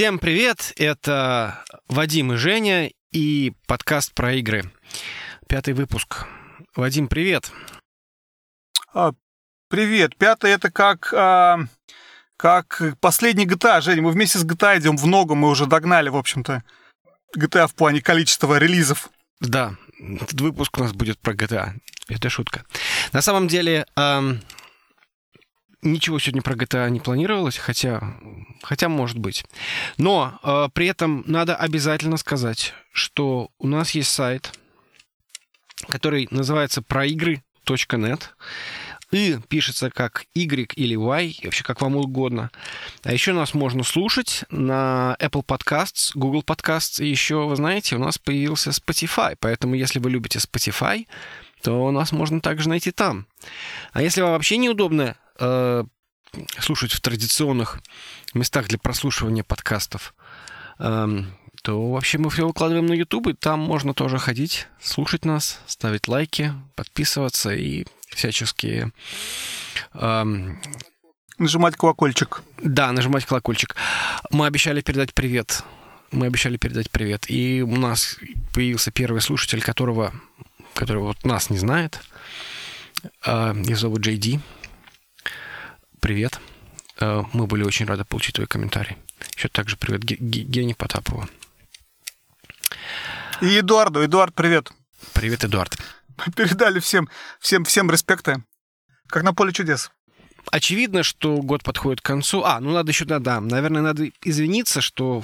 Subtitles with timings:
[0.00, 0.72] Всем привет!
[0.76, 4.72] Это Вадим и Женя и подкаст про игры.
[5.46, 6.24] Пятый выпуск.
[6.74, 7.52] Вадим, привет!
[8.94, 9.12] А,
[9.68, 10.16] привет!
[10.16, 11.12] Пятый это как...
[11.12, 11.58] А,
[12.38, 14.00] как последний GTA, Женя.
[14.00, 16.64] Мы вместе с GTA идем в ногу, мы уже догнали, в общем-то,
[17.36, 19.10] GTA в плане количества релизов.
[19.40, 21.74] Да, этот выпуск у нас будет про GTA.
[22.08, 22.64] Это шутка.
[23.12, 24.40] На самом деле, эм,
[25.82, 28.14] ничего сегодня про GTA не планировалось, хотя,
[28.62, 29.44] хотя может быть.
[29.96, 34.52] Но э, при этом надо обязательно сказать, что у нас есть сайт,
[35.88, 38.34] который называется проигры.нет
[39.10, 42.50] и пишется как Y или Y, вообще как вам угодно.
[43.02, 47.98] А еще нас можно слушать на Apple Podcasts, Google Podcasts, и еще, вы знаете, у
[47.98, 51.06] нас появился Spotify, поэтому если вы любите Spotify,
[51.62, 53.26] то нас можно также найти там.
[53.92, 55.84] А если вам вообще неудобно э,
[56.58, 57.80] слушать в традиционных
[58.34, 60.14] местах для прослушивания подкастов,
[60.78, 61.24] э,
[61.62, 66.08] то вообще мы все выкладываем на YouTube, и там можно тоже ходить, слушать нас, ставить
[66.08, 68.92] лайки, подписываться и всяческие...
[69.94, 70.60] Эм...
[71.38, 72.42] Нажимать колокольчик.
[72.62, 73.74] Да, нажимать колокольчик.
[74.30, 75.62] Мы обещали передать привет.
[76.12, 77.30] Мы обещали передать привет.
[77.30, 78.18] И у нас
[78.52, 80.12] появился первый слушатель, которого,
[80.74, 82.00] который вот нас не знает.
[83.24, 84.40] Э, его зовут Джей Ди.
[86.00, 86.40] Привет.
[86.98, 88.96] Э, мы были очень рады получить твой комментарий.
[89.36, 91.28] Еще также привет Гене Потапову.
[93.42, 94.04] И Эдуарду.
[94.04, 94.72] Эдуард, привет.
[95.12, 95.76] Привет, Эдуард.
[96.36, 98.42] передали всем, всем, всем респекты.
[99.08, 99.90] Как на поле чудес.
[100.50, 102.44] Очевидно, что год подходит к концу.
[102.44, 105.22] А, ну надо еще, да, да, наверное, надо извиниться, что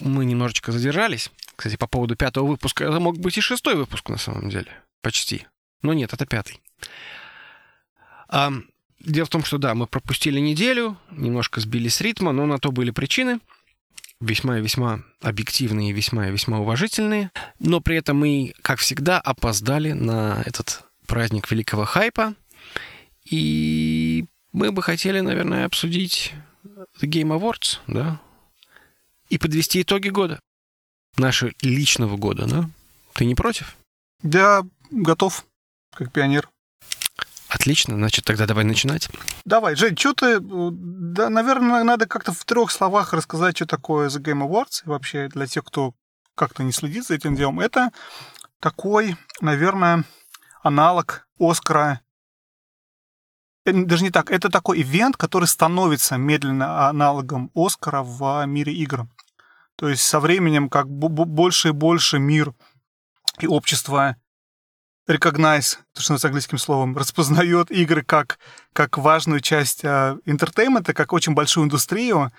[0.00, 1.30] мы немножечко задержались.
[1.54, 4.70] Кстати, по поводу пятого выпуска, это мог быть и шестой выпуск на самом деле.
[5.02, 5.46] Почти.
[5.82, 6.60] Но нет, это пятый.
[9.12, 12.72] Дело в том, что да, мы пропустили неделю, немножко сбились с ритма, но на то
[12.72, 13.40] были причины–
[14.20, 19.92] весьма и весьма объективные, весьма и весьма уважительные, но при этом мы, как всегда, опоздали
[19.92, 22.34] на этот праздник великого хайпа,
[23.24, 26.32] и мы бы хотели, наверное, обсудить
[26.64, 28.20] The Game Awards, да,
[29.28, 30.40] и подвести итоги года,
[31.16, 32.70] нашего личного года, да?
[33.14, 33.76] Ты не против?
[34.22, 35.44] Я готов,
[35.94, 36.48] как пионер.
[37.48, 39.08] Отлично, значит, тогда давай начинать.
[39.44, 40.38] Давай, Жень, что ты...
[40.40, 45.46] Да, наверное, надо как-то в трех словах рассказать, что такое The Game Awards, вообще для
[45.46, 45.94] тех, кто
[46.34, 47.60] как-то не следит за этим делом.
[47.60, 47.90] Это
[48.60, 50.04] такой, наверное,
[50.62, 52.00] аналог Оскара.
[53.64, 59.06] Э, даже не так, это такой ивент, который становится медленно аналогом Оскара в мире игр.
[59.76, 62.52] То есть со временем как больше и больше мир
[63.38, 64.16] и общество
[65.08, 68.38] recognize, то, что называется английским словом, распознает игры как,
[68.72, 72.30] как важную часть э, entertainment а, как очень большую индустрию.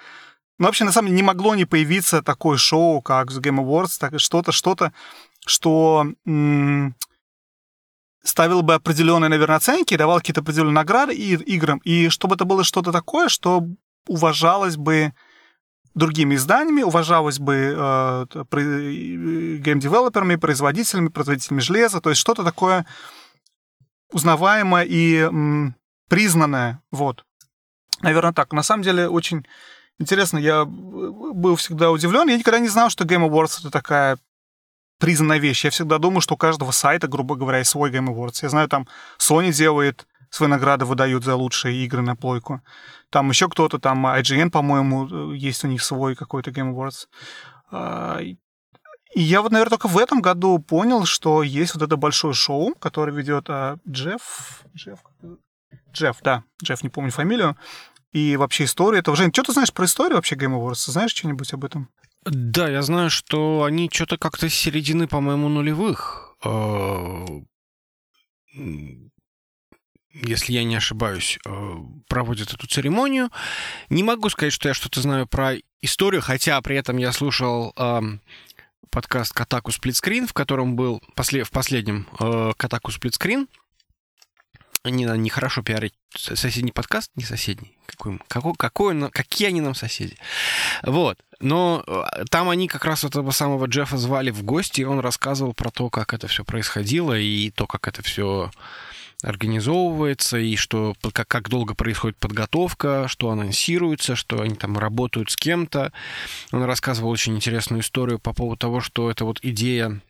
[0.59, 3.97] Но вообще, на самом деле, не могло не появиться такое шоу, как The Game Awards,
[3.99, 4.93] так, что-то, что-то,
[5.45, 6.95] что м-
[8.23, 12.63] ставило бы определенные, наверное, оценки, давал какие-то определенные награды и, играм, и чтобы это было
[12.63, 13.65] что-то такое, что
[14.07, 15.13] уважалось бы
[15.95, 18.25] другими изданиями, уважалось бы э,
[19.59, 22.85] game developer ами, производителями, производителями железа, то есть что-то такое
[24.11, 25.75] узнаваемое и м,
[26.07, 26.81] признанное.
[26.91, 27.25] Вот.
[28.01, 28.53] Наверное, так.
[28.53, 29.45] На самом деле, очень
[29.99, 30.37] интересно.
[30.37, 32.29] Я был всегда удивлен.
[32.29, 34.17] Я никогда не знал, что Game Awards это такая
[34.99, 35.65] признанная вещь.
[35.65, 38.39] Я всегда думаю, что у каждого сайта, грубо говоря, есть свой Game Awards.
[38.41, 42.61] Я знаю, там Sony делает свои награды выдают за лучшие игры на плойку.
[43.09, 47.07] Там еще кто-то, там IGN, по-моему, есть у них свой какой-то Game Awards.
[47.71, 52.33] А, и я вот, наверное, только в этом году понял, что есть вот это большое
[52.33, 54.63] шоу, которое ведет а, Джефф...
[54.75, 54.99] Джефф...
[55.91, 57.57] Джефф, да, Джефф, не помню фамилию.
[58.11, 59.17] И вообще история этого.
[59.17, 60.91] Жень, что ты знаешь про историю вообще Game Awards?
[60.91, 61.89] Знаешь что-нибудь об этом?
[62.25, 67.25] Да, я знаю, что они что-то как-то с середины, по-моему, нулевых а,
[70.21, 71.75] если я не ошибаюсь, э,
[72.07, 73.29] проводят эту церемонию.
[73.89, 78.01] Не могу сказать, что я что-то знаю про историю, хотя при этом я слушал э,
[78.89, 83.47] подкаст Катаку Сплитскрин, в котором был после, в последнем э, Катаку Сплитскрин.
[84.85, 87.77] Не надо нехорошо пиарить соседний подкаст, не соседний.
[87.85, 90.17] Какой, какой, какой, какие они нам соседи?
[90.83, 91.19] Вот.
[91.39, 95.53] Но э, там они как раз этого самого Джеффа звали в гости, и он рассказывал
[95.53, 98.51] про то, как это все происходило, и то, как это все
[99.21, 105.35] организовывается, и что как, как долго происходит подготовка, что анонсируется, что они там работают с
[105.35, 105.91] кем-то.
[106.51, 110.01] Он рассказывал очень интересную историю по поводу того, что это вот идея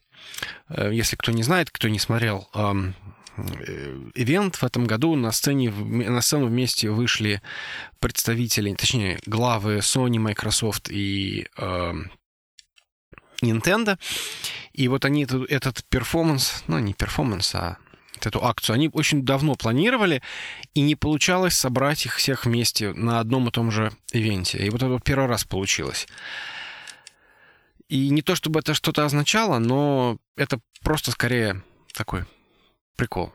[0.70, 2.94] э, если кто не знает, кто не смотрел эм,
[4.16, 7.42] ивент в этом году на сцене на сцену вместе вышли
[8.00, 11.94] представители, точнее главы Sony, Microsoft и э,
[13.42, 13.98] Nintendo.
[14.74, 17.78] И вот они этот, этот перформанс, ну не перформанс, а
[18.26, 20.22] эту акцию, они очень давно планировали,
[20.74, 24.58] и не получалось собрать их всех вместе на одном и том же ивенте.
[24.60, 26.08] И вот это вот первый раз получилось.
[27.88, 31.64] И не то чтобы это что-то означало, но это просто скорее
[31.94, 32.26] такой
[32.96, 33.34] прикол.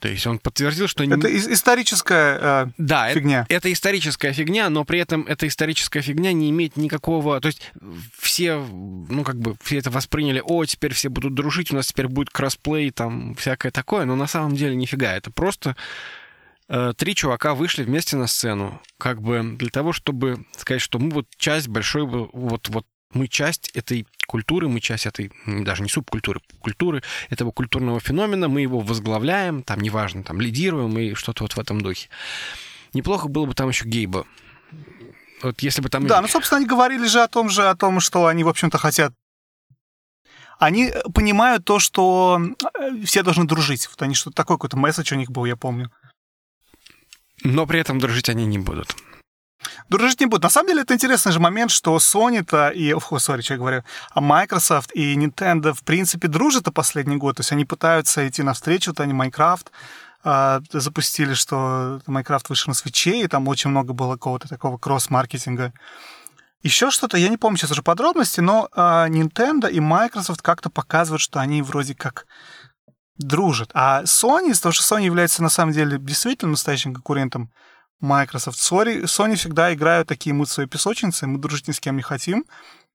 [0.00, 1.04] То есть он подтвердил, что...
[1.04, 3.46] Это историческая э, да, фигня.
[3.48, 7.40] Это, это историческая фигня, но при этом эта историческая фигня не имеет никакого...
[7.40, 7.72] То есть
[8.16, 12.08] все, ну, как бы, все это восприняли, о, теперь все будут дружить, у нас теперь
[12.08, 15.14] будет кроссплей, там, всякое такое, но на самом деле нифига.
[15.14, 15.76] Это просто
[16.68, 21.10] э, три чувака вышли вместе на сцену, как бы для того, чтобы сказать, что мы
[21.10, 22.86] вот часть большой, вот, вот
[23.16, 28.60] мы часть этой культуры, мы часть этой, даже не субкультуры, культуры, этого культурного феномена, мы
[28.60, 32.08] его возглавляем, там, неважно, там, лидируем и что-то вот в этом духе.
[32.92, 34.26] Неплохо было бы там еще Гейба.
[35.42, 36.06] Вот если бы там...
[36.06, 38.78] Да, ну, собственно, они говорили же о том же, о том, что они, в общем-то,
[38.78, 39.12] хотят
[40.58, 43.88] они понимают то, что э, все должны дружить.
[43.88, 45.90] Вот они что-то такое, какой-то месседж у них был, я помню.
[47.42, 48.96] Но при этом дружить они не будут.
[49.88, 50.42] Дружить не будут.
[50.42, 53.82] На самом деле, это интересный же момент, что Sony-то и, о, sorry, что я говорю,
[54.10, 57.36] а Microsoft и Nintendo, в принципе, дружат-то последний год.
[57.36, 59.66] То есть они пытаются идти навстречу, вот они Minecraft
[60.24, 65.72] э, запустили, что Minecraft вышел на свече, и там очень много было какого-то такого кросс-маркетинга.
[66.62, 71.22] Еще что-то, я не помню сейчас уже подробности, но э, Nintendo и Microsoft как-то показывают,
[71.22, 72.26] что они вроде как
[73.18, 73.70] дружат.
[73.72, 77.50] А Sony, из того, что Sony является на самом деле действительно настоящим конкурентом
[78.00, 78.58] Microsoft.
[78.58, 82.44] Sony, Sony всегда играют такие мы свои песочницы, мы дружить ни с кем не хотим.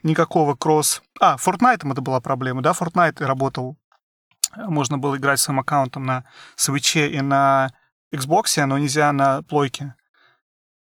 [0.03, 1.01] Никакого кросс...
[1.19, 2.71] А, Fortnite это была проблема, да?
[2.71, 3.77] Fortnite работал.
[4.55, 6.25] Можно было играть своим аккаунтом на
[6.57, 7.71] Switch и на
[8.13, 9.95] Xbox, но нельзя на плойке.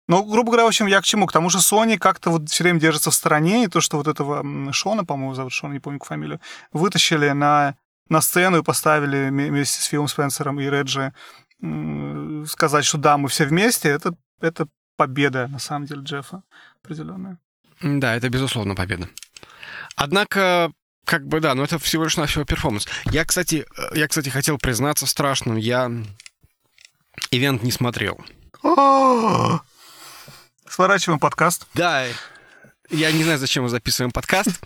[0.09, 1.27] Ну, грубо говоря, в общем, я к чему?
[1.27, 4.09] К тому же Sony как-то вот все время держится в стороне, и то, что вот
[4.09, 6.41] этого Шона, по-моему, зовут Шона, не помню фамилию,
[6.73, 7.77] вытащили на,
[8.09, 11.15] на сцену и поставили вместе с Филом Спенсером и Реджи
[12.47, 14.67] сказать, что да, мы все вместе, это, это
[14.97, 16.43] победа, на самом деле, Джеффа
[16.83, 17.39] определенная.
[17.81, 19.09] Да, это безусловно победа.
[19.97, 20.73] Однако,
[21.05, 22.87] как бы да, но это всего лишь навсего перформанс.
[23.07, 25.91] Я, кстати, э, я, кстати, хотел признаться страшным, я
[27.31, 28.21] ивент не смотрел.
[30.69, 31.67] Сворачиваем подкаст.
[31.75, 32.07] Да,
[32.91, 34.61] я не знаю, зачем мы записываем подкаст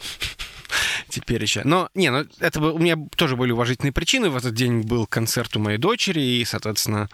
[1.09, 1.63] теперь еще.
[1.65, 4.31] Но, не, ну, это у меня тоже были уважительные причины.
[4.31, 7.09] В этот день был концерт у моей дочери, и, соответственно,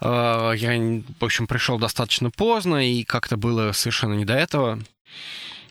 [0.00, 4.80] э, я, в общем, пришел достаточно поздно, и как-то было совершенно не до этого.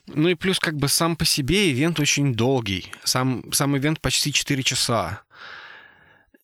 [0.07, 2.91] Ну и плюс как бы сам по себе ивент очень долгий.
[3.03, 5.21] Сам, сам ивент почти 4 часа.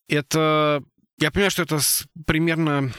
[0.08, 0.84] Это...
[1.20, 1.80] Я понимаю, что это
[2.28, 2.92] примерно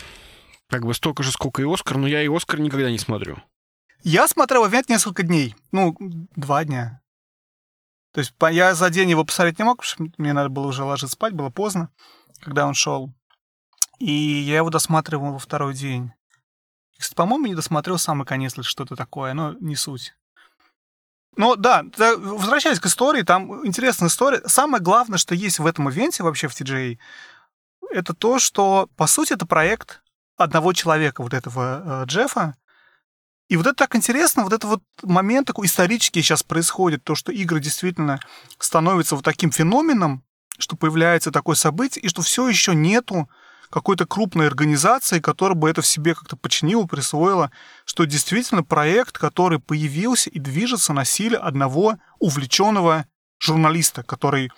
[0.69, 3.39] как бы столько же, сколько и Оскар, но я и Оскар никогда не смотрю.
[4.03, 5.55] Я смотрел ивент несколько дней.
[5.73, 5.97] Ну,
[6.37, 7.01] два дня.
[8.19, 10.83] То есть я за день его посмотреть не мог, потому что мне надо было уже
[10.83, 11.89] ложиться спать, было поздно,
[12.41, 13.15] когда он шел.
[14.01, 16.11] И я его досматривал во второй день.
[17.15, 20.17] По-моему, не досмотрел самый конец или что-то такое, но не суть.
[21.37, 24.43] Ну да, возвращаясь к истории, там интересная история.
[24.47, 26.99] Самое главное, что есть в этом ивенте вообще в TJ,
[27.93, 30.03] это то, что, по сути, это проект
[30.37, 32.57] одного человека, вот этого э, Джеффа,
[33.49, 37.33] и вот это так интересно, вот этот вот момент такой исторический сейчас происходит, то, что
[37.33, 38.21] игры действительно
[38.59, 40.23] становятся вот таким феноменом,
[40.59, 43.29] что появляется такое событие, и что все еще нету
[43.71, 47.51] какой-то крупной организации, которая бы это в себе как-то починила, присвоила,
[47.85, 53.07] что действительно проект, который появился и движется на силе одного увлеченного
[53.39, 54.51] журналиста, который...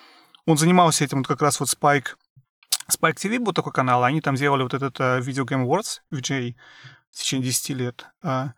[0.47, 2.17] Он занимался этим вот как раз вот Spike...
[2.91, 6.57] Spike TV был такой канал, они там делали вот этот uh, Video Game Awards, VJ,
[7.13, 8.07] в течение 10 лет.
[8.23, 8.51] Uh,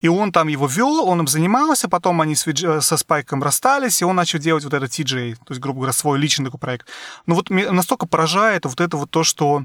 [0.00, 4.00] и он там его вел, он им занимался, потом они с, э, со Спайком расстались,
[4.00, 6.88] и он начал делать вот этот TJ, то есть, грубо говоря, свой личный такой проект.
[7.26, 9.64] Но вот меня настолько поражает вот это вот то, что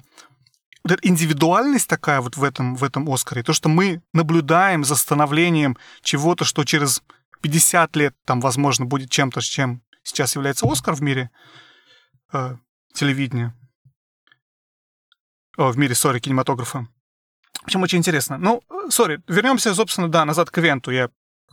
[0.83, 4.95] вот эта индивидуальность такая вот в этом, в этом Оскаре, то, что мы наблюдаем за
[4.95, 7.03] становлением чего-то, что через
[7.41, 11.29] 50 лет там, возможно, будет чем-то, чем сейчас является Оскар в мире
[12.33, 12.57] э,
[12.93, 13.55] телевидения,
[15.57, 16.87] о, в мире, сори, кинематографа.
[17.63, 18.37] В общем, очень интересно.
[18.37, 20.91] Ну, сори, вернемся, собственно, да, назад к ивенту.
[20.91, 21.09] Я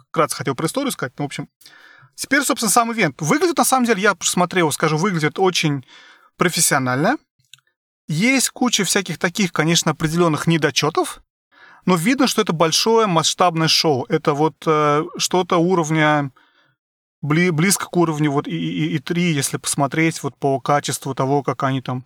[0.08, 1.48] вкратце хотел про историю сказать, но, в общем,
[2.16, 3.20] теперь, собственно, сам ивент.
[3.20, 5.86] Выглядит, на самом деле, я смотрел, скажу, выглядит очень
[6.36, 7.16] профессионально.
[8.08, 11.22] Есть куча всяких таких, конечно, определенных недочетов,
[11.86, 14.04] но видно, что это большое масштабное шоу.
[14.08, 16.32] Это вот э, что-то уровня
[17.22, 21.44] бли, близко к уровню вот и, и, и 3, если посмотреть вот по качеству того,
[21.44, 22.04] как они там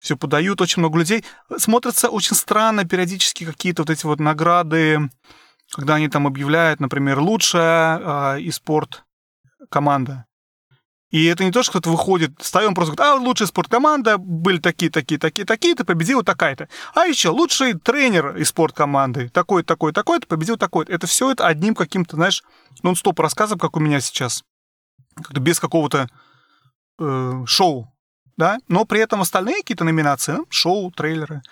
[0.00, 1.24] все подают, очень много людей.
[1.58, 5.10] Смотрится очень странно периодически какие-то вот эти вот награды,
[5.70, 9.04] когда они там объявляют, например, лучшая э, и спорт
[9.68, 10.26] команда.
[11.10, 14.92] И это не то, что кто-то выходит, ставим просто говорит, а, лучшая спорткоманда, были такие,
[14.92, 16.68] такие, такие, такие-то, победила такая-то.
[16.94, 20.92] А еще лучший тренер из спорткоманды, такой, такой, такой-то, победил такой-то.
[20.92, 22.44] Это все это одним каким-то, знаешь,
[22.84, 24.44] нон-стоп рассказом, как у меня сейчас.
[25.16, 26.08] Как-то без какого-то
[27.00, 27.92] э, шоу,
[28.40, 31.42] да, но при этом остальные какие-то номинации, ну, шоу, трейлеры.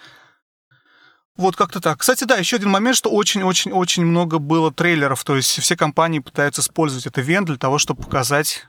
[1.37, 1.99] Вот как-то так.
[1.99, 6.63] Кстати, да, еще один момент, что очень-очень-очень много было трейлеров, то есть все компании пытаются
[6.63, 8.67] использовать этот ивент для того, чтобы показать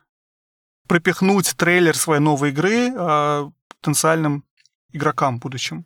[0.86, 3.50] пропихнуть трейлер своей новой игры э,
[3.80, 4.44] потенциальным
[4.92, 5.86] игрокам будущим.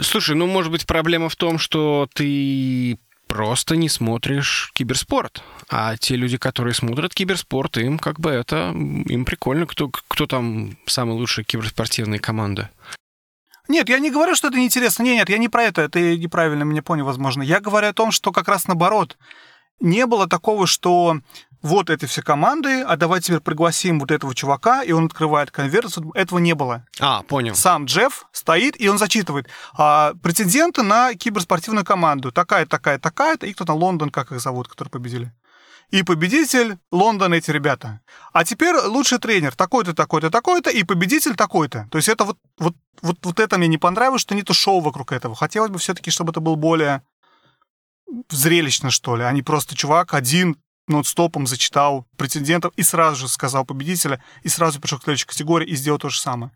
[0.00, 5.44] Слушай, ну, может быть, проблема в том, что ты просто не смотришь киберспорт.
[5.68, 10.76] А те люди, которые смотрят киберспорт, им как бы это, им прикольно, кто, кто там
[10.86, 12.70] самая лучшая киберспортивная команда.
[13.68, 15.04] Нет, я не говорю, что это неинтересно.
[15.04, 15.88] Нет, нет, я не про это.
[15.88, 17.42] Ты неправильно меня понял, возможно.
[17.42, 19.16] Я говорю о том, что как раз наоборот.
[19.78, 21.20] Не было такого, что
[21.62, 25.96] вот эти все команды, а давайте теперь пригласим вот этого чувака, и он открывает конверт.
[26.14, 26.86] Этого не было.
[26.98, 27.54] А, понял.
[27.54, 29.48] Сам Джефф стоит, и он зачитывает.
[29.74, 32.32] А, претенденты на киберспортивную команду.
[32.32, 35.32] Такая, такая, такая-то, и кто-то Лондон, как их зовут, которые победили.
[35.90, 38.00] И победитель Лондон эти ребята.
[38.32, 41.88] А теперь лучший тренер такой-то, такой-то, такой-то, и победитель такой-то.
[41.90, 45.10] То есть это вот, вот, вот, вот это мне не понравилось, что нету шоу вокруг
[45.10, 45.34] этого.
[45.34, 47.02] Хотелось бы все-таки, чтобы это был более
[48.28, 50.56] зрелищно, что ли, а не просто чувак один
[50.90, 55.76] нон-стопом зачитал претендентов и сразу же сказал победителя, и сразу пришел к следующей категории и
[55.76, 56.52] сделал то же самое.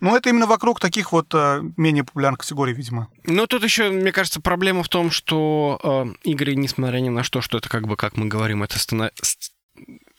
[0.00, 3.08] Ну, это именно вокруг таких вот э, менее популярных категорий, видимо.
[3.24, 5.78] Ну, тут еще, мне кажется, проблема в том, что
[6.24, 9.12] э, игры, несмотря ни на что, что это как бы, как мы говорим, это стана...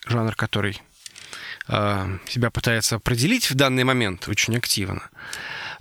[0.07, 0.81] жанр, который
[1.67, 5.09] э, себя пытается определить в данный момент очень активно.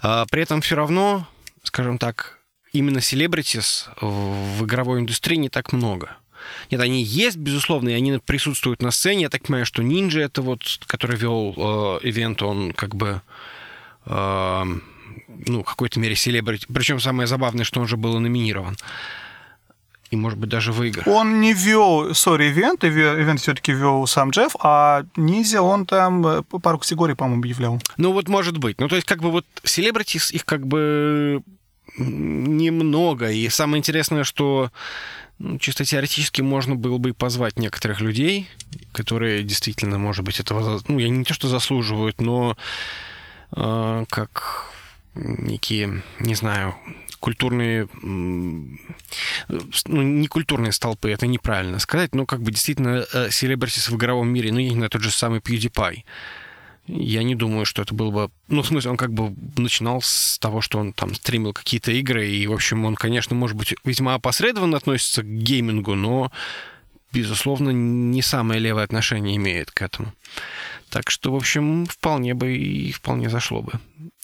[0.02, 1.28] Э, при этом все равно,
[1.62, 2.40] скажем так,
[2.72, 6.16] именно селебритис в игровой индустрии не так много.
[6.70, 9.22] Нет, они есть, безусловно, и они присутствуют на сцене.
[9.22, 13.22] Я так понимаю, что Нинджа, это вот, который вел э, ивент, он как бы
[14.06, 14.64] э,
[15.46, 16.66] ну, в какой-то мере селебрити.
[16.72, 18.76] Причем самое забавное, что он же был номинирован.
[20.10, 21.10] И, может быть, даже выиграл.
[21.10, 26.42] Он не вел, сори, ивент, ивент все-таки вел сам Джефф, а Ниндзя, он там э,
[26.42, 27.80] пару категорий, по-моему, объявлял.
[27.96, 28.78] Ну, вот может быть.
[28.78, 31.42] Ну, то есть, как бы вот селебритис, их как бы
[31.96, 33.30] немного.
[33.30, 34.70] И самое интересное, что
[35.60, 38.48] чисто теоретически можно было бы позвать некоторых людей,
[38.92, 42.56] которые действительно, может быть, этого, ну, я не то, что заслуживают, но
[43.56, 44.70] э, как
[45.14, 46.74] некие, не знаю,
[47.20, 48.78] культурные, ну,
[50.02, 54.58] не культурные столпы, это неправильно сказать, но как бы действительно селебритис в игровом мире, ну,
[54.58, 56.04] я не знаю, тот же самый PewDiePie,
[56.86, 58.30] я не думаю, что это было бы...
[58.48, 62.28] Ну, в смысле, он как бы начинал с того, что он там стримил какие-то игры,
[62.28, 66.32] и, в общем, он, конечно, может быть, весьма опосредованно относится к геймингу, но,
[67.12, 70.12] безусловно, не самое левое отношение имеет к этому.
[70.90, 73.72] Так что, в общем, вполне бы и вполне зашло бы.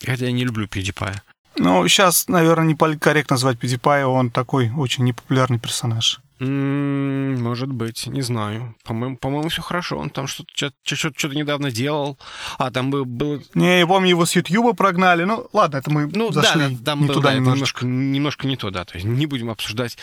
[0.04, 1.16] Хотя я не люблю PewDiePie.
[1.56, 6.20] Ну, сейчас, наверное, не политкорректно назвать PewDiePie, он такой очень непопулярный персонаж.
[6.40, 8.76] Может быть, не знаю.
[8.85, 9.99] По-моему, по-моему, все хорошо.
[9.99, 12.16] Он там что-то, что-то, недавно делал.
[12.59, 13.04] А, там был...
[13.04, 13.42] был...
[13.54, 15.25] Не, я помню, его с Ютьюба прогнали.
[15.25, 17.85] Ну, ладно, это мы ну, зашли да, там не был, туда да, немножко.
[17.85, 18.47] немножко.
[18.47, 18.85] не то, да.
[18.85, 19.99] То есть не будем обсуждать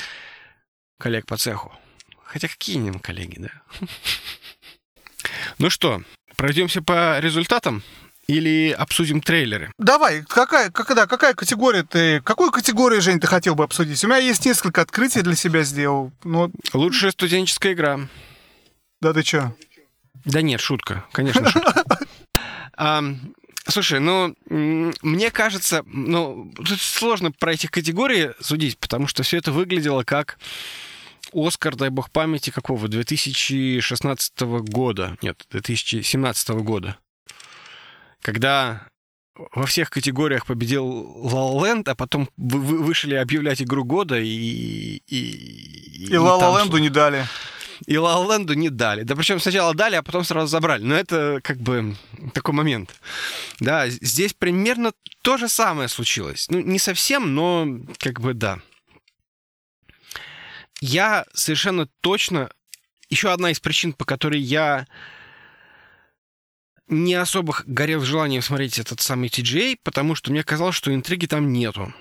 [1.00, 1.74] коллег по цеху.
[2.26, 3.50] Хотя какие они коллеги, да?
[5.58, 6.04] Ну что,
[6.36, 7.82] пройдемся по результатам?
[8.28, 9.72] Или обсудим трейлеры?
[9.78, 14.04] Давай, какая, как, да, какая категория ты, какую категорию, Жень, ты хотел бы обсудить?
[14.04, 16.12] У меня есть несколько открытий для себя сделал.
[16.24, 16.52] Но...
[16.74, 18.00] Лучшая студенческая игра.
[19.02, 19.56] Да ты чё?
[20.26, 21.86] Да нет, шутка, конечно, шутка.
[23.68, 29.52] Слушай, ну, мне кажется, ну, тут сложно про эти категории судить, потому что все это
[29.52, 30.38] выглядело как
[31.34, 32.88] Оскар, дай бог памяти, какого?
[32.88, 35.18] 2016 года.
[35.24, 36.98] Нет, 2017 года
[38.26, 38.88] когда
[39.36, 40.84] во всех категориях победил
[41.26, 44.26] La La а потом вы вышли объявлять игру года и...
[44.26, 47.28] И, и, и La La Land не дали.
[47.86, 49.04] И La La не дали.
[49.04, 50.84] Да причем сначала дали, а потом сразу забрали.
[50.84, 51.96] Но это как бы
[52.34, 53.00] такой момент.
[53.60, 54.92] Да, здесь примерно
[55.22, 56.48] то же самое случилось.
[56.50, 57.68] Ну, не совсем, но
[58.00, 58.58] как бы да.
[60.82, 62.50] Я совершенно точно...
[63.08, 64.88] Еще одна из причин, по которой я
[66.88, 71.52] не особо горел желанием смотреть этот самый TGA, потому что мне казалось, что интриги там
[71.52, 71.94] нету.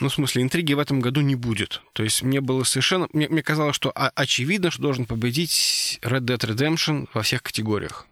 [0.00, 1.80] Ну, в смысле, интриги в этом году не будет.
[1.94, 3.08] То есть мне было совершенно...
[3.12, 8.06] Мне, мне казалось, что очевидно, что должен победить Red Dead Redemption во всех категориях.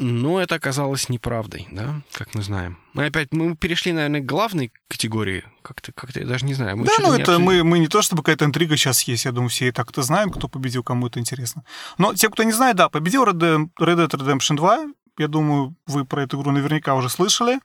[0.00, 2.78] Но это оказалось неправдой, да, как мы знаем.
[2.94, 5.42] Мы опять мы перешли, наверное, к главной категории.
[5.62, 6.76] Как-то, как-то я даже не знаю.
[6.76, 9.24] Мы да, ну это мы, мы не то, чтобы какая-то интрига сейчас есть.
[9.24, 11.64] Я думаю, все и так-то знаем, кто победил, кому это интересно.
[11.98, 14.86] Но те, кто не знает, да, победил Red Dead, Red Dead Redemption 2.
[15.18, 17.58] Я думаю, вы про эту игру наверняка уже слышали.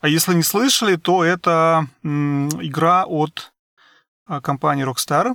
[0.00, 3.52] А если не слышали, то это игра от
[4.26, 5.34] а, компании Rockstar.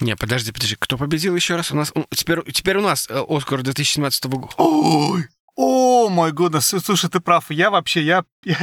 [0.00, 0.76] Не, подожди, подожди.
[0.78, 1.72] Кто победил еще раз?
[1.72, 4.52] У нас теперь, теперь у нас э, Оскар 2017 года.
[4.56, 5.26] Ой,
[5.60, 7.50] о, мой гуднес, слушай, ты прав.
[7.50, 8.24] Я вообще, я...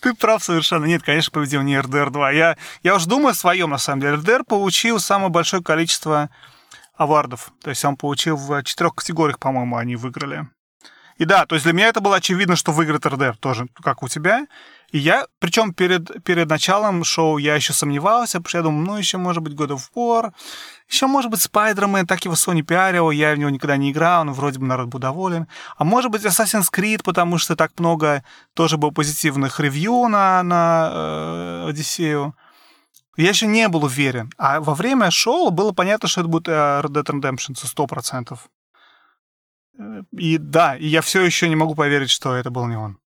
[0.00, 0.86] Ты прав совершенно.
[0.86, 2.30] Нет, конечно, победил не РДР 2.
[2.30, 4.14] Я, я уже думаю о своем, на самом деле.
[4.14, 6.30] РДР получил самое большое количество
[6.94, 7.52] авардов.
[7.60, 10.48] То есть он получил в четырех категориях, по-моему, они выиграли.
[11.18, 14.08] И да, то есть для меня это было очевидно, что выиграет РДР тоже, как у
[14.08, 14.46] тебя.
[14.94, 18.96] И я, причем перед, перед началом шоу я еще сомневался, потому что я думал, ну,
[18.96, 20.32] еще может быть God of War,
[20.88, 24.32] еще может быть Spider-Man, так его Sony пиарил, я в него никогда не играл, но
[24.32, 25.48] вроде бы народ был доволен.
[25.76, 28.22] А может быть Assassin's Creed, потому что так много
[28.54, 32.36] тоже было позитивных ревью на, на э, Одиссею.
[33.16, 34.30] Я еще не был уверен.
[34.38, 38.38] А во время шоу было понятно, что это будет э, Red Dead Redemption 100%.
[40.12, 42.98] И да, и я все еще не могу поверить, что это был не он.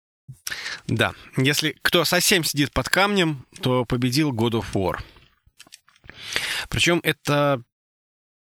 [0.87, 5.01] Да, если кто совсем сидит под камнем, то победил God of War.
[6.69, 7.63] Причем это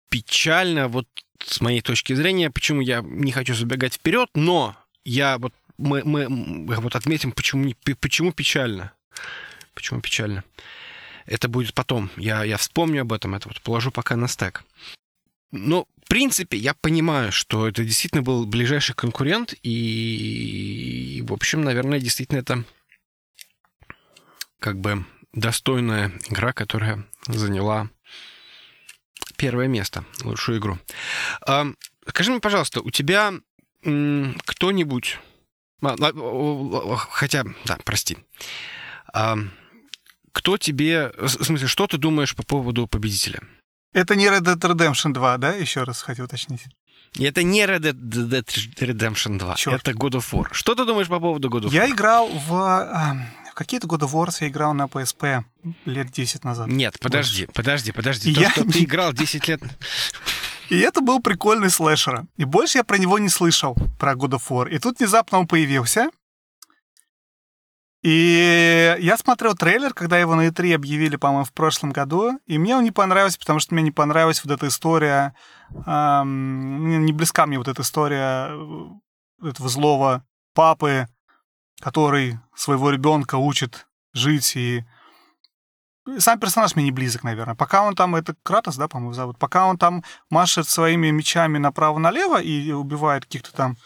[0.09, 1.07] печально, вот
[1.43, 6.27] с моей точки зрения, почему я не хочу забегать вперед, но я вот мы, мы
[6.27, 8.91] вот отметим, почему, почему печально.
[9.73, 10.43] Почему печально.
[11.25, 12.09] Это будет потом.
[12.17, 14.63] Я, я вспомню об этом, это вот положу пока на стек.
[15.51, 22.39] Но, принципе, я понимаю, что это действительно был ближайший конкурент, и, в общем, наверное, действительно
[22.39, 22.65] это
[24.59, 27.89] как бы достойная игра, которая заняла
[29.37, 30.79] первое место, лучшую игру.
[31.47, 31.67] А,
[32.07, 33.33] скажи мне, пожалуйста, у тебя
[33.81, 35.19] кто-нибудь...
[35.81, 38.17] Хотя, да, прости.
[39.13, 39.37] А,
[40.33, 41.13] кто тебе...
[41.17, 43.41] В смысле, что ты думаешь по поводу победителя?
[43.93, 45.53] Это не Red Dead Redemption 2, да?
[45.53, 46.67] Еще раз хотел уточнить.
[47.17, 48.45] Это не Red Dead
[48.79, 49.81] Redemption 2, Черт.
[49.81, 50.47] это God of War.
[50.51, 51.73] Что ты думаешь по поводу God of War?
[51.73, 52.53] Я играл в...
[52.53, 53.17] А,
[53.51, 55.43] в какие-то God of War я играл на PSP
[55.85, 56.67] лет 10 назад.
[56.67, 57.53] Нет, подожди, больше.
[57.55, 58.33] подожди, подожди.
[58.33, 58.51] То, я...
[58.51, 59.61] что ты играл 10 лет...
[60.69, 62.25] И это был прикольный слэшер.
[62.37, 64.69] И больше я про него не слышал, про God of War.
[64.69, 66.11] И тут внезапно он появился.
[68.01, 72.77] И я смотрел трейлер, когда его на E3 объявили, по-моему, в прошлом году, и мне
[72.77, 75.35] он не понравился, потому что мне не понравилась вот эта история,
[75.85, 81.07] эм, не близка мне вот эта история э, этого злого папы,
[81.81, 84.85] который своего ребенка учит жить и
[86.17, 87.55] сам персонаж мне не близок, наверное.
[87.55, 92.41] Пока он там, это Кратос, да, по-моему, зовут, пока он там машет своими мечами направо-налево
[92.41, 93.77] и убивает каких-то там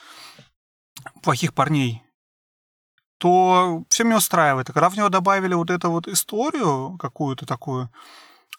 [1.22, 2.03] плохих парней,
[3.24, 4.70] то все меня устраивает.
[4.70, 7.90] А когда в него добавили вот эту вот историю какую-то такую,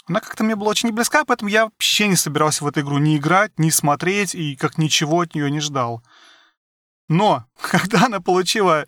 [0.06, 3.18] она как-то мне была очень близка, поэтому я вообще не собирался в эту игру ни
[3.18, 6.02] играть, ни смотреть, и как ничего от нее не ждал.
[7.10, 8.86] Но, когда она получила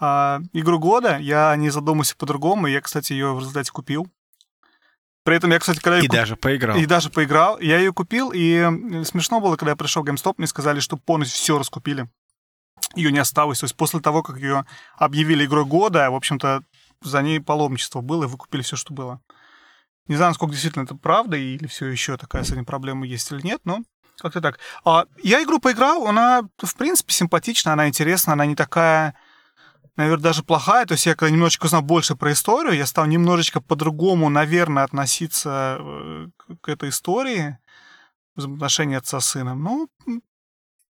[0.00, 4.08] а, игру года, я не задумался по-другому, и я, кстати, ее в результате купил.
[5.24, 5.98] При этом я, кстати, когда...
[5.98, 6.16] И куп...
[6.16, 6.78] даже поиграл.
[6.78, 7.60] И даже поиграл.
[7.60, 8.62] Я ее купил, и
[9.04, 12.08] смешно было, когда я пришел в GameStop, мне сказали, что полностью все раскупили
[12.94, 13.60] ее не осталось.
[13.60, 14.64] То есть после того, как ее
[14.96, 16.62] объявили игрой года, в общем-то,
[17.02, 19.20] за ней паломничество было, и выкупили все, что было.
[20.06, 23.42] Не знаю, насколько действительно это правда, или все еще такая с этим проблема есть или
[23.42, 23.82] нет, но
[24.18, 24.58] как-то так.
[24.84, 29.14] А, я игру поиграл, она, в принципе, симпатична, она интересна, она не такая,
[29.96, 30.86] наверное, даже плохая.
[30.86, 35.78] То есть я когда немножечко узнал больше про историю, я стал немножечко по-другому, наверное, относиться
[35.78, 36.26] э,
[36.60, 37.58] к этой истории
[38.34, 39.62] взаимоотношения отца с сыном.
[39.62, 39.88] Ну,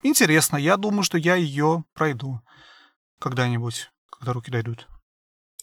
[0.02, 2.40] Интересно, я думаю, что я ее пройду
[3.20, 4.88] когда-нибудь, когда руки дойдут.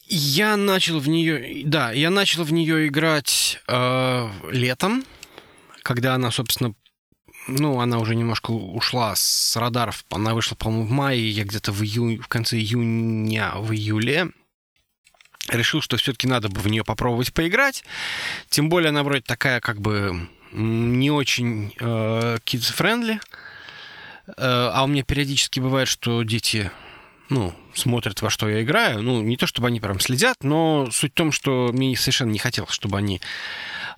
[0.06, 5.04] Я начал в нее, да, я начал в нее играть э, летом,
[5.84, 6.74] когда она, собственно,
[7.48, 10.06] ну, она уже немножко ушла с радаров.
[10.10, 14.30] Она вышла, по-моему, в мае, я где-то в, июне, в конце июня, в июле
[15.48, 17.84] решил, что все-таки надо бы в нее попробовать поиграть.
[18.50, 23.20] Тем более она вроде такая, как бы, не очень э, kids-friendly.
[24.38, 26.72] А у меня периодически бывает, что дети
[27.30, 29.02] ну, смотрят, во что я играю.
[29.02, 32.40] Ну, не то, чтобы они прям следят, но суть в том, что мне совершенно не
[32.40, 33.22] хотелось, чтобы они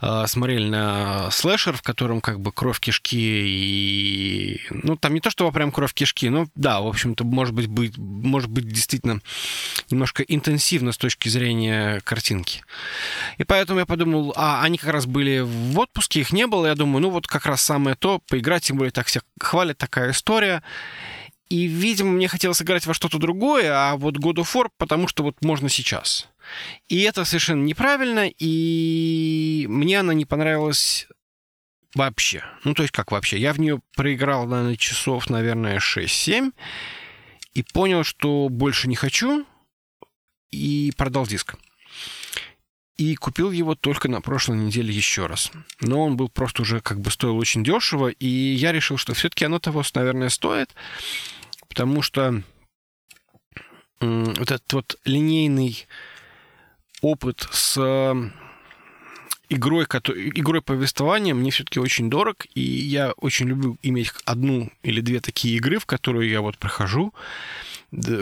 [0.02, 4.62] э, смотрели на слэшер, в котором как бы кровь кишки и...
[4.70, 7.98] Ну, там не то, что прям кровь кишки, но да, в общем-то, может быть, быть,
[7.98, 9.22] может быть действительно
[9.90, 12.64] немножко интенсивно с точки зрения картинки.
[13.38, 16.76] И поэтому я подумал, а они как раз были в отпуске, их не было, я
[16.76, 20.64] думаю, ну вот как раз самое то, поиграть, тем более так всех хвалят, такая история.
[21.52, 25.22] И, видимо, мне хотелось играть во что-то другое, а вот God of War, потому что
[25.22, 26.30] вот можно сейчас.
[26.88, 31.10] И это совершенно неправильно, и мне она не понравилась
[31.94, 32.46] вообще.
[32.64, 33.38] Ну, то есть как вообще?
[33.38, 36.54] Я в нее проиграл, наверное, часов, наверное, 6-7,
[37.54, 39.46] и понял, что больше не хочу,
[40.52, 41.56] и продал диск.
[42.96, 45.52] И купил его только на прошлой неделе еще раз.
[45.82, 49.44] Но он был просто уже как бы стоил очень дешево, и я решил, что все-таки
[49.44, 50.74] оно того, наверное, стоит
[51.72, 52.44] потому что
[54.02, 55.88] вот этот вот линейный
[57.02, 57.78] опыт с
[59.48, 65.22] игрой, игрой повествования мне все-таки очень дорог, и я очень люблю иметь одну или две
[65.22, 67.14] такие игры, в которые я вот прохожу,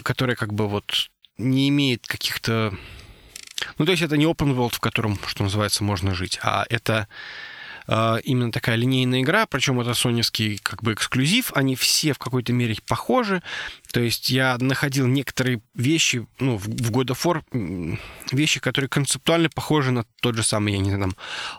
[0.03, 1.09] которая как бы вот
[1.39, 2.77] не имеет каких-то...
[3.79, 7.07] Ну, то есть это не open world, в котором, что называется, можно жить, а это
[8.23, 12.77] именно такая линейная игра, причем это соневский как бы эксклюзив, они все в какой-то мере
[12.87, 13.41] похожи,
[13.91, 17.99] то есть я находил некоторые вещи, ну, в God of War,
[18.31, 21.15] вещи, которые концептуально похожи на тот же самый, я не знаю, там,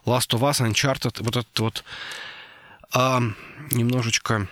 [0.07, 1.85] Last of Us, Uncharted, вот этот вот
[2.93, 3.21] а,
[3.73, 4.49] немножечко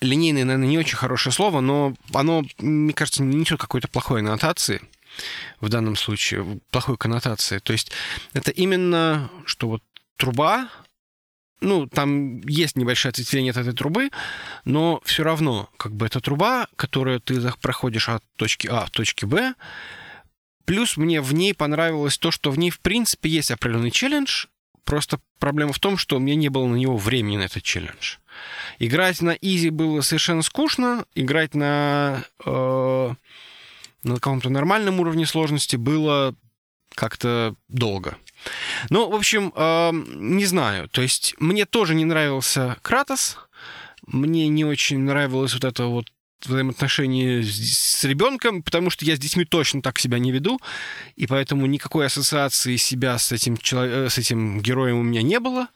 [0.00, 4.80] линейное, наверное, не очень хорошее слово, но оно, мне кажется, не несет какой-то плохой аннотации
[5.60, 7.58] в данном случае, плохой коннотации.
[7.58, 7.90] То есть
[8.34, 9.82] это именно, что вот
[10.16, 10.68] труба,
[11.60, 14.10] ну, там есть небольшое ответвление от этой трубы,
[14.64, 19.26] но все равно, как бы, это труба, которую ты проходишь от точки А в точке
[19.26, 19.54] Б,
[20.64, 24.46] плюс мне в ней понравилось то, что в ней, в принципе, есть определенный челлендж,
[24.84, 28.16] просто проблема в том, что у меня не было на него времени на этот челлендж.
[28.78, 33.14] Играть на изи было совершенно скучно, играть на, э,
[34.02, 36.34] на каком-то нормальном уровне сложности было
[36.94, 38.18] как-то долго.
[38.90, 40.88] Ну, в общем, не знаю.
[40.88, 43.38] То есть мне тоже не нравился Кратос.
[44.06, 46.06] Мне не очень нравилось вот это вот
[46.44, 50.60] взаимоотношения с, с ребенком, потому что я с детьми точно так себя не веду,
[51.16, 55.68] и поэтому никакой ассоциации себя с этим, э, с этим героем у меня не было,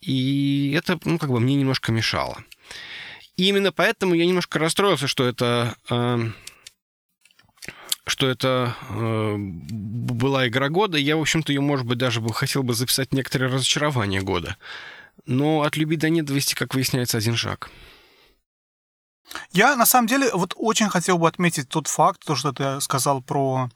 [0.00, 2.42] и это, ну, как бы мне немножко мешало.
[3.36, 6.30] И именно поэтому я немножко расстроился, что это э,
[8.06, 10.98] что это э, была игра года.
[10.98, 14.56] Я, в общем-то, ее, может быть, даже бы хотел бы записать некоторые разочарования года.
[15.26, 17.70] Но от любви до нет довести, как выясняется, один шаг.
[19.52, 23.22] Я, на самом деле, вот очень хотел бы отметить тот факт, то, что ты сказал
[23.22, 23.70] про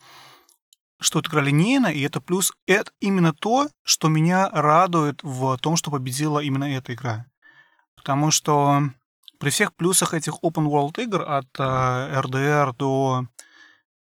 [1.01, 2.53] что это игра линейная, и это плюс.
[2.67, 7.27] Это именно то, что меня радует в том, что победила именно эта игра.
[7.97, 8.83] Потому что
[9.39, 13.27] при всех плюсах этих open world игр от э, RDR до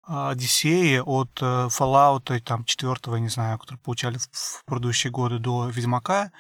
[0.08, 6.32] Одиссеи от э, Fallout, там, четвертого, не знаю, который получали в предыдущие годы до Ведьмака,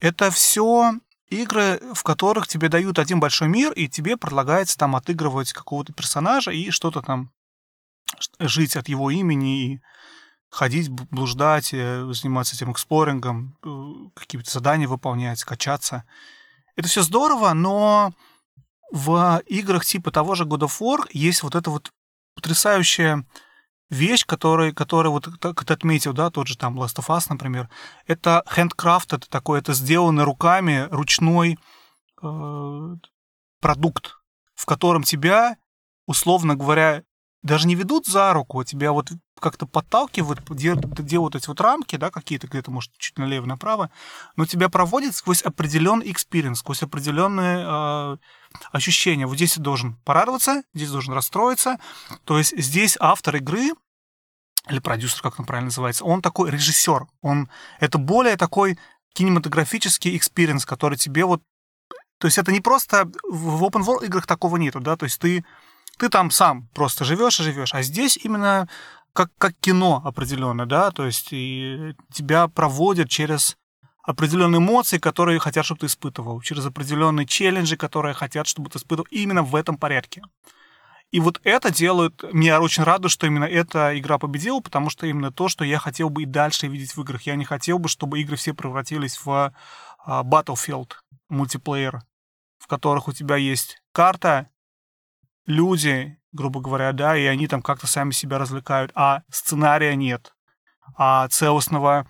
[0.00, 0.94] это все
[1.30, 6.50] игры, в которых тебе дают один большой мир, и тебе предлагается там отыгрывать какого-то персонажа
[6.50, 7.30] и что-то там
[8.40, 9.80] жить от его имени и
[10.50, 16.04] ходить, блуждать, э, заниматься этим эксплорингом, э, какие-то задания выполнять, качаться.
[16.74, 18.12] Это все здорово, но
[18.90, 21.92] в играх типа того же God of War есть вот это вот
[22.38, 23.26] потрясающая
[23.90, 27.68] вещь, которая, которая вот как ты отметил, да, тот же там Last of Us, например,
[28.06, 31.58] это handcraft, это такой, это сделанный руками ручной
[32.22, 32.96] э,
[33.60, 34.20] продукт,
[34.54, 35.56] в котором тебя,
[36.06, 37.02] условно говоря,
[37.42, 42.10] даже не ведут за руку, а тебя вот как-то подталкивают, делают эти вот рамки, да,
[42.10, 43.90] какие-то где-то, может, чуть налево-направо,
[44.36, 48.16] но тебя проводят сквозь определенный experience, сквозь определенные э,
[48.72, 49.26] ощущения.
[49.26, 51.78] Вот здесь ты должен порадоваться, здесь должен расстроиться.
[52.24, 53.70] То есть здесь автор игры,
[54.68, 57.06] или продюсер, как он правильно называется, он такой режиссер.
[57.22, 57.48] Он,
[57.80, 58.78] это более такой
[59.14, 61.42] кинематографический experience, который тебе вот...
[62.18, 63.10] То есть это не просто...
[63.28, 65.44] В open world играх такого нету, да, то есть ты,
[65.98, 68.68] ты там сам просто живешь и живешь, а здесь именно
[69.12, 73.56] как, как кино определенно, да, то есть и тебя проводят через
[74.02, 79.06] определенные эмоции, которые хотят, чтобы ты испытывал, через определенные челленджи, которые хотят, чтобы ты испытывал
[79.10, 80.22] именно в этом порядке.
[81.10, 82.22] И вот это делает...
[82.32, 86.10] Меня очень радует, что именно эта игра победила, потому что именно то, что я хотел
[86.10, 87.22] бы и дальше видеть в играх.
[87.22, 89.52] Я не хотел бы, чтобы игры все превратились в
[90.06, 90.92] uh, Battlefield
[91.30, 92.02] мультиплеер,
[92.58, 94.48] в которых у тебя есть карта,
[95.48, 100.34] люди, грубо говоря, да, и они там как-то сами себя развлекают, а сценария нет,
[100.94, 102.06] а целостного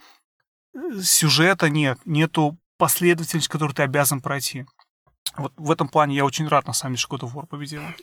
[1.03, 4.67] сюжета нет, нету последовательности, которую ты обязан пройти.
[5.37, 7.95] Вот в этом плане я очень рад, на самом деле, что God of War победила.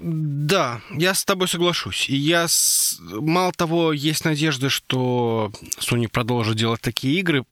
[0.00, 2.08] Да, я с тобой соглашусь.
[2.08, 2.98] И я, с...
[3.00, 7.44] мало того, есть надежда, что Sony продолжит делать такие игры,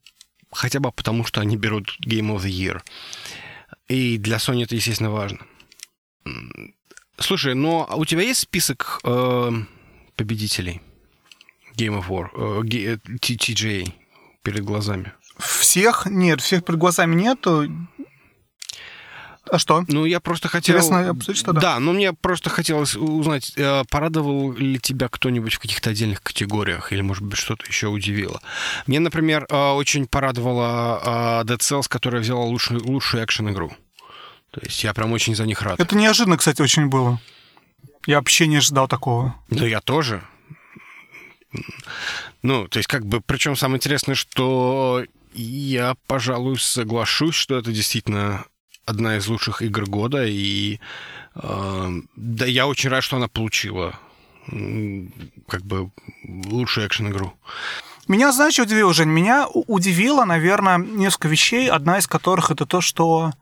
[0.50, 2.80] хотя бы потому, что они берут Game of the Year.
[3.88, 5.40] И для Sony это, естественно, важно.
[7.20, 9.50] Слушай, но у тебя есть список э,
[10.16, 10.80] победителей
[11.76, 12.28] Game of War,
[12.62, 13.92] э, TGA
[14.42, 15.12] перед глазами?
[15.38, 16.06] Всех?
[16.06, 17.68] Нет, всех перед глазами нету.
[19.50, 19.84] А что?
[19.88, 20.76] Ну, я просто хотел...
[20.76, 25.58] Интересно обсудить что Да, но мне просто хотелось узнать, э, порадовал ли тебя кто-нибудь в
[25.58, 28.40] каких-то отдельных категориях, или, может быть, что-то еще удивило.
[28.86, 33.72] Мне, например, э, очень порадовала э, Dead Cells, которая взяла лучшую, лучшую экшен-игру.
[34.50, 35.78] То есть я прям очень за них рад.
[35.78, 37.20] Это неожиданно, кстати, очень было.
[38.06, 39.34] Я вообще не ожидал такого.
[39.50, 40.22] Да я тоже.
[42.42, 48.44] Ну, то есть как бы, причем самое интересное, что я, пожалуй, соглашусь, что это действительно
[48.84, 50.80] одна из лучших игр года, и
[51.34, 53.98] э, да, я очень рад, что она получила
[55.46, 55.90] как бы
[56.24, 57.34] лучшую экшен-игру.
[58.06, 59.10] Меня, знаешь, удивило, Жень?
[59.10, 63.32] Меня удивило, наверное, несколько вещей, одна из которых это то, что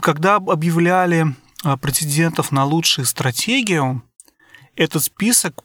[0.00, 4.02] когда объявляли э, претендентов на лучшую стратегию,
[4.76, 5.64] этот список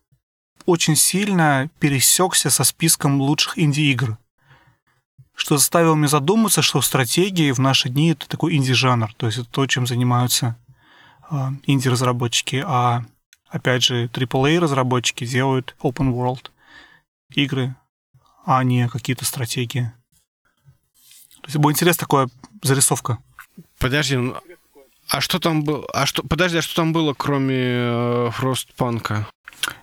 [0.65, 4.18] очень сильно пересекся со списком лучших инди-игр
[5.36, 9.50] что заставило меня задуматься, что стратегии в наши дни это такой инди-жанр, то есть это
[9.50, 10.58] то, чем занимаются
[11.30, 13.06] э, инди-разработчики, а
[13.50, 16.52] опять же AAA-разработчики делают open world
[17.32, 17.76] игры,
[18.46, 19.91] а не какие-то стратегии.
[21.41, 22.30] То есть будет интересна такая
[22.63, 23.20] зарисовка.
[23.79, 24.35] Подожди, ну,
[25.09, 25.85] а что там было?
[25.93, 26.23] А что?
[26.23, 29.25] Подожди, а что там было, кроме э, Frostpunk?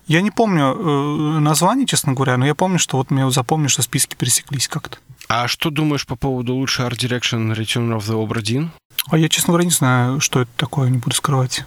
[0.06, 3.68] Я не помню э, название, честно говоря, но я помню, что вот мне вот запомню,
[3.68, 4.98] что списки пересеклись как-то.
[5.28, 8.68] А что думаешь по поводу лучшей Art Direction Return of the Obra Dinn?
[9.08, 11.64] А я, честно говоря, не знаю, что это такое, не буду скрывать.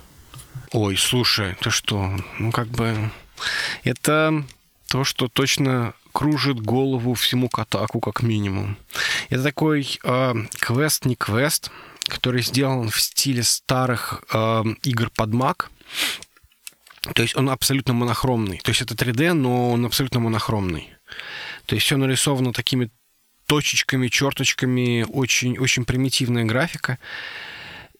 [0.71, 2.11] Ой, слушай, ты что?
[2.39, 3.11] Ну, как бы...
[3.83, 4.43] Это
[4.87, 8.77] то, что точно кружит голову всему Катаку, как минимум.
[9.29, 11.71] Это такой э, квест, не квест,
[12.07, 15.65] который сделан в стиле старых э, игр под Mac.
[17.13, 18.59] То есть он абсолютно монохромный.
[18.59, 20.93] То есть это 3D, но он абсолютно монохромный.
[21.65, 22.89] То есть все нарисовано такими
[23.47, 26.97] точечками, черточками, очень, очень примитивная графика.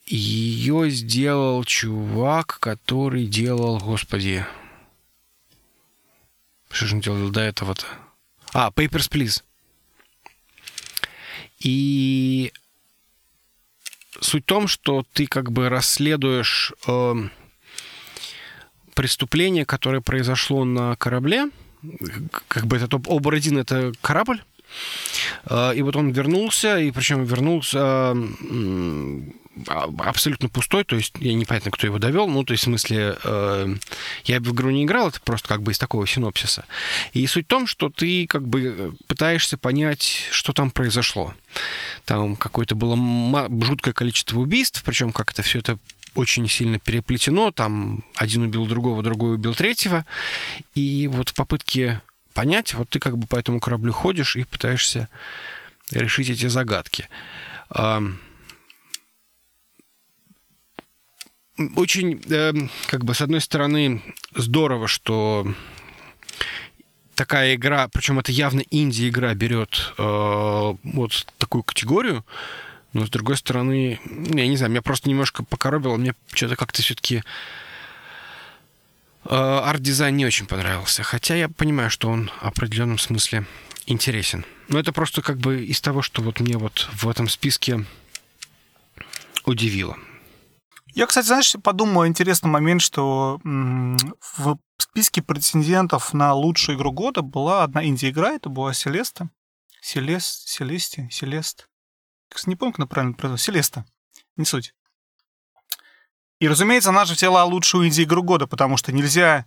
[0.06, 4.46] Ее сделал чувак, который делал, господи,
[6.70, 7.86] что же он делал до этого-то?
[8.54, 9.44] А, Papers, Please.
[11.60, 12.52] И
[14.22, 17.14] суть в том, что ты как бы расследуешь э,
[18.94, 21.50] преступление, которое произошло на корабле.
[22.48, 24.42] Как бы это Обр-1 это корабль,
[25.46, 28.16] Э, и вот он вернулся, и причем вернулся а,
[29.68, 33.76] абсолютно пустой, то есть я непонятно, кто его довел, ну, то есть в смысле, э,
[34.26, 36.66] я в игру не играл, это просто как бы из такого синопсиса.
[37.14, 41.34] И суть в том, что ты как бы пытаешься понять, что там произошло.
[42.06, 42.98] Там какое-то было
[43.64, 45.78] жуткое количество убийств, причем как это все это
[46.16, 50.06] очень сильно переплетено, там один убил другого, другой убил третьего,
[50.74, 52.02] и вот в попытке
[52.34, 55.10] понять, вот ты как бы по этому кораблю ходишь и пытаешься
[55.92, 57.08] решить эти загадки.
[61.76, 64.02] Очень, эм, как бы, с одной стороны,
[64.36, 65.48] здорово, что
[67.16, 72.26] такая игра, причем это явно инди-игра берет э, вот такую категорию,
[72.92, 77.24] но с другой стороны, я не знаю, меня просто немножко покоробило, мне что-то как-то все-таки
[79.28, 83.46] Э, арт-дизайн не очень понравился, хотя я понимаю, что он в определенном смысле
[83.88, 84.46] интересен.
[84.68, 87.86] Но это просто как бы из того, что вот мне вот в этом списке
[89.44, 89.98] удивило.
[90.96, 97.64] Я, кстати, знаешь, подумал интересный момент, что в списке претендентов на лучшую игру года была
[97.64, 99.30] одна инди-игра, это была Селеста.
[99.82, 101.68] Селест, Селесте, Селест.
[102.46, 103.52] Не помню, как она правильно произносится.
[103.52, 103.86] Селеста.
[104.38, 104.74] Не суть.
[106.40, 109.46] И, разумеется, она же взяла лучшую инди-игру года, потому что нельзя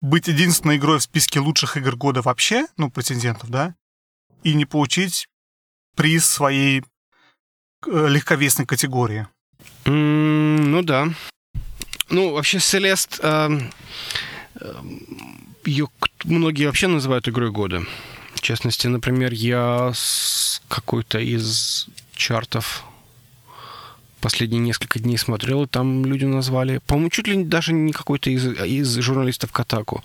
[0.00, 3.74] быть единственной игрой в списке лучших игр года вообще, ну, претендентов, да,
[4.44, 5.28] и не получить
[5.94, 6.84] приз своей
[7.86, 9.28] э, легковесной категории.
[9.84, 11.08] Mm, ну да.
[12.10, 13.60] Ну, вообще, Селест, э,
[14.60, 14.74] э,
[15.64, 15.88] ее
[16.24, 17.82] многие вообще называют игрой года.
[18.34, 22.84] В частности, например, я с какой-то из чартов
[24.20, 28.44] последние несколько дней смотрел, и там люди назвали, по-моему, чуть ли даже не какой-то из,
[28.46, 30.02] из журналистов Катаку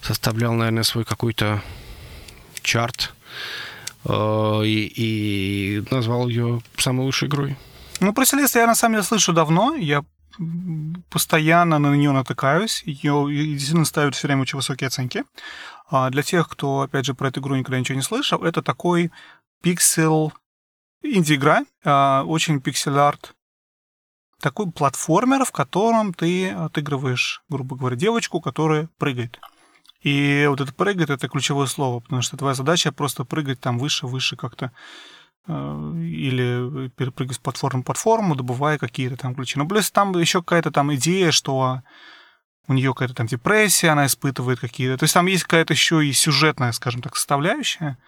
[0.00, 1.62] составлял, наверное, свой какой-то
[2.62, 3.14] чарт
[4.04, 7.56] э, и, и назвал ее самой лучшей игрой.
[8.02, 9.76] Ну, про Селесту я на самом деле слышу давно.
[9.76, 10.04] Я
[11.08, 12.82] постоянно на нее натыкаюсь.
[12.84, 15.24] Ее действительно ставят все время очень высокие оценки.
[15.88, 19.12] А для тех, кто, опять же, про эту игру никогда ничего не слышал, это такой
[19.62, 20.32] пиксел
[21.02, 23.34] инди-игра, а, очень пиксель-арт
[24.40, 29.38] такой платформер, в котором ты отыгрываешь, грубо говоря, девочку, которая прыгает.
[30.00, 34.08] И вот это прыгает, это ключевое слово, потому что твоя задача просто прыгать там выше,
[34.08, 34.72] выше как-то
[35.46, 39.58] или перепрыгивать с платформы платформу, добывая какие-то там ключи.
[39.58, 41.82] Но плюс там еще какая-то там идея, что
[42.68, 44.98] у нее какая-то там депрессия, она испытывает какие-то.
[44.98, 47.98] То есть там есть какая-то еще и сюжетная, скажем так, составляющая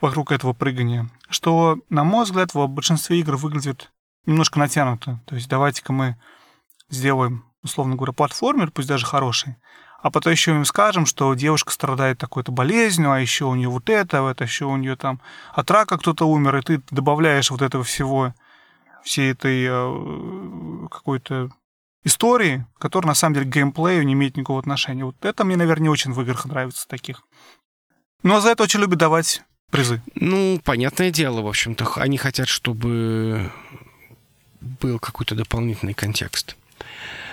[0.00, 3.92] вокруг этого прыгания, что, на мой взгляд, в большинстве игр выглядит
[4.26, 5.20] немножко натянуто.
[5.26, 6.16] То есть давайте-ка мы
[6.90, 9.56] сделаем, условно говоря, платформер, пусть даже хороший,
[10.02, 13.88] а потом еще им скажем, что девушка страдает такой-то болезнью, а еще у нее вот
[13.88, 15.20] это, это еще у нее там
[15.54, 18.34] от рака кто-то умер, и ты добавляешь вот этого всего,
[19.04, 21.50] всей этой э, какой-то
[22.04, 25.04] истории, которая на самом деле к геймплею не имеет никакого отношения.
[25.04, 27.22] Вот это мне, наверное, не очень в играх нравится таких.
[28.24, 30.02] Но за это очень любят давать призы.
[30.16, 33.52] Ну, понятное дело, в общем-то, они хотят, чтобы
[34.60, 36.56] был какой-то дополнительный контекст.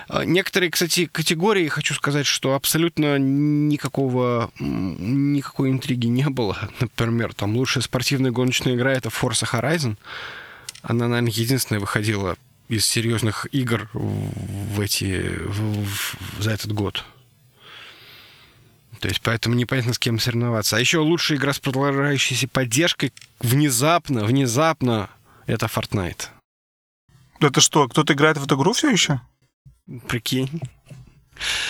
[0.09, 6.57] А, некоторые, кстати, категории, хочу сказать, что абсолютно никакого, никакой интриги не было.
[6.79, 9.97] Например, там лучшая спортивная гоночная игра— это Forza Horizon.
[10.81, 12.37] Она, наверное, единственная выходила
[12.69, 17.05] из серьезных игр в эти, в, в, за этот год.
[18.99, 20.75] То есть поэтому непонятно, с кем соревноваться.
[20.75, 25.09] А еще лучшая игра с продолжающейся поддержкой внезапно, внезапно
[25.45, 26.27] это Fortnite.
[27.39, 29.21] Это что, кто-то играет в эту игру все еще?
[30.07, 30.61] Прикинь.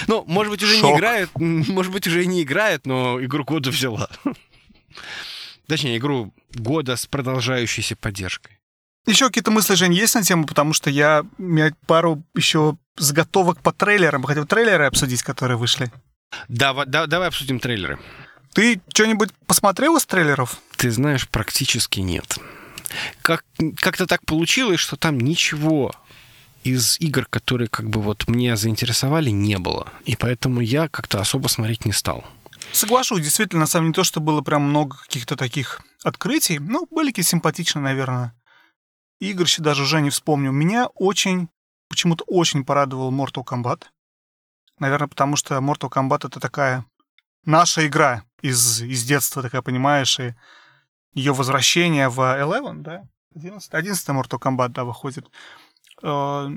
[0.08, 0.91] Ну, может быть, уже Шок.
[0.91, 4.10] не играет, может быть, уже и не играет, но игру года взяла.
[5.67, 8.60] Точнее, игру года с продолжающейся поддержкой.
[9.05, 10.45] Еще какие-то мысли, Жень, есть на тему?
[10.45, 11.23] Потому что я...
[11.38, 14.23] У меня пару еще заготовок по трейлерам.
[14.23, 15.91] Хотел трейлеры обсудить, которые вышли.
[16.47, 17.99] Да, да, давай обсудим трейлеры.
[18.53, 20.60] Ты что-нибудь посмотрел из трейлеров?
[20.75, 22.39] Ты знаешь, практически нет
[23.21, 23.45] как,
[23.77, 25.93] как-то так получилось, что там ничего
[26.63, 29.91] из игр, которые как бы вот мне заинтересовали, не было.
[30.05, 32.23] И поэтому я как-то особо смотреть не стал.
[32.71, 36.59] Соглашусь, действительно, на самом деле не то, что было прям много каких-то таких открытий.
[36.59, 38.35] Ну, были какие симпатичные, наверное.
[39.19, 40.51] Игр еще даже уже не вспомню.
[40.51, 41.49] Меня очень,
[41.89, 43.83] почему-то очень порадовал Mortal Kombat.
[44.77, 46.85] Наверное, потому что Mortal Kombat это такая
[47.43, 50.35] наша игра из, из детства, такая, понимаешь, и
[51.13, 53.03] ее возвращение в Eleven, да?
[53.35, 55.29] 11, 11 Mortal Kombat, да, выходит.
[56.01, 56.47] Э,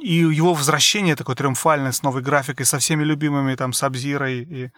[0.00, 4.72] и его возвращение такое триумфальное с новой графикой, со всеми любимыми там Сабзирой и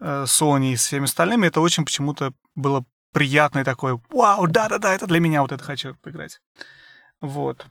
[0.00, 5.20] э, Sony и всеми остальными, это очень почему-то было приятное такое, вау, да-да-да, это для
[5.20, 6.40] меня, вот это хочу поиграть.
[7.20, 7.66] Вот.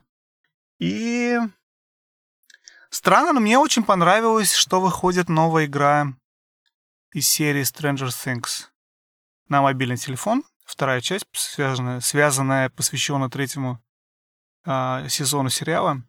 [0.78, 1.38] И
[2.90, 6.08] странно, но мне очень понравилось, что выходит новая игра
[7.12, 8.66] из серии Stranger Things
[9.48, 13.82] на мобильный телефон вторая часть, связанная, связанная посвященная третьему
[14.64, 16.02] э, сезону сериала.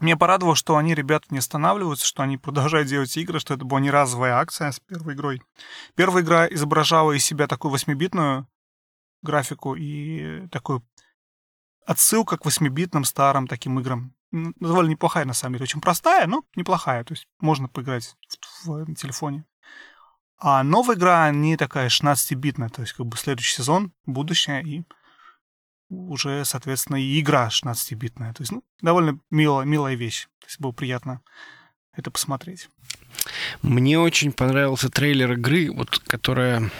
[0.00, 3.80] Мне порадовало, что они, ребята, не останавливаются, что они продолжают делать игры, что это была
[3.80, 5.42] не разовая акция с первой игрой.
[5.94, 8.48] Первая игра изображала из себя такую восьмибитную
[9.22, 10.86] графику и такую
[11.86, 14.14] отсылка к восьмибитным старым таким играм.
[14.32, 15.64] Довольно неплохая, на самом деле.
[15.64, 17.04] Очень простая, но неплохая.
[17.04, 18.16] То есть можно поиграть
[18.64, 19.44] в, в, телефоне.
[20.38, 24.84] А новая игра не такая 16-битная, то есть как бы следующий сезон, будущее, и
[25.88, 28.32] уже, соответственно, и игра 16-битная.
[28.34, 30.26] То есть, ну, довольно мило, милая вещь.
[30.40, 31.20] То есть было приятно
[31.96, 32.68] это посмотреть.
[33.62, 36.70] Мне очень понравился трейлер игры, вот, которая,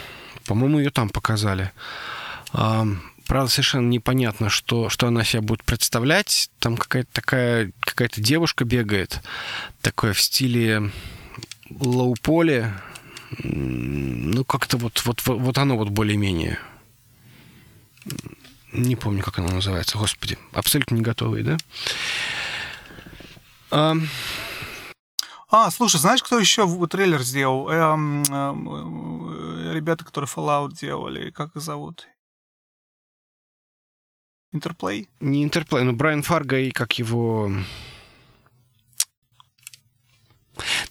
[0.45, 1.71] по-моему, ее там показали.
[2.51, 6.51] Правда, совершенно непонятно, что, что она себя будет представлять.
[6.59, 9.21] Там какая-то такая, какая-то девушка бегает,
[9.81, 10.91] такое в стиле
[11.69, 12.71] лоу-поли,
[13.39, 16.59] ну, как-то вот, вот, вот оно вот более-менее.
[18.77, 20.37] Не помню, как оно называется, господи.
[20.51, 21.57] Абсолютно не готовые, да?
[23.71, 23.95] А,
[25.49, 27.69] а слушай, знаешь, кто еще трейлер сделал?
[27.69, 32.05] Эм, эм, ребята, которые Fallout делали, как их зовут?
[34.51, 35.07] Интерплей?
[35.21, 37.49] Не Интерплей, но Брайан Фарго и как его...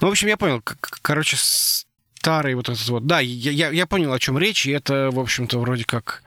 [0.00, 0.62] Ну, в общем, я понял.
[0.62, 3.06] Короче, старый вот этот вот.
[3.06, 6.22] Да, я, я, я понял, о чем речь, и это, в общем-то, вроде как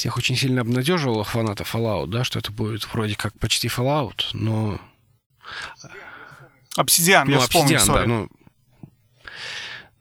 [0.00, 4.80] всех очень сильно обнадеживало фанатов Fallout, да, что это будет вроде как почти Fallout, но...
[6.76, 8.28] Обсидиан, ну, я вспомнил, обсидиан, да, ну...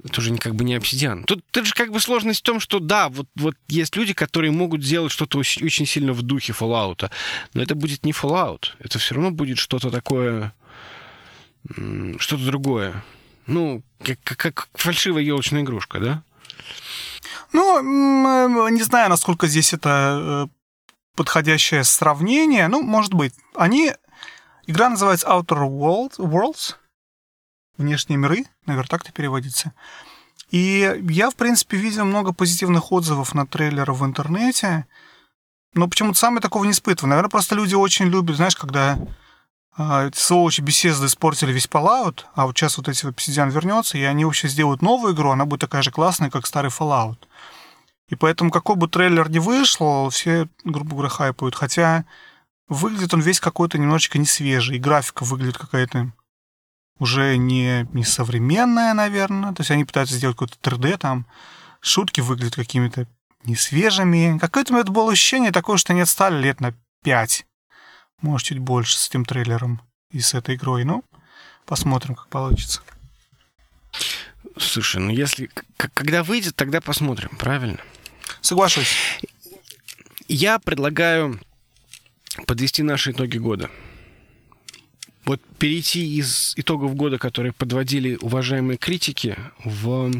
[0.02, 1.26] Это уже как бы не обсидиан.
[1.26, 4.52] Тут, тут же как бы сложность в том, что да, вот, вот есть люди, которые
[4.52, 7.12] могут сделать что-то очень, очень сильно в духе Fallout,
[7.54, 8.70] но это будет не Fallout.
[8.80, 10.54] Это все равно будет что-то такое,
[12.20, 13.04] что-то другое.
[13.48, 16.24] Ну, как, как, как фальшивая елочная игрушка, да?
[17.52, 20.70] Ну, не знаю, насколько здесь это э,
[21.16, 22.68] подходящее сравнение.
[22.68, 23.34] Ну, может быть.
[23.56, 23.94] Они...
[24.68, 26.76] Игра называется Outer World, Worlds.
[27.78, 29.74] Внешние миры, наверное, так это переводится.
[30.52, 34.86] И я, в принципе, видел много позитивных отзывов на трейлеры в интернете.
[35.74, 37.10] Но почему-то сам я такого не испытываю.
[37.10, 39.00] Наверное, просто люди очень любят, знаешь, когда
[39.78, 44.04] а, сволочи беседы испортили весь Fallout, а вот сейчас вот эти вот Obsidian вернется, и
[44.04, 47.18] они вообще сделают новую игру, она будет такая же классная, как старый Fallout.
[48.10, 51.56] И поэтому какой бы трейлер ни вышел, все, грубо говоря, хайпают.
[51.56, 52.06] Хотя
[52.68, 56.12] выглядит он весь какой-то немножечко не свежий, и графика выглядит какая-то
[56.98, 59.54] уже не, не современная, наверное.
[59.54, 61.28] То есть они пытаются сделать какой-то 3D там.
[61.82, 63.08] Шутки выглядят какими-то
[63.46, 64.38] несвежими.
[64.40, 67.46] Какое-то у меня было ощущение такое, что они отстали лет на 5
[68.22, 70.84] может, чуть больше с этим трейлером и с этой игрой.
[70.84, 71.04] Ну,
[71.66, 72.82] посмотрим, как получится.
[74.58, 75.50] Слушай, ну если...
[75.78, 77.80] Когда выйдет, тогда посмотрим, правильно?
[78.42, 79.22] Соглашусь.
[80.28, 81.40] Я предлагаю
[82.46, 83.70] подвести наши итоги года.
[85.26, 90.12] Вот перейти из итогов года, которые подводили уважаемые критики, в,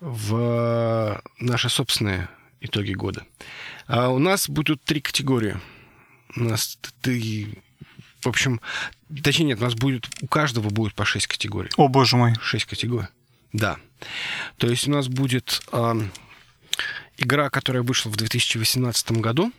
[0.00, 2.28] в наши собственные
[2.60, 3.24] итоги года.
[3.86, 5.56] А у нас будут три категории–
[6.36, 7.62] нас ты...
[8.20, 8.60] В общем,
[9.22, 10.08] точнее нет, у нас будет...
[10.20, 11.70] У каждого будет по 6 категорий.
[11.76, 12.34] О, боже мой.
[12.40, 13.08] 6 категорий.
[13.52, 13.76] Да.
[14.58, 15.94] То есть у нас будет э,
[17.16, 19.52] игра, которая вышла в 2018 году,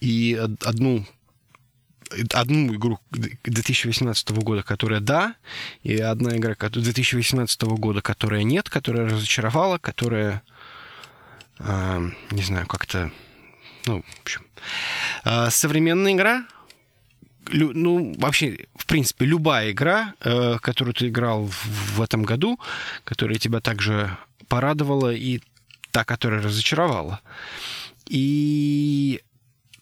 [0.00, 1.06] и одну
[2.32, 5.34] одну игру 2018 года, которая да,
[5.82, 10.42] и одна игра 2018 года, которая нет, которая разочаровала, которая,
[11.58, 13.10] э, не знаю, как-то
[13.86, 14.42] ну, в общем.
[15.24, 16.46] А, современная игра,
[17.50, 22.58] ну, вообще, в принципе, любая игра, э, которую ты играл в этом году,
[23.04, 24.16] которая тебя также
[24.48, 25.40] порадовала, и
[25.90, 27.20] та, которая разочаровала.
[28.08, 29.22] И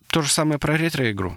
[0.09, 1.37] то же самое про ретро-игру.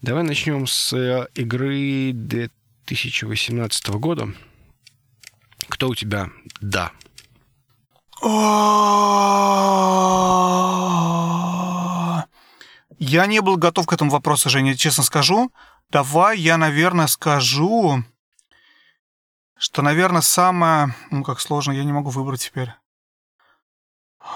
[0.00, 4.32] Давай начнем с э, игры 2018 года.
[5.68, 6.30] Кто у тебя?
[6.60, 6.92] Да.
[12.98, 15.52] Я не был готов к этому вопросу, Женя, честно скажу.
[15.90, 18.02] Давай я, наверное, скажу,
[19.58, 20.94] что, наверное, самое...
[21.10, 22.72] Ну, как сложно, я не могу выбрать теперь.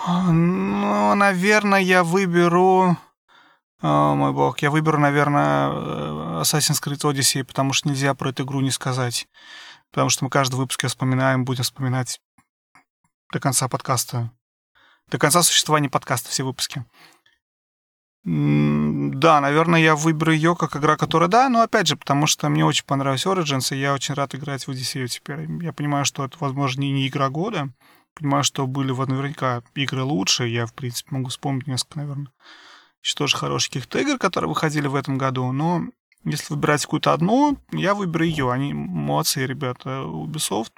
[0.07, 2.97] Ну, наверное, я выберу...
[3.80, 8.43] О, мой бог, я выберу, наверное, э, Assassin's Creed Odyssey, потому что нельзя про эту
[8.43, 9.28] игру не сказать.
[9.91, 12.20] Потому что мы каждый выпуск вспоминаем, будем вспоминать
[13.33, 14.31] до конца подкаста.
[15.09, 16.85] До конца существования подкаста все выпуски.
[18.24, 22.64] Да, наверное, я выберу ее как игра, которая да, но опять же, потому что мне
[22.64, 25.49] очень понравилась Origins, и я очень рад играть в Odyssey теперь.
[25.62, 27.70] Я понимаю, что это, возможно, не игра года.
[28.14, 30.47] Понимаю, что были вот наверняка игры лучше.
[30.47, 32.33] Я, в принципе, могу вспомнить несколько, наверное,
[33.03, 35.51] еще тоже хороших каких-то игр, которые выходили в этом году.
[35.53, 35.85] Но
[36.24, 38.53] если выбирать какую-то одну, я выберу ее.
[38.53, 40.03] Они молодцы, ребята.
[40.05, 40.72] Ubisoft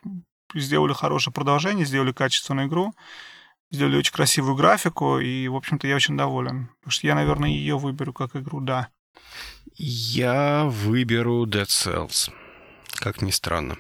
[0.54, 2.94] сделали хорошее продолжение, сделали качественную игру,
[3.70, 6.70] сделали очень красивую графику, и, в общем-то, я очень доволен.
[6.80, 8.88] Потому что я, наверное, ее выберу как игру, да.
[9.76, 12.30] Я выберу Dead Cells,
[12.94, 13.76] как ни странно.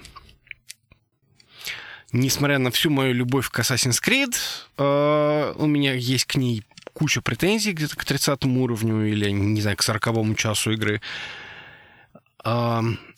[2.12, 4.34] Несмотря на всю мою любовь к Assassin's Creed,
[4.78, 9.76] э, у меня есть к ней куча претензий где-то к 30 уровню или, не знаю,
[9.76, 11.00] к 40 часу игры.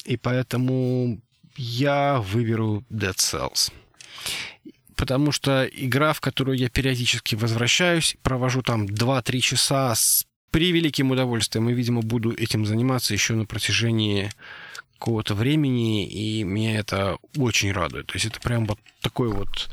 [0.05, 1.21] И поэтому
[1.57, 3.73] я выберу Dead Cells.
[4.97, 11.69] Потому что игра, в которую я периодически возвращаюсь, провожу там 2-3 часа с превеликим удовольствием,
[11.69, 14.31] и, видимо, буду этим заниматься еще на протяжении
[14.99, 18.07] какого-то времени, и меня это очень радует.
[18.07, 19.69] То есть это прям вот такой вот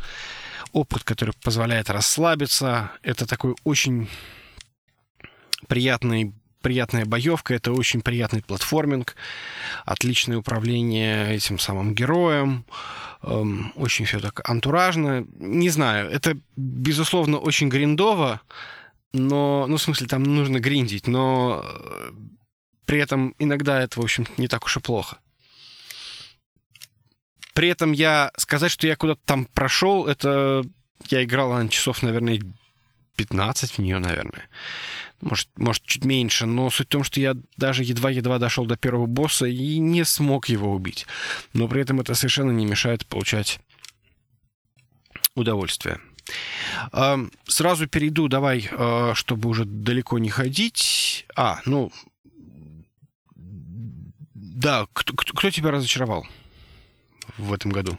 [0.71, 2.91] опыт, который позволяет расслабиться.
[3.03, 4.07] Это такой очень
[5.67, 9.15] приятный приятная боевка, это очень приятный платформинг,
[9.85, 12.65] отличное управление этим самым героем,
[13.23, 15.25] эм, очень все так антуражно.
[15.37, 18.41] Не знаю, это, безусловно, очень гриндово,
[19.13, 22.11] но, ну, в смысле, там нужно гриндить, но э,
[22.85, 25.17] при этом иногда это, в общем, не так уж и плохо.
[27.53, 30.63] При этом я сказать, что я куда-то там прошел, это
[31.09, 32.41] я играл на часов, наверное,
[33.15, 34.47] 15 в нее, наверное
[35.21, 39.05] может, может, чуть меньше, но суть в том, что я даже едва-едва дошел до первого
[39.05, 41.05] босса и не смог его убить.
[41.53, 43.59] Но при этом это совершенно не мешает получать
[45.35, 45.99] удовольствие.
[47.47, 51.25] Сразу перейду, давай, а, чтобы уже далеко не ходить.
[51.35, 51.91] А, ну,
[54.35, 56.27] да, кто, кто тебя разочаровал
[57.37, 57.97] в этом году?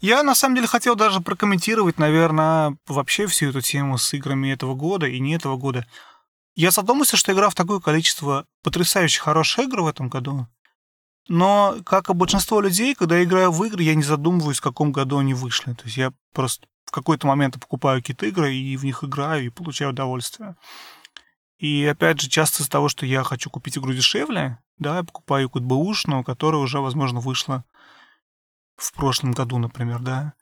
[0.00, 4.74] Я, на самом деле, хотел даже прокомментировать, наверное, вообще всю эту тему с играми этого
[4.74, 5.86] года и не этого года.
[6.54, 10.46] Я задумался, что играл в такое количество потрясающе хороших игр в этом году,
[11.28, 14.90] но, как и большинство людей, когда я играю в игры, я не задумываюсь, в каком
[14.90, 15.74] году они вышли.
[15.74, 19.50] То есть я просто в какой-то момент покупаю какие-то игры и в них играю и
[19.50, 20.56] получаю удовольствие.
[21.58, 25.48] И опять же, часто из-за того, что я хочу купить игру дешевле, да, я покупаю
[25.48, 27.64] какую-то бэушную, которая уже, возможно, вышла
[28.80, 30.32] в прошлом году, например, да.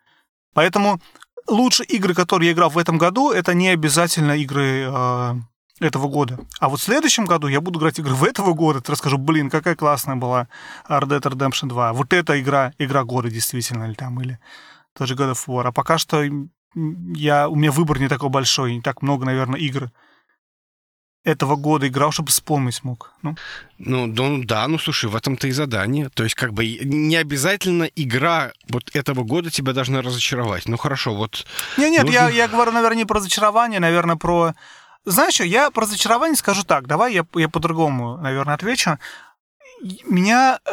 [0.55, 1.01] Поэтому
[1.47, 5.35] лучшие игры, которые я играл в этом году, это не обязательно игры э,
[5.81, 6.39] этого года.
[6.61, 9.51] А вот в следующем году я буду играть игры в этого года, ты расскажу, блин,
[9.51, 10.49] какая классная была
[10.89, 11.93] Red Dead Redemption 2.
[11.93, 14.39] Вот эта игра, игра года действительно, или там, или
[14.97, 15.69] тоже God of War.
[15.69, 16.23] А пока что
[16.75, 19.91] я, у меня выбор не такой большой, не так много, наверное, игр,
[21.29, 23.13] этого года играл, чтобы вспомнить мог.
[23.23, 23.37] Ну,
[23.79, 26.09] ну, ну да, ну слушай, в этом-то и задание.
[26.09, 30.67] То есть, как бы не обязательно игра вот этого года тебя должна разочаровать.
[30.67, 31.47] Ну хорошо, вот.
[31.77, 32.15] Не, нет, нужно...
[32.15, 34.55] я, я говорю, наверное, не про разочарование, наверное, про.
[35.05, 36.87] Знаешь что, я про разочарование скажу так.
[36.87, 38.99] Давай я, я по-другому, наверное, отвечу.
[40.05, 40.71] Меня э,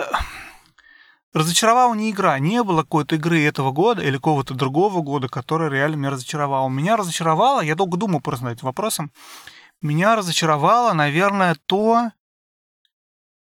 [1.34, 2.40] разочаровала не игра.
[2.40, 6.70] Не было какой-то игры этого года или какого-то другого года, которая реально меня разочаровала.
[6.70, 9.12] Меня разочаровало, я долго думал просто над этим вопросом,
[9.82, 12.12] меня разочаровало, наверное, то,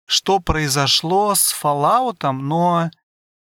[0.06, 2.90] что произошло с Fallout, но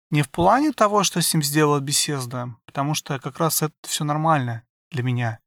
[0.09, 4.03] не в плане того, что с ним сделала Bethesda, потому что как раз это все
[4.03, 5.39] нормально для меня.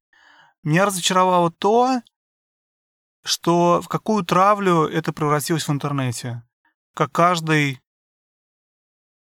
[0.62, 2.02] Меня разочаровало то,
[3.24, 6.42] что в какую травлю это превратилось в интернете.
[6.94, 7.80] Как каждый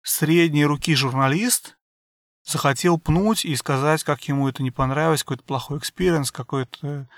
[0.01, 1.77] средней руки журналист
[2.43, 7.09] захотел пнуть и сказать, как ему это не понравилось, какой-то плохой experience, какой-то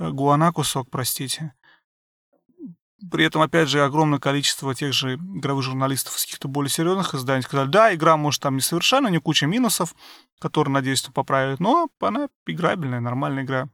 [0.00, 1.54] гуана кусок, простите.
[3.10, 7.42] При этом, опять же, огромное количество тех же игровых журналистов из каких-то более серьезных изданий
[7.42, 9.94] сказали, да, игра, может, там не совершенно, не куча минусов,
[10.38, 13.68] которые, надеюсь, поправят, но она играбельная, нормальная игра.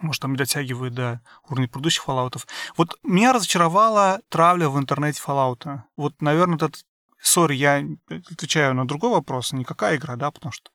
[0.00, 2.44] Может, там дотягивает до уровня предыдущих Fallout.
[2.76, 5.82] Вот меня разочаровала травля в интернете Fallout.
[5.96, 6.84] Вот, наверное, этот...
[7.20, 10.70] Сори, я отвечаю на другой вопрос, никакая игра, да, потому что...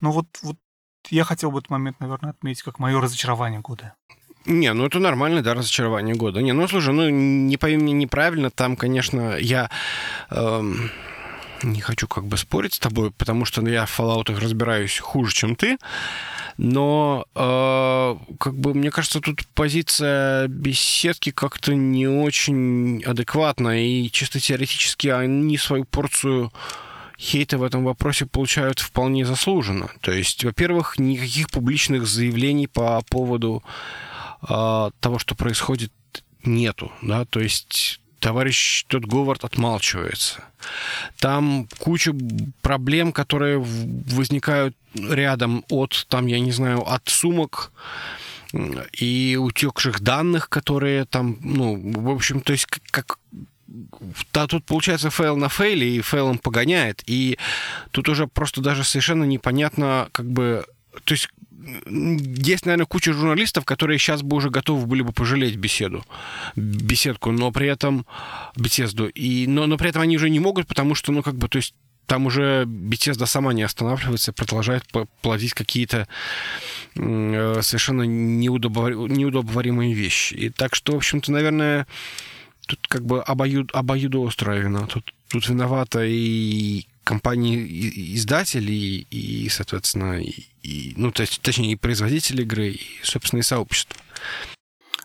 [0.00, 0.56] Ну вот, вот
[1.08, 3.94] я хотел бы этот момент, наверное, отметить как мое разочарование года.
[4.46, 6.40] Не, ну это нормально, да, разочарование года.
[6.40, 9.70] Не, ну слушай, ну не пойми меня неправильно, там, конечно, я
[10.30, 10.90] эм,
[11.62, 15.56] не хочу как бы спорить с тобой, потому что я в Fallout разбираюсь хуже, чем
[15.56, 15.76] ты.
[16.56, 24.40] Но, э, как бы, мне кажется, тут позиция беседки как-то не очень адекватна, и чисто
[24.40, 26.52] теоретически они свою порцию
[27.20, 29.90] хейта в этом вопросе получают вполне заслуженно.
[30.00, 33.62] То есть, во-первых, никаких публичных заявлений по поводу
[34.48, 35.92] э, того, что происходит,
[36.44, 36.90] нету.
[37.02, 37.26] Да?
[37.26, 40.44] То есть товарищ тот Говард отмалчивается.
[41.18, 42.14] Там куча
[42.62, 47.72] проблем, которые возникают рядом от, там, я не знаю, от сумок
[48.92, 53.18] и утекших данных, которые там, ну, в общем, то есть как,
[54.32, 57.02] да, тут получается фейл на фейле, и фейлом погоняет.
[57.06, 57.38] И
[57.90, 60.64] тут уже просто даже совершенно непонятно, как бы...
[61.04, 61.28] То есть
[61.86, 66.04] есть, наверное, куча журналистов, которые сейчас бы уже готовы были бы пожалеть Bethesda у,
[66.56, 68.06] беседку, но при этом
[68.56, 69.08] беседу.
[69.08, 71.56] И, но, но при этом они уже не могут, потому что, ну, как бы, то
[71.56, 71.74] есть
[72.06, 74.84] там уже Bethesda сама не останавливается, продолжает
[75.22, 76.08] плодить какие-то
[76.96, 80.34] э, совершенно неудобоваримые вещи.
[80.34, 81.86] И так что, в общем-то, наверное,
[82.70, 84.86] тут как бы обоюд, обоюдоострая вина.
[84.86, 92.68] Тут, тут виновата и компании-издатели, и, и, соответственно, и, и, ну, точнее, и производители игры,
[92.70, 94.00] и, собственно, и сообщество.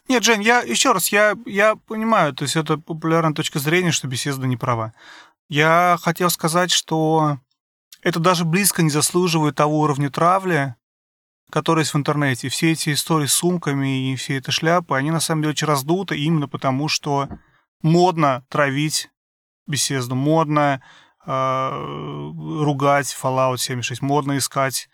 [0.07, 4.07] Нет, Жень, я еще раз, я, я понимаю, то есть это популярная точка зрения, что
[4.07, 4.93] беседа не права.
[5.49, 7.39] Я хотел сказать, что
[8.03, 10.75] это даже близко не заслуживает того уровня травли,
[11.49, 12.49] который есть в интернете.
[12.49, 16.15] Все эти истории с сумками и все эти шляпы, они на самом деле очень раздуты
[16.17, 17.29] именно потому, что
[17.85, 19.09] модно травить
[19.67, 20.81] беседу, модно
[21.25, 21.69] э,
[22.63, 24.89] ругать Fallout 76, модно искать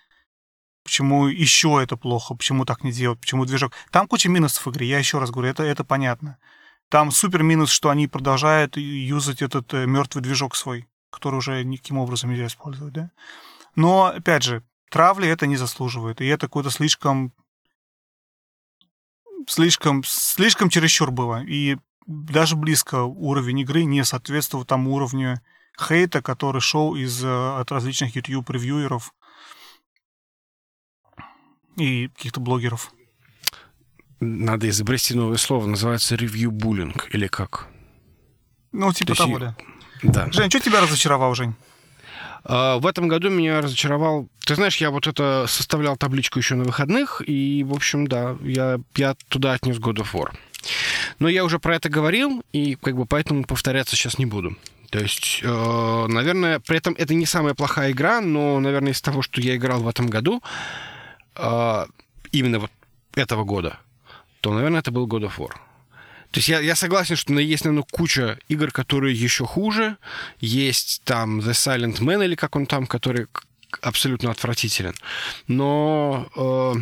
[0.84, 2.34] Почему еще это плохо?
[2.34, 3.20] Почему так не делать?
[3.20, 3.72] Почему движок?
[3.92, 6.40] Там куча минусов в игре, я еще раз говорю, это, это понятно.
[6.90, 12.00] Там супер минус, что они продолжают юзать этот э, мертвый движок свой, который уже никаким
[12.00, 13.12] образом нельзя использовать, да?
[13.76, 16.20] Но, опять же, травли это не заслуживает.
[16.20, 17.32] И это какое-то слишком
[19.48, 21.44] слишком, слишком чересчур было.
[21.44, 21.78] И
[22.08, 25.42] даже близко уровень игры не соответствовал тому уровню
[25.80, 29.14] хейта, который шел из, э, от различных YouTube-ревьюеров
[31.78, 32.92] и каких-то блогеров.
[34.20, 37.68] Надо изобрести новое слово, называется ревью-буллинг, или как?
[38.72, 39.56] Ну, типа То того, да.
[40.04, 40.32] Да.
[40.32, 41.56] Жень, что тебя разочаровал, Жень?
[42.44, 44.30] А, В этом году меня разочаровал...
[44.46, 48.80] Ты знаешь, я вот это составлял табличку еще на выходных, и, в общем, да, я,
[48.96, 50.32] я туда отнес God of War.
[51.22, 54.58] Но я уже про это говорил, и как бы поэтому повторяться сейчас не буду.
[54.90, 59.22] То есть, э, наверное, при этом это не самая плохая игра, но, наверное, из того,
[59.22, 60.42] что я играл в этом году,
[61.36, 61.86] э,
[62.32, 62.72] именно вот
[63.14, 63.78] этого года,
[64.42, 65.52] то, наверное, это был God of War.
[66.32, 69.98] То есть я, я согласен, что есть, наверное, куча игр, которые еще хуже.
[70.40, 73.28] Есть там The Silent Man, или как он там, который
[73.82, 74.96] абсолютно отвратителен.
[75.48, 76.82] Но, э,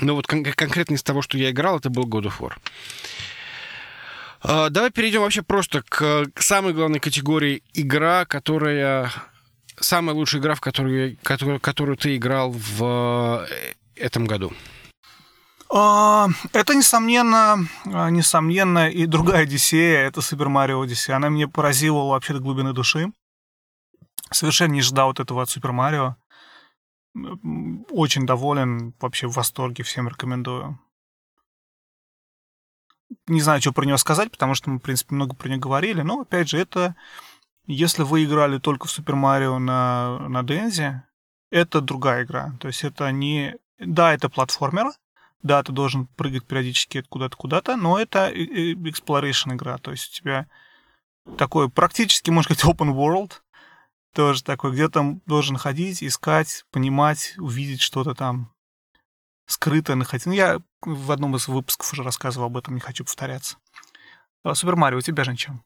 [0.00, 2.52] но вот кон- конкретно из того, что я играл, это был God of War.
[4.44, 9.10] Э, давай перейдем вообще просто к, к самой главной категории игра, которая...
[9.78, 14.54] Самая лучшая игра, в которую, которую, которую ты играл в э, этом году.
[15.68, 21.16] А, Это, несомненно, а, несомненно, и другая Одиссея, это Супер Марио Одиссея.
[21.16, 23.12] Она меня поразила вообще до глубины души.
[24.30, 26.16] Совершенно не ждал вот этого от Супер Марио.
[27.90, 30.78] Очень доволен, вообще в восторге, всем рекомендую.
[33.26, 36.02] Не знаю, что про нее сказать, потому что мы, в принципе, много про нее говорили.
[36.02, 36.96] Но, опять же, это...
[37.68, 41.02] Если вы играли только в Супер Марио на, на Дензе,
[41.50, 42.52] это другая игра.
[42.60, 43.56] То есть это не...
[43.78, 44.92] Да, это платформер,
[45.42, 50.48] да, ты должен прыгать периодически куда-то куда-то, но это exploration игра, то есть у тебя
[51.36, 53.42] такой практически, можно сказать, open world,
[54.16, 58.50] тоже такой, где там должен ходить, искать, понимать, увидеть что-то там
[59.46, 60.26] скрытое находить.
[60.26, 63.56] Ну, я в одном из выпусков уже рассказывал об этом, не хочу повторяться.
[64.42, 65.62] А, Супер Марио, у тебя же чем?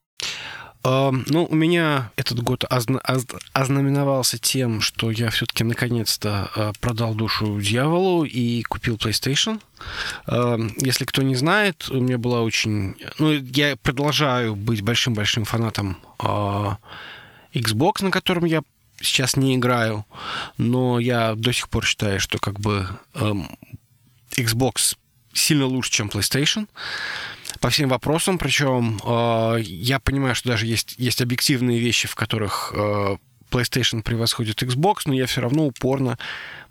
[0.83, 6.73] А, Ну, у меня этот год озна- оз- ознаменовался тем, что я все-таки наконец-то а,
[6.81, 9.61] продал душу дьяволу и купил PlayStation.
[10.27, 12.95] Если кто не знает, у меня была очень...
[13.17, 16.77] Ну, я продолжаю быть большим-большим фанатом а,
[17.53, 18.61] Xbox, на котором я
[19.01, 20.05] сейчас не играю,
[20.57, 23.49] но я до сих пор считаю, что как бы эм,
[24.35, 24.95] Xbox
[25.33, 26.67] сильно лучше, чем PlayStation
[27.59, 28.37] по всем вопросам.
[28.37, 33.17] Причем э, я понимаю, что даже есть, есть объективные вещи, в которых э,
[33.49, 36.17] PlayStation превосходит Xbox, но я все равно упорно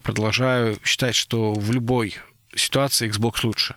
[0.03, 2.17] продолжаю считать, что в любой
[2.55, 3.77] ситуации Xbox лучше.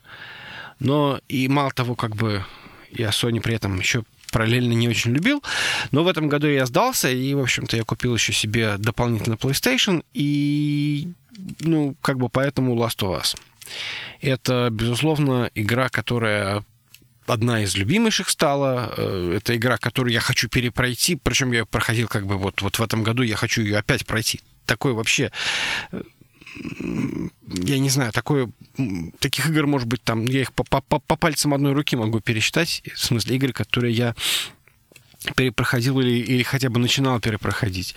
[0.80, 2.46] Но и мало того, как бы
[2.92, 5.42] я Sony при этом еще параллельно не очень любил.
[5.92, 10.04] Но в этом году я сдался, и, в общем-то, я купил еще себе дополнительно PlayStation,
[10.14, 11.08] и,
[11.62, 13.38] ну, как бы поэтому Last of Us.
[14.22, 16.64] Это, безусловно, игра, которая
[17.28, 18.94] одна из любимейших стала.
[18.98, 22.82] Э, Это игра, которую я хочу перепройти, причем я проходил как бы вот, вот в
[22.82, 24.42] этом году, я хочу ее опять пройти.
[24.66, 25.32] Такой вообще
[25.92, 26.02] э,
[26.56, 28.52] я не знаю, такое,
[29.20, 32.84] таких игр, может быть, там, я их по, по, по- пальцам одной руки могу пересчитать,
[32.94, 34.16] в смысле игры, которые я
[35.36, 37.96] перепроходил или, или хотя бы начинал перепроходить.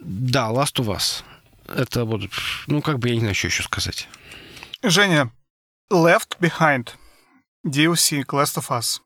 [0.00, 1.22] Да, Last of Us.
[1.68, 2.22] Это вот,
[2.66, 4.08] ну, как бы я не знаю, что еще сказать.
[4.82, 5.30] Женя,
[5.92, 6.88] Left Behind,
[7.66, 9.00] DLC Last of Us.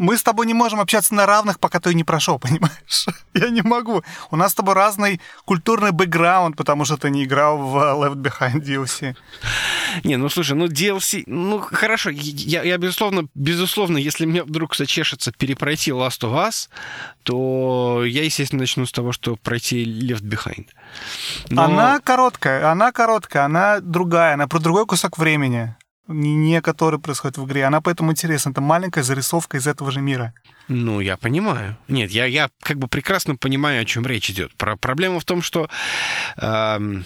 [0.00, 3.06] Мы с тобой не можем общаться на равных, пока ты не прошел, понимаешь?
[3.34, 4.02] Я не могу.
[4.30, 8.62] У нас с тобой разный культурный бэкграунд, потому что ты не играл в Left Behind
[8.62, 9.14] DLC.
[10.04, 15.32] Не, ну слушай, ну DLC, ну хорошо, я, я безусловно, безусловно, если мне вдруг зачешется
[15.32, 16.68] перепройти Last of Us,
[17.22, 20.66] то я, естественно, начну с того, что пройти Left Behind.
[21.50, 25.74] Но- Она короткая, она короткая, она другая, она про другой кусок времени,
[26.10, 27.64] не, который происходит в игре.
[27.64, 28.50] Она поэтому интересна.
[28.50, 30.34] Это маленькая зарисовка из этого же мира.
[30.68, 31.76] Ну, я понимаю.
[31.88, 34.54] Нет, я, я как бы прекрасно понимаю, о чем речь идет.
[34.56, 35.68] Про, проблема в том, что
[36.36, 37.04] эм,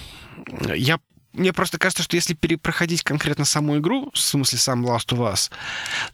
[0.74, 0.98] я
[1.34, 5.50] мне просто кажется, что если перепроходить конкретно саму игру, в смысле сам Last of Us,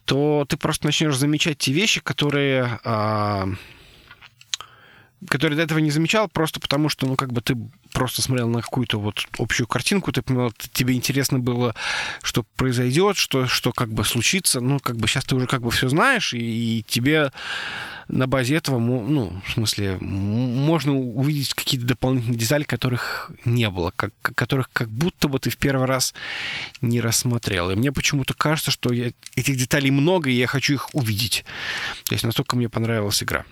[0.07, 3.47] то ты просто начнешь замечать те вещи, которые, а,
[5.29, 7.55] которые до этого не замечал, просто потому что, ну, как бы ты
[7.93, 11.75] просто смотрел на какую-то вот общую картинку, ты понимал, тебе интересно было,
[12.23, 15.71] что произойдет, что, что как бы случится, ну, как бы сейчас ты уже как бы
[15.71, 16.39] все знаешь, и,
[16.79, 17.33] и тебе
[18.11, 24.13] на базе этого, ну, в смысле, можно увидеть какие-то дополнительные детали, которых не было, как,
[24.23, 26.15] которых как будто бы ты в первый раз
[26.81, 27.71] не рассмотрел.
[27.71, 31.45] И мне почему-то кажется, что я, этих деталей много, и я хочу их увидеть.
[32.05, 33.45] То есть настолько мне понравилась игра.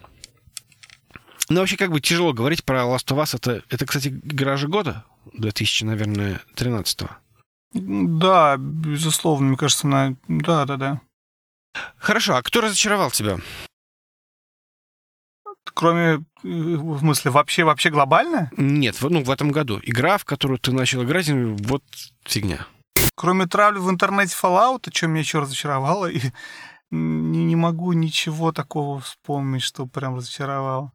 [1.48, 3.34] Ну, вообще, как бы тяжело говорить про Last of Us.
[3.34, 7.08] Это, это кстати, игра же года 2000, наверное, 13
[7.72, 10.14] Да, безусловно, мне кажется, она...
[10.28, 11.00] Да, да, да.
[11.96, 13.38] Хорошо, а кто разочаровал тебя?
[15.74, 18.50] Кроме, э, в смысле, вообще, вообще глобально?
[18.56, 19.80] Нет, ну, в этом году.
[19.82, 21.84] Игра, в которую ты начал играть, вот
[22.24, 22.66] фигня.
[23.14, 26.20] Кроме травли в интернете Fallout, что меня еще разочаровало, и
[26.90, 30.92] не, не могу ничего такого вспомнить, что прям разочаровало.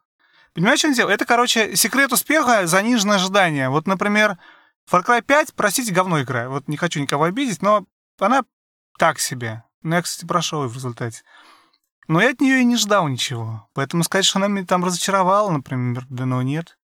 [0.53, 1.09] Понимаешь, что дело?
[1.09, 3.69] Это, короче, секрет успеха— заниженное ожидание.
[3.69, 4.37] Вот, например,
[4.89, 6.49] Far Cry 5, простите, говно игра.
[6.49, 7.85] Вот не хочу никого обидеть, но
[8.19, 8.43] она
[8.99, 9.63] так себе.
[9.81, 11.23] Ну, я, кстати, прошел ее в результате.
[12.07, 13.67] Но я от нее и не ждал ничего.
[13.73, 16.77] Поэтому сказать, что она меня там разочаровала, например, да ну нет.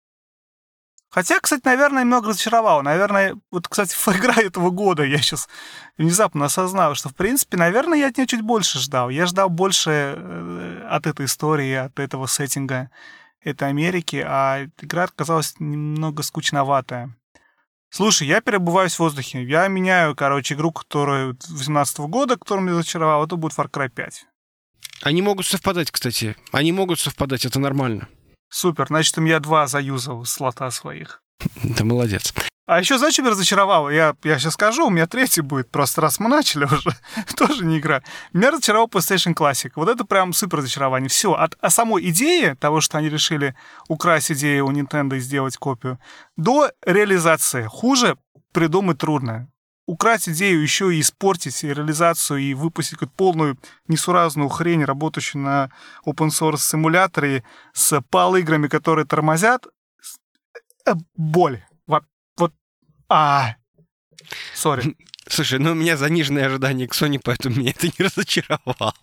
[1.10, 2.82] Хотя, кстати, наверное, немного разочаровала.
[2.82, 5.48] Наверное, вот, кстати, игра этого года я сейчас
[5.96, 9.10] внезапно осознал, что, в принципе, наверное, я от нее чуть больше ждал.
[9.10, 12.90] Я ждал больше э, от этой истории, от этого сеттинга
[13.42, 17.16] этой Америки, а игра оказалась немного скучноватая.
[17.90, 19.42] Слушай, я перебываюсь в воздухе.
[19.44, 24.26] Я меняю, короче, игру, которая 18 года, которая меня разочаровала, это будет Far Cry 5.
[25.02, 26.36] Они могут совпадать, кстати.
[26.52, 28.08] Они могут совпадать, это нормально.
[28.50, 31.22] Супер, значит, у меня два заюзал слота своих.
[31.76, 32.32] Ты молодец.
[32.68, 33.88] А еще знаешь, что меня разочаровало?
[33.88, 36.94] Я, я сейчас скажу, у меня третий будет, просто раз мы начали уже,
[37.36, 38.02] тоже не игра.
[38.34, 39.72] Меня разочаровал PlayStation Classic.
[39.74, 41.08] Вот это прям супер разочарование.
[41.08, 43.54] Все, от а самой идеи того, что они решили
[43.88, 45.98] украсть идею у Nintendo и сделать копию,
[46.36, 47.64] до реализации.
[47.64, 48.18] Хуже
[48.52, 49.48] придумать трудно.
[49.86, 55.70] Украсть идею, еще и испортить и реализацию, и выпустить какую-то полную несуразную хрень, работающую на
[56.04, 59.66] open source симуляторе с пал-играми, которые тормозят,
[61.14, 61.62] боль.
[61.86, 62.04] Вот,
[63.08, 63.56] а,
[64.54, 64.96] сори.
[65.28, 68.94] Слушай, ну у меня заниженные ожидания к Sony, поэтому меня это не разочаровало.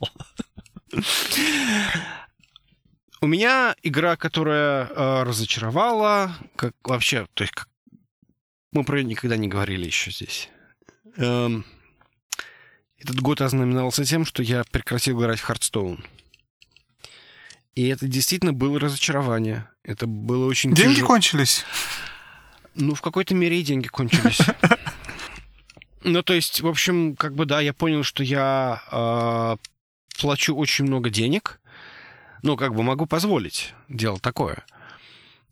[3.22, 7.68] У меня игра, которая э, разочаровала, как вообще, то есть как,
[8.72, 10.50] мы про нее никогда не говорили еще здесь.
[11.18, 11.66] Эм,
[12.98, 16.04] этот год ознаменовался тем, что я прекратил играть в Хардстоун.
[17.76, 19.70] И это действительно было разочарование.
[19.84, 21.08] Это было очень Деньги тяжело.
[21.08, 21.66] кончились?
[22.74, 24.40] Ну, в какой-то мере и деньги кончились.
[26.08, 29.58] Ну, то есть, в общем, как бы да, я понял, что я э,
[30.20, 31.60] плачу очень много денег,
[32.44, 34.64] ну, как бы могу позволить делать такое.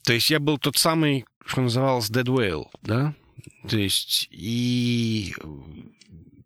[0.03, 3.15] То есть я был тот самый, что называлось Dead Whale, да?
[3.67, 5.33] То есть и...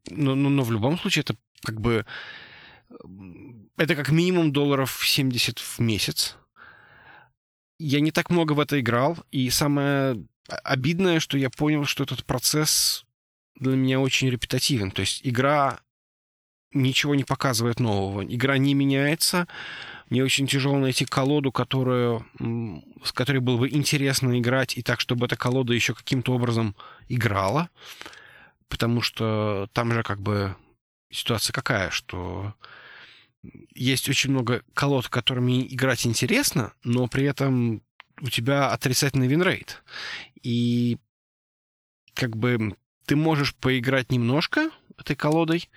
[0.10, 2.06] Но, но, но в любом случае это как бы...
[3.78, 6.36] Это как минимум долларов 70 в месяц.
[7.80, 10.26] Я не так много в это играл, и самое
[10.64, 13.06] обидное, что я понял, что этот процесс
[13.56, 14.90] для меня очень репетативен.
[14.90, 15.80] То есть игра
[16.72, 18.24] ничего не показывает нового.
[18.24, 19.48] Игра не меняется.
[20.10, 22.26] Мне очень тяжело найти колоду, которую,
[23.04, 26.76] с которой было бы интересно играть, и так, чтобы эта колода еще каким-то образом
[27.10, 27.70] играла.
[28.70, 30.56] Потому что там же как бы
[31.12, 32.54] ситуация какая, что
[33.74, 37.82] есть очень много колод, которыми играть интересно, но при этом
[38.22, 39.84] у тебя отрицательный win rate.
[40.42, 40.98] И
[42.14, 42.76] как бы
[43.06, 45.70] ты можешь поиграть немножко этой колодой,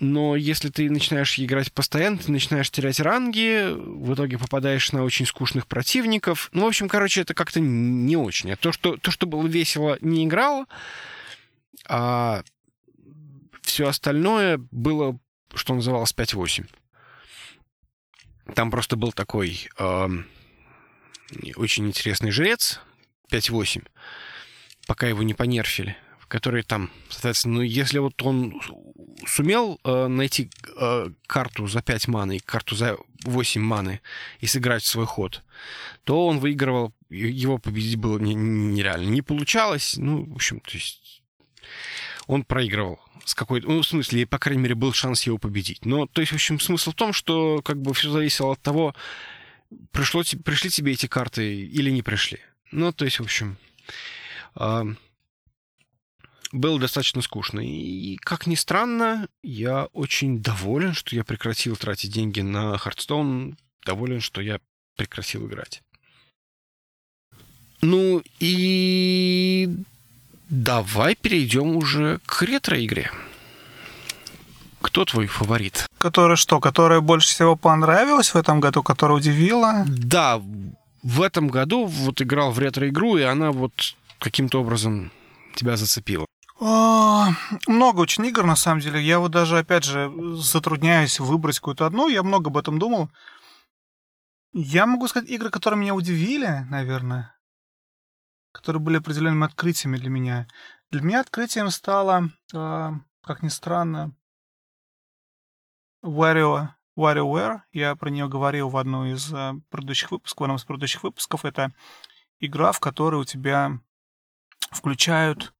[0.00, 5.26] но если ты начинаешь играть постоянно, ты начинаешь терять ранги, в итоге попадаешь на очень
[5.26, 6.50] скучных противников.
[6.52, 8.52] Ну, в общем, короче, это как-то не очень.
[8.52, 10.66] А то, что, то, что было весело, не играло,
[11.84, 12.42] а
[13.62, 15.18] все остальное было,
[15.54, 16.66] что называлось, 5-8.
[18.54, 20.08] Там просто был такой э,
[21.56, 22.80] очень интересный жрец,
[23.30, 23.86] 5-8,
[24.86, 25.96] пока его не понерфили
[26.28, 28.60] который там, соответственно, ну, если вот он
[29.26, 34.00] сумел э, найти э, карту за 5 маны и карту за 8 маны
[34.40, 35.42] и сыграть свой ход,
[36.04, 39.08] то он выигрывал, его победить было не, нереально.
[39.08, 41.22] Не получалось, ну, в общем, то есть
[42.28, 43.66] он проигрывал с какой-то...
[43.66, 45.84] Ну, в смысле, по крайней мере, был шанс его победить.
[45.84, 48.94] Но, то есть, в общем, смысл в том, что как бы все зависело от того,
[49.90, 52.38] пришло, пришли тебе эти карты или не пришли.
[52.70, 53.56] Ну, то есть, в общем...
[54.54, 54.84] Э,
[56.52, 57.60] было достаточно скучно.
[57.60, 63.58] И, как ни странно, я очень доволен, что я прекратил тратить деньги на Хардстоун.
[63.84, 64.60] Доволен, что я
[64.96, 65.82] прекратил играть.
[67.80, 69.68] Ну и
[70.48, 73.10] давай перейдем уже к ретро-игре.
[74.80, 75.86] Кто твой фаворит?
[75.98, 76.60] Которая что?
[76.60, 79.84] Которая больше всего понравилась в этом году, которая удивила?
[79.86, 80.40] Да,
[81.02, 83.72] в этом году вот играл в ретро-игру, и она вот
[84.18, 85.10] каким-то образом
[85.54, 86.26] тебя зацепила.
[86.60, 87.28] О,
[87.66, 89.00] много очень игр, на самом деле.
[89.00, 92.08] Я вот даже, опять же, затрудняюсь выбрать какую-то одну.
[92.08, 93.10] Я много об этом думал.
[94.52, 97.34] Я могу сказать игры, которые меня удивили, наверное.
[98.52, 100.48] Которые были определенными открытиями для меня.
[100.90, 102.90] Для меня открытием стало, э,
[103.22, 104.16] как ни странно,
[106.02, 107.60] Wario, WarioWare.
[107.72, 111.44] Я про нее говорил в одну из э, предыдущих выпусков, в одном из предыдущих выпусков.
[111.44, 111.72] Это
[112.40, 113.78] игра, в которой у тебя
[114.70, 115.54] включают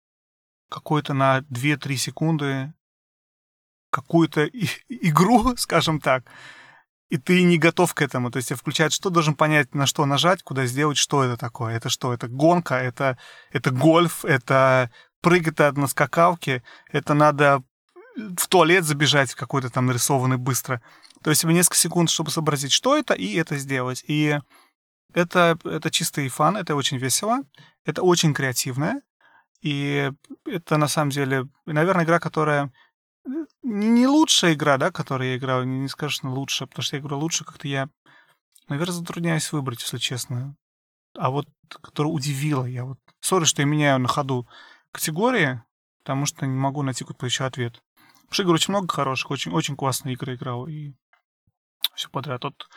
[0.68, 2.74] какой-то на 2-3 секунды
[3.90, 4.46] какую-то
[4.88, 6.24] игру, скажем так,
[7.08, 8.30] и ты не готов к этому.
[8.30, 11.74] То есть включает, что должен понять, на что нажать, куда сделать, что это такое.
[11.76, 12.12] Это что?
[12.12, 13.18] Это гонка, это,
[13.50, 14.90] это гольф, это
[15.20, 17.62] прыгать на скакалке, это надо
[18.36, 20.82] в туалет забежать в какой-то там нарисованный быстро.
[21.22, 24.04] То есть тебе несколько секунд, чтобы сообразить, что это, и это сделать.
[24.06, 24.38] И
[25.14, 27.40] это, это чистый фан, это очень весело,
[27.84, 29.00] это очень креативно.
[29.60, 30.10] И
[30.44, 32.70] это на самом деле, наверное, игра, которая
[33.68, 37.02] не лучшая игра, да, которую я играл, не, не скажешь, что лучше, потому что я
[37.02, 37.88] говорю, лучше как-то я,
[38.68, 40.56] наверное, затрудняюсь выбрать, если честно.
[41.16, 42.98] А вот, которая удивила, я вот...
[43.20, 44.48] Сори, что я меняю на ходу
[44.92, 45.62] категории,
[46.02, 47.82] потому что не могу найти какой-то еще ответ.
[47.96, 50.94] Потому что игр очень много хороших, очень, очень классные игры играл, и
[51.94, 52.44] все подряд.
[52.44, 52.68] От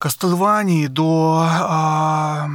[0.00, 2.48] Castlevania до, а,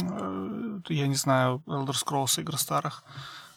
[0.00, 3.04] э, я не знаю, Elder Scrolls игр старых.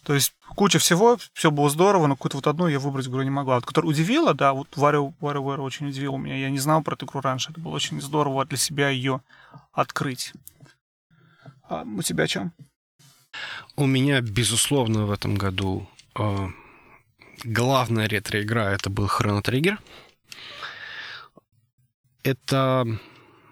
[0.07, 3.29] То есть куча всего, все было здорово, но какую-то вот одну я выбрать игру не
[3.29, 3.55] могла.
[3.55, 6.37] Вот, которая удивила, да, вот WarioWare очень удивила меня.
[6.37, 7.51] Я не знал про эту игру раньше.
[7.51, 9.19] Это было очень здорово для себя ее
[9.73, 10.31] открыть.
[11.67, 12.53] А у тебя что?
[13.75, 16.47] У меня, безусловно, в этом году э,
[17.43, 19.77] главная ретро-игра это был Chrono Trigger.
[22.23, 22.97] Это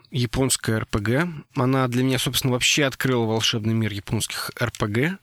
[0.09, 1.27] японская РПГ.
[1.57, 5.19] Она для меня, собственно, вообще открыла волшебный мир японских РПГ.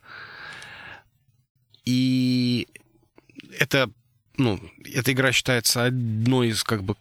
[1.85, 2.69] И
[3.59, 3.91] это,
[4.37, 6.97] ну, эта игра считается одной из как бы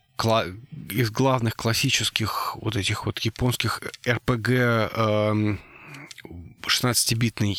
[0.90, 3.82] из главных классических вот этих вот японских
[4.94, 5.58] э,
[6.62, 7.58] 16-битной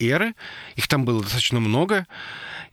[0.00, 0.34] эры.
[0.74, 2.06] Их там было достаточно много.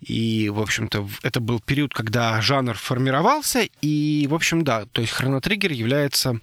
[0.02, 3.68] И, в общем-то, это был период, когда жанр формировался.
[3.82, 6.40] И, в общем, да, то есть Trigger является,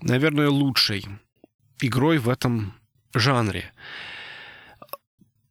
[0.00, 1.06] наверное, лучшей
[1.80, 2.74] игрой в этом
[3.14, 3.72] жанре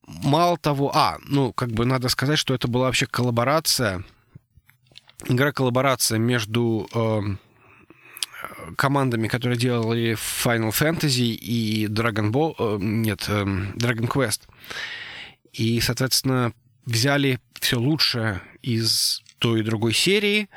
[0.08, 4.04] мало того, а, ну, как бы надо сказать, что это была вообще коллаборация,
[5.26, 7.22] игра-коллаборация между э,
[8.76, 14.42] командами, которые делали Final Fantasy и Dragon Ball, э, нет, э, Dragon Quest.
[15.54, 16.54] И, соответственно,
[16.86, 20.50] взяли все лучшее из той и другой серии,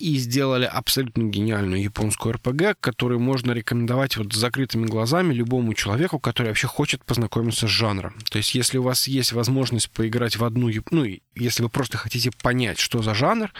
[0.00, 6.18] и сделали абсолютно гениальную японскую РПГ, которую можно рекомендовать вот с закрытыми глазами любому человеку,
[6.18, 8.14] который вообще хочет познакомиться с жанром.
[8.30, 12.30] То есть, если у вас есть возможность поиграть в одну, ну, если вы просто хотите
[12.42, 13.52] понять, что за жанр,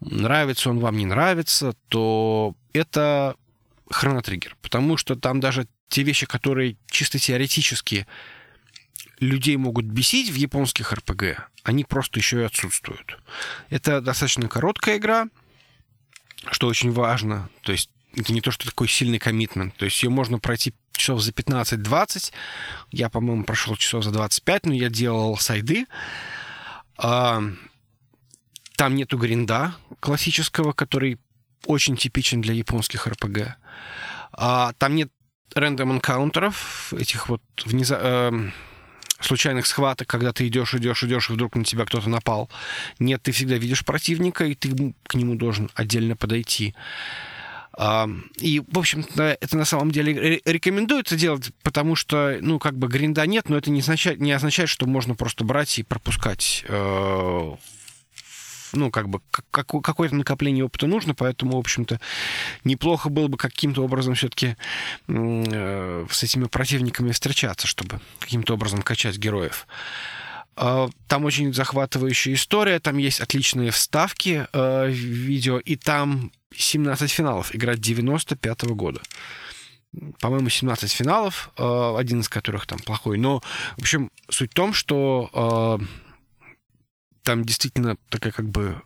[0.00, 3.34] нравится он вам, не нравится, то это
[3.90, 8.06] хронотриггер, потому что там даже те вещи, которые чисто теоретически
[9.18, 13.18] людей могут бесить в японских РПГ, они просто еще и отсутствуют.
[13.70, 15.28] Это достаточно короткая игра,
[16.50, 17.48] что очень важно.
[17.62, 19.76] То есть это не то, что такой сильный коммитмент.
[19.76, 22.32] То есть ее можно пройти часов за 15-20.
[22.92, 25.86] Я, по-моему, прошел часов за 25, но я делал сайды.
[26.96, 27.42] А,
[28.76, 31.18] там нету гринда классического, который
[31.66, 33.56] очень типичен для японских РПГ.
[34.32, 35.10] А, там нет
[35.54, 38.32] рандом энкаунтеров, этих вот внеза...
[39.24, 42.50] Случайных схваток, когда ты идешь, идешь, идешь, и вдруг на тебя кто-то напал.
[42.98, 46.74] Нет, ты всегда видишь противника, и ты к нему должен отдельно подойти.
[48.38, 53.26] И, в общем-то, это на самом деле рекомендуется делать, потому что, ну, как бы гринда
[53.26, 57.52] нет, но это не означает, не означает что можно просто брать и пропускать э,
[58.74, 59.20] ну, как бы
[59.50, 62.00] какое-то накопление опыта нужно, поэтому, в общем-то,
[62.64, 64.56] неплохо было бы каким-то образом все-таки
[65.08, 69.66] э, с этими противниками встречаться, чтобы каким-то образом качать героев.
[70.56, 77.54] А, там очень захватывающая история, там есть отличные вставки э, видео, и там 17 финалов,
[77.54, 79.00] игра 95 -го года.
[80.20, 83.18] По-моему, 17 финалов, э, один из которых там плохой.
[83.18, 83.40] Но,
[83.76, 85.84] в общем, суть в том, что э,
[87.24, 88.80] там действительно такая как бы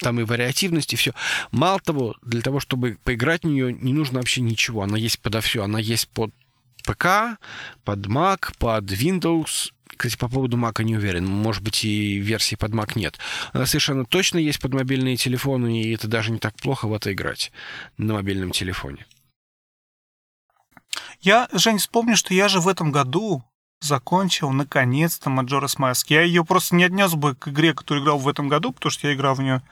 [0.00, 1.12] там и вариативность, и все.
[1.50, 4.82] Мало того, для того, чтобы поиграть в нее, не нужно вообще ничего.
[4.82, 5.62] Она есть подо все.
[5.62, 6.34] Она есть под
[6.84, 7.38] ПК,
[7.84, 9.72] под Mac, под Windows.
[9.96, 11.26] Кстати, по поводу Mac не уверен.
[11.26, 13.18] Может быть, и версии под Mac нет.
[13.52, 17.12] Она совершенно точно есть под мобильные телефоны, и это даже не так плохо в это
[17.12, 17.52] играть
[17.98, 19.06] на мобильном телефоне.
[21.20, 23.44] Я, Жень, вспомню, что я же в этом году
[23.82, 26.06] закончил наконец-то Majora's Mask.
[26.08, 29.08] Я ее просто не отнес бы к игре, которую играл в этом году, потому что
[29.08, 29.62] я играл в нее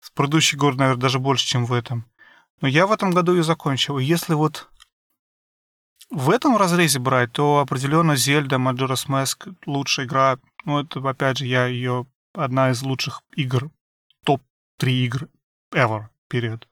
[0.00, 2.04] в предыдущий год, наверное, даже больше, чем в этом.
[2.60, 3.98] Но я в этом году ее закончил.
[3.98, 4.68] Если вот
[6.10, 10.38] в этом разрезе брать, то определенно Зельда Majora's Mask лучшая игра.
[10.64, 13.70] Ну, это, опять же, я ее одна из лучших игр
[14.76, 15.28] три игры
[15.72, 16.68] ever, период.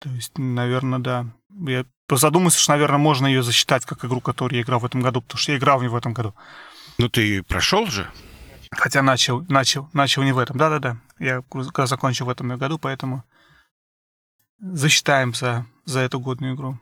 [0.00, 1.26] То есть, наверное, да.
[1.60, 5.20] Я задумался, что, наверное, можно ее засчитать как игру, которую я играл в этом году,
[5.22, 6.34] потому что я играл в нее в этом году.
[6.98, 8.10] Ну, ты прошел же?
[8.70, 10.56] Хотя начал, начал, начал не в этом.
[10.56, 10.98] Да-да-да.
[11.18, 13.24] Я когда закончил в этом году, поэтому
[14.58, 16.78] засчитаем за, за эту годную игру.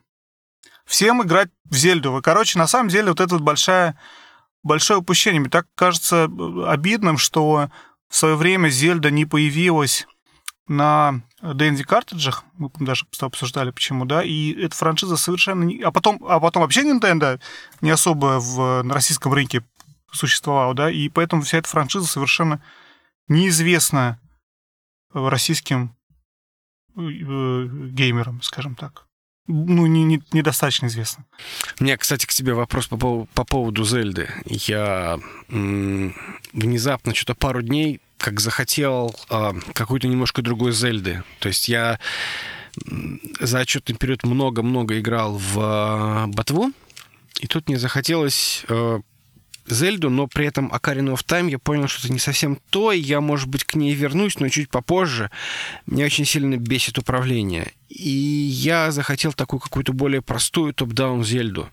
[0.86, 2.20] Всем играть в Зельду.
[2.22, 3.98] Короче, на самом деле, вот это вот большая,
[4.62, 5.40] большое упущение.
[5.40, 6.28] Мне так кажется
[6.66, 7.70] обидным, что
[8.08, 10.06] в свое время Зельда не появилась
[10.66, 15.82] на D&D картриджах, мы даже обсуждали, почему, да, и эта франшиза совершенно не...
[15.82, 17.40] А потом, а потом вообще Nintendo
[17.80, 19.64] не особо в, на российском рынке
[20.12, 22.62] существовала, да, и поэтому вся эта франшиза совершенно
[23.26, 24.20] неизвестна
[25.12, 25.96] российским
[26.96, 29.06] э, геймерам, скажем так.
[29.48, 31.24] Ну, не, не, недостаточно известно.
[31.80, 34.28] У меня, кстати, к тебе вопрос по, по поводу Зельды.
[34.44, 35.18] Я
[35.48, 36.14] м-
[36.52, 41.24] внезапно что-то пару дней как захотел э, какой-то немножко другой Зельды.
[41.40, 41.98] То есть я
[43.40, 46.72] за отчетный период много-много играл в э, ботву,
[47.40, 49.00] и тут мне захотелось э,
[49.66, 52.98] Зельду, но при этом Ocarina of Time я понял, что это не совсем то, и
[52.98, 55.30] я, может быть, к ней вернусь, но чуть попозже.
[55.86, 57.72] Меня очень сильно бесит управление.
[57.88, 61.68] И я захотел такую какую-то более простую топ-даун Зельду.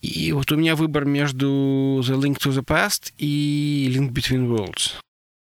[0.00, 1.46] И вот у меня выбор между
[2.04, 4.92] The Link to the Past и Link Between Worlds.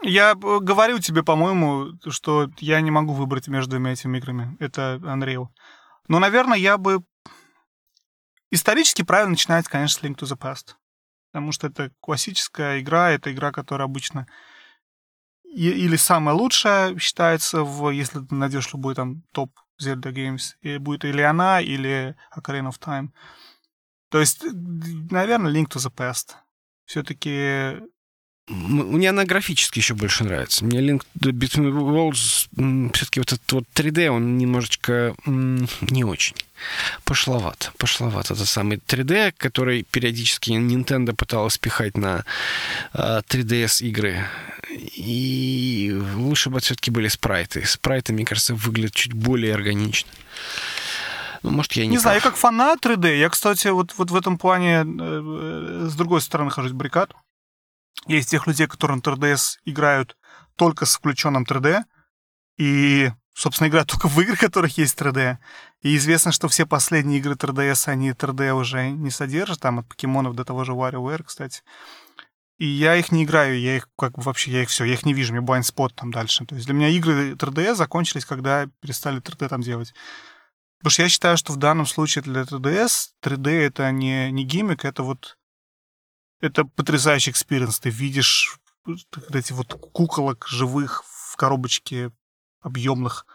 [0.04, 4.56] Я э, говорил тебе, по-моему, что я не могу выбрать между двумя этими играми.
[4.60, 5.48] Это Unreal.
[6.08, 7.02] Но, наверное, я бы...
[8.50, 10.74] Исторически правильно начинать, конечно, с Link to the Past.
[11.32, 14.28] Потому что это классическая игра, это игра, которая обычно
[15.54, 21.04] или самая лучшая считается, в, если ты найдешь любой там топ Zelda Games, и будет
[21.04, 23.10] или она, или Ocarina of Time.
[24.10, 24.44] То есть,
[25.10, 26.34] наверное, Link to the Past.
[26.86, 27.80] Все-таки
[28.46, 30.64] мне она графически еще больше нравится.
[30.64, 36.36] Мне Link Between Worlds все-таки вот этот вот 3D, он немножечко не очень.
[37.04, 37.72] Пошловат.
[37.78, 38.30] Пошловат.
[38.30, 42.24] Это самый 3D, который периодически Nintendo пыталась пихать на
[42.92, 44.26] 3DS а, игры.
[44.70, 47.64] И лучше бы все-таки были спрайты.
[47.64, 50.10] Спрайты, мне кажется, выглядят чуть более органично.
[51.42, 53.16] Ну, может, я не, не знаю, я как фанат 3D.
[53.16, 57.14] Я, кстати, вот, вот в этом плане э, э с другой стороны хожусь баррикад.
[58.06, 60.16] Есть тех людей, которые на 3DS играют
[60.56, 61.82] только с включенным 3D,
[62.58, 65.38] и, собственно, играют только в игры, в которых есть 3D.
[65.82, 70.34] И известно, что все последние игры 3DS, они 3D уже не содержат, там от покемонов
[70.34, 71.62] до того же WarioWare, кстати.
[72.58, 75.04] И я их не играю, я их как бы вообще, я их все, я их
[75.04, 76.46] не вижу, мне blind spot там дальше.
[76.46, 79.92] То есть для меня игры 3D закончились, когда перестали 3D там делать.
[80.78, 84.84] Потому что я считаю, что в данном случае для 3DS 3D это не, не гиммик,
[84.84, 85.36] это вот
[86.44, 87.80] это потрясающий experience.
[87.80, 88.58] Ты видишь
[89.32, 92.10] эти вот куколок живых в коробочке
[92.60, 93.26] объемных.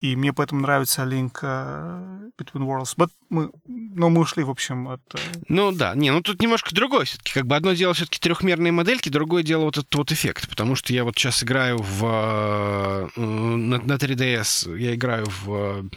[0.00, 2.94] И мне поэтому нравится Link э, Between Worlds.
[2.96, 5.00] But мы, но мы ушли, в общем, от...
[5.14, 5.44] Э...
[5.48, 7.32] Ну да, не, ну тут немножко другое все-таки.
[7.32, 10.48] Как бы одно дело все-таки трехмерные модельки, другое дело вот этот вот эффект.
[10.48, 12.04] Потому что я вот сейчас играю в...
[12.04, 15.88] Э, на, на 3DS я играю в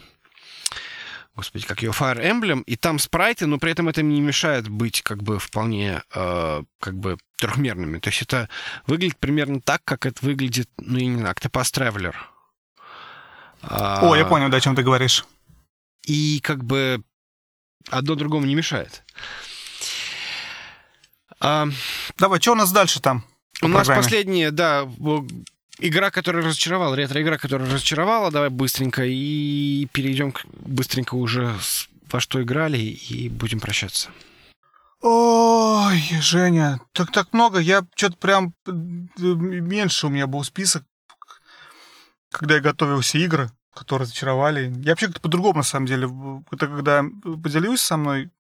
[1.38, 5.02] господи, как ее, Fire Emblem, и там спрайты, но при этом это не мешает быть
[5.04, 8.00] как бы вполне э, как бы трехмерными.
[8.00, 8.50] То есть это
[8.88, 12.16] выглядит примерно так, как это выглядит, ну, я не знаю, Octopus Traveler.
[13.62, 15.26] О, я понял, да, о чем ты говоришь.
[16.04, 17.04] И как бы
[17.90, 19.04] одно другому не мешает.
[21.40, 21.68] А,
[22.18, 23.24] Давай, что у нас дальше там?
[23.62, 24.88] У нас последнее, да,
[25.80, 31.56] игра, которая разочаровала, ретро-игра, которая разочаровала, давай быстренько и перейдем к, быстренько уже
[32.12, 34.10] во что играли и будем прощаться.
[35.02, 37.60] Ой, Женя, так так много.
[37.60, 40.84] Я что-то прям э, меньше у меня был список,
[42.32, 44.74] когда я готовился игры, которые разочаровали.
[44.84, 46.10] Я вообще как-то по-другому, на самом деле.
[46.52, 48.32] Это когда поделился со мной,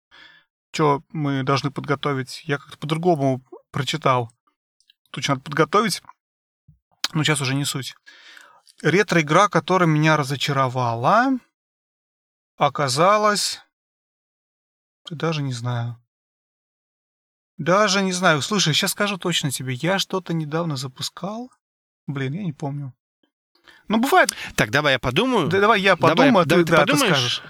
[0.71, 4.31] что мы должны подготовить, я как-то по-другому прочитал.
[5.11, 6.01] Тут надо подготовить
[7.13, 7.95] ну, сейчас уже не суть.
[8.81, 11.39] Ретро-игра, которая меня разочаровала,
[12.57, 13.61] оказалась...
[15.09, 15.97] Даже не знаю.
[17.57, 18.41] Даже не знаю.
[18.41, 19.73] Слушай, сейчас скажу точно тебе.
[19.73, 21.49] Я что-то недавно запускал.
[22.07, 22.93] Блин, я не помню.
[23.87, 24.35] Ну, бывает.
[24.55, 25.47] Так, давай я подумаю.
[25.47, 27.01] Да, давай я подумаю, давай, а ты, ты подумаешь?
[27.01, 27.43] ты скажешь.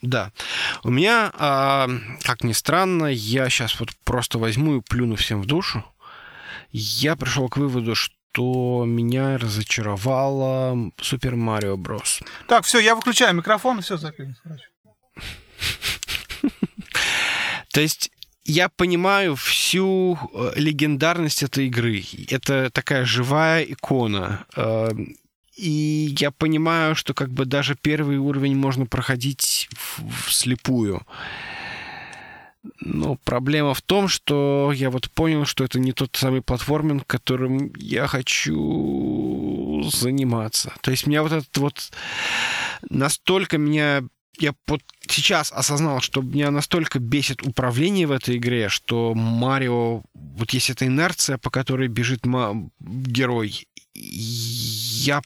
[0.00, 0.32] Да.
[0.82, 1.88] У меня, а,
[2.22, 5.84] как ни странно, я сейчас вот просто возьму и плюну всем в душу.
[6.70, 12.20] Я пришел к выводу, что что меня разочаровало Супер Марио Брос.
[12.48, 14.36] Так, все, я выключаю микрофон, и все, закрылись.
[17.72, 18.10] То есть
[18.44, 22.02] я понимаю всю э, легендарность этой игры.
[22.28, 24.46] Это такая живая икона.
[24.56, 24.90] Э,
[25.54, 29.68] и я понимаю, что как бы даже первый уровень можно проходить
[30.26, 31.02] вслепую.
[32.80, 37.72] Но проблема в том, что я вот понял, что это не тот самый платформинг, которым
[37.76, 40.72] я хочу заниматься.
[40.80, 41.90] То есть меня вот этот вот
[42.88, 44.02] настолько меня
[44.38, 50.50] я вот сейчас осознал, что меня настолько бесит управление в этой игре, что Марио, вот
[50.50, 52.22] есть эта инерция, по которой бежит
[52.80, 55.20] герой, я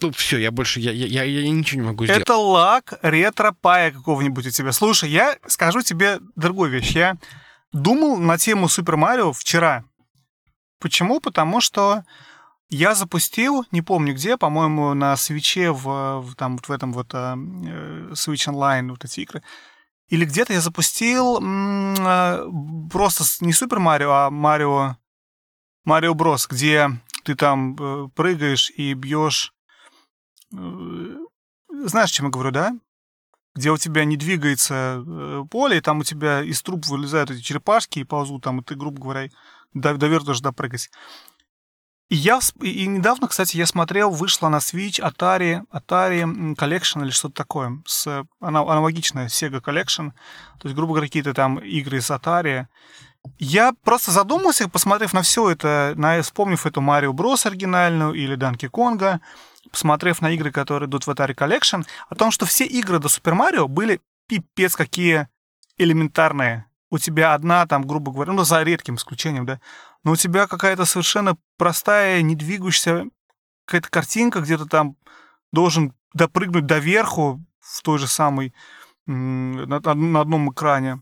[0.00, 2.22] ну, все, я больше, я, я, я ничего не могу сделать.
[2.22, 4.72] Это лак ретро-пая какого-нибудь у тебя.
[4.72, 6.92] Слушай, я скажу тебе другую вещь.
[6.92, 7.16] Я
[7.72, 9.84] думал на тему Супер Марио вчера.
[10.80, 11.20] Почему?
[11.20, 12.04] Потому что
[12.68, 17.12] я запустил, не помню где, по-моему, на свече в, в, там, вот в этом вот
[17.14, 19.42] uh, Switch Online, вот эти игры.
[20.08, 24.96] Или где-то я запустил м- просто не Супер Марио, а Марио
[25.84, 26.88] Марио Брос, где
[27.24, 29.52] ты там э, прыгаешь и бьешь.
[30.52, 31.16] Э,
[31.68, 32.72] знаешь, чем я говорю, да?
[33.54, 37.40] Где у тебя не двигается э, поле, и там у тебя из труб вылезают эти
[37.40, 39.28] черепашки и ползут там, и ты, грубо говоря,
[39.74, 40.90] до, до должен допрыгать.
[42.10, 47.36] И, я, и недавно, кстати, я смотрел, вышла на Switch Atari, Atari Collection или что-то
[47.36, 50.10] такое, с, аналогичная Sega Collection,
[50.58, 52.66] то есть, грубо говоря, какие-то там игры с Atari.
[53.38, 58.66] Я просто задумался, посмотрев на все это, на, вспомнив эту Марио Брос оригинальную или Данки
[58.66, 59.20] Конга,
[59.70, 63.34] посмотрев на игры, которые идут в Atari Collection, о том, что все игры до Супер
[63.34, 65.28] Марио были пипец какие
[65.76, 66.66] элементарные.
[66.90, 69.60] У тебя одна, там, грубо говоря, ну, за редким исключением, да,
[70.02, 73.06] но у тебя какая-то совершенно простая, не двигающаяся
[73.64, 74.96] какая-то картинка, где то там
[75.52, 78.52] должен допрыгнуть до верху в той же самой,
[79.06, 81.00] на, на одном экране.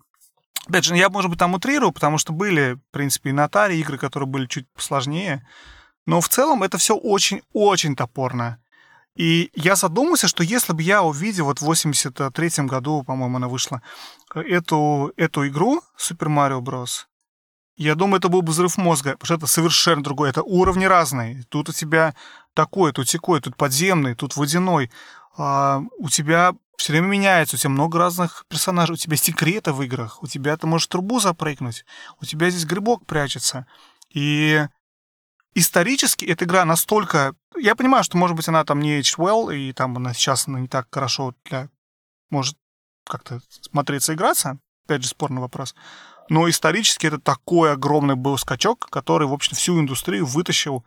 [0.66, 3.76] Опять же, я, может быть, там утрирую, потому что были, в принципе, и на Atari
[3.76, 5.46] игры, которые были чуть посложнее.
[6.09, 8.56] Но в целом это все очень-очень топорно.
[9.14, 13.82] И я задумался, что если бы я увидел, вот в 83-м году, по-моему, она вышла,
[14.34, 17.04] эту, эту игру Super Mario Bros.,
[17.76, 20.30] я думаю, это был бы взрыв мозга, потому что это совершенно другое.
[20.30, 21.44] Это уровни разные.
[21.50, 22.14] Тут у тебя
[22.54, 24.90] такой, тут секой, тут подземный, тут водяной.
[25.36, 29.82] А, у тебя все время меняется, у тебя много разных персонажей, у тебя секреты в
[29.82, 31.84] играх, у тебя ты можешь трубу запрыгнуть,
[32.18, 33.66] у тебя здесь грибок прячется.
[34.09, 34.66] И
[35.59, 37.34] исторически эта игра настолько...
[37.56, 40.61] Я понимаю, что, может быть, она там не aged well, и там она сейчас она
[40.61, 41.68] не так хорошо для...
[42.30, 42.56] может
[43.04, 44.59] как-то смотреться, играться.
[44.86, 45.74] Опять же, спорный вопрос.
[46.28, 50.84] Но исторически это такой огромный был скачок, который, в общем, всю индустрию вытащил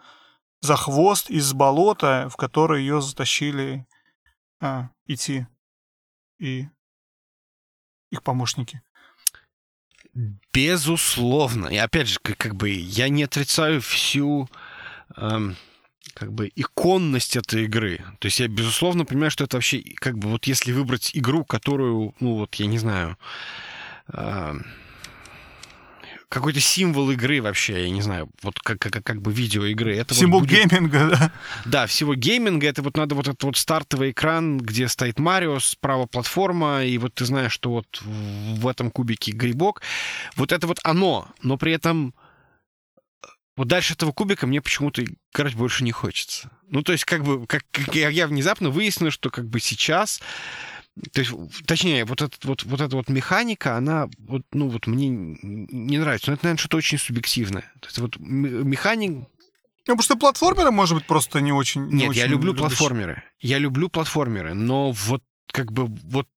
[0.62, 3.88] за хвост из болота, в которое ее затащили
[4.60, 5.48] а, идти
[6.40, 6.68] и
[8.12, 8.82] их помощники.
[10.54, 11.68] Безусловно.
[11.68, 14.50] И опять же, как, как бы я не отрицаю всю
[15.16, 18.04] как бы иконность этой игры.
[18.20, 22.14] То есть я, безусловно, понимаю, что это вообще, как бы, вот если выбрать игру, которую,
[22.20, 23.18] ну вот, я не знаю,
[24.14, 24.66] эм,
[26.32, 29.98] какой-то символ игры вообще, я не знаю, вот как, как, как бы видеоигры.
[29.98, 30.72] Это символ вот будет...
[30.72, 31.32] гейминга, да?
[31.66, 32.68] Да, всего гейминга.
[32.68, 37.16] Это вот надо вот этот вот стартовый экран, где стоит Марио, справа платформа, и вот
[37.16, 39.82] ты знаешь, что вот в этом кубике грибок.
[40.38, 42.14] Вот это вот оно, но при этом
[43.58, 46.52] вот дальше этого кубика мне почему-то играть больше не хочется.
[46.68, 50.22] Ну, то есть, как бы, как, как я, я внезапно выяснил, что как бы сейчас
[51.14, 51.32] то есть,
[51.66, 56.30] точнее, вот, этот, вот, вот эта вот механика, она вот, ну, вот мне не нравится.
[56.30, 57.72] Но это, наверное, что-то очень субъективное.
[57.80, 59.12] То есть вот механик...
[59.12, 61.86] Ну, потому что платформеры, может быть, просто не очень...
[61.88, 62.60] Не Нет, очень я люблю любишь.
[62.60, 63.24] платформеры.
[63.40, 66.28] Я люблю платформеры, но вот как бы вот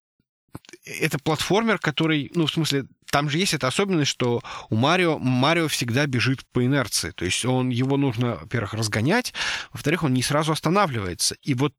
[0.85, 2.85] это платформер, который, ну, в смысле,
[3.15, 7.11] там же есть эта особенность, что у Марио, Марио всегда бежит по инерции.
[7.11, 9.33] То есть он, его нужно, во-первых, разгонять,
[9.71, 11.37] во-вторых, он не сразу останавливается.
[11.41, 11.73] И вот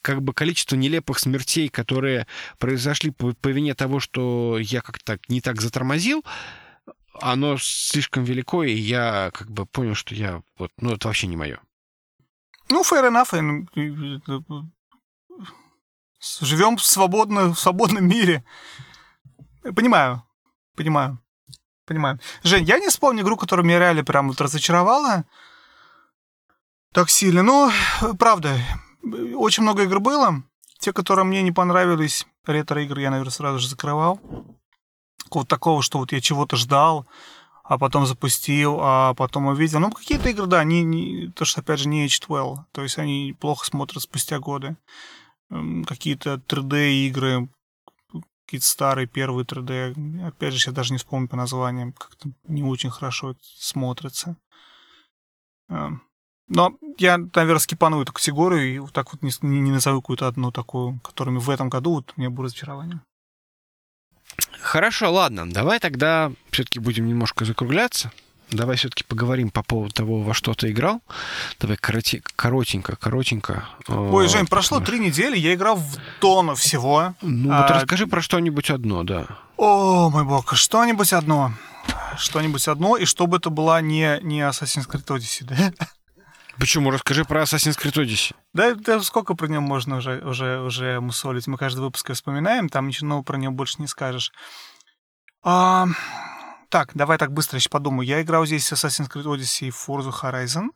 [0.00, 5.40] как бы количество нелепых смертей, которые произошли по, по вине того, что я как-то не
[5.40, 6.24] так затормозил,
[7.20, 11.36] оно слишком велико, и я как бы понял, что я вот, ну, это вообще не
[11.36, 11.58] мое.
[12.70, 13.34] Ну, fair enough.
[16.42, 18.44] Живем свободно, в свободном мире.
[19.74, 20.22] Понимаю,
[20.76, 21.18] понимаю,
[21.86, 22.20] понимаю.
[22.42, 25.24] Жень, я не вспомню игру, которая меня реально прям вот разочаровала
[26.92, 27.42] так сильно.
[27.42, 27.70] Но,
[28.18, 28.58] правда,
[29.34, 30.42] очень много игр было.
[30.78, 34.20] Те, которые мне не понравились, ретро-игры я, наверное, сразу же закрывал.
[35.30, 37.06] Вот такого, что вот я чего-то ждал,
[37.64, 39.80] а потом запустил, а потом увидел.
[39.80, 42.58] Ну, какие-то игры, да, не, не, то, что, опять же, не H12.
[42.72, 44.76] То есть они плохо смотрят спустя годы.
[45.86, 47.48] Какие-то 3D-игры,
[48.46, 50.26] какие-то старые первые 3D.
[50.26, 54.36] Опять же, я даже не вспомню по названиям, как-то не очень хорошо это смотрится.
[55.68, 56.02] Эм,
[56.48, 60.52] но я, наверное, скипану эту категорию и вот так вот не, не назову какую-то одну
[60.52, 63.00] такую, которыми в этом году вот у меня было разочарование.
[64.60, 65.50] Хорошо, ладно.
[65.50, 68.12] Давай тогда все-таки будем немножко закругляться.
[68.50, 71.02] Давай все-таки поговорим по поводу того, во что ты играл.
[71.58, 73.68] Давай короти, коротенько, коротенько.
[73.88, 77.14] Ой, Жень, прошло три недели, я играл в тонну всего.
[77.22, 77.62] Ну а...
[77.62, 79.26] вот расскажи про что-нибудь одно, да.
[79.56, 81.52] О, мой бог, что-нибудь одно.
[82.18, 85.72] Что-нибудь одно, и чтобы это была не, не Assassin's Creed Odyssey, да?
[86.58, 86.90] Почему?
[86.90, 88.34] Расскажи про Assassin's Creed Odyssey.
[88.54, 91.46] Да, да сколько про него можно уже, уже, уже мусолить?
[91.46, 94.32] Мы каждый выпуск вспоминаем, там ничего нового про него больше не скажешь.
[95.42, 95.86] А,
[96.76, 98.06] так, давай так быстро еще подумаю.
[98.06, 100.72] Я играл здесь Assassin's Creed Odyssey и Forza Horizon.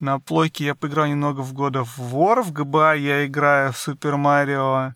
[0.00, 2.40] На плойке я поиграл немного в God of War.
[2.40, 4.94] В ГБА я играю в Super Mario.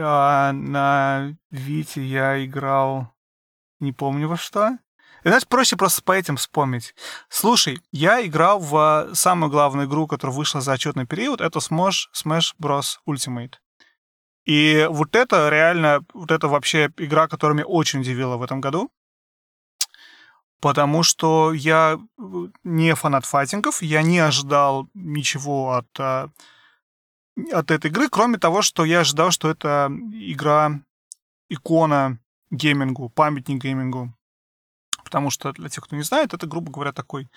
[0.00, 3.12] А на Вите я играл...
[3.80, 4.78] Не помню во что.
[5.24, 6.94] Знаешь, проще просто по этим вспомнить.
[7.28, 12.54] Слушай, я играл в самую главную игру, которая вышла за отчетный период, это Smash, Smash
[12.58, 12.96] Bros.
[13.06, 13.56] Ultimate.
[14.46, 18.90] И вот это реально, вот это вообще игра, которая меня очень удивила в этом году.
[20.60, 26.28] Потому что я э, не фанат файтингов, я не ожидал ничего от, э,
[27.52, 30.80] от этой игры, кроме того, что я ожидал, что это игра
[31.48, 32.18] икона
[32.50, 34.12] геймингу, памятник геймингу.
[35.04, 37.28] Потому что, для тех, кто не знает, это, грубо говоря, такой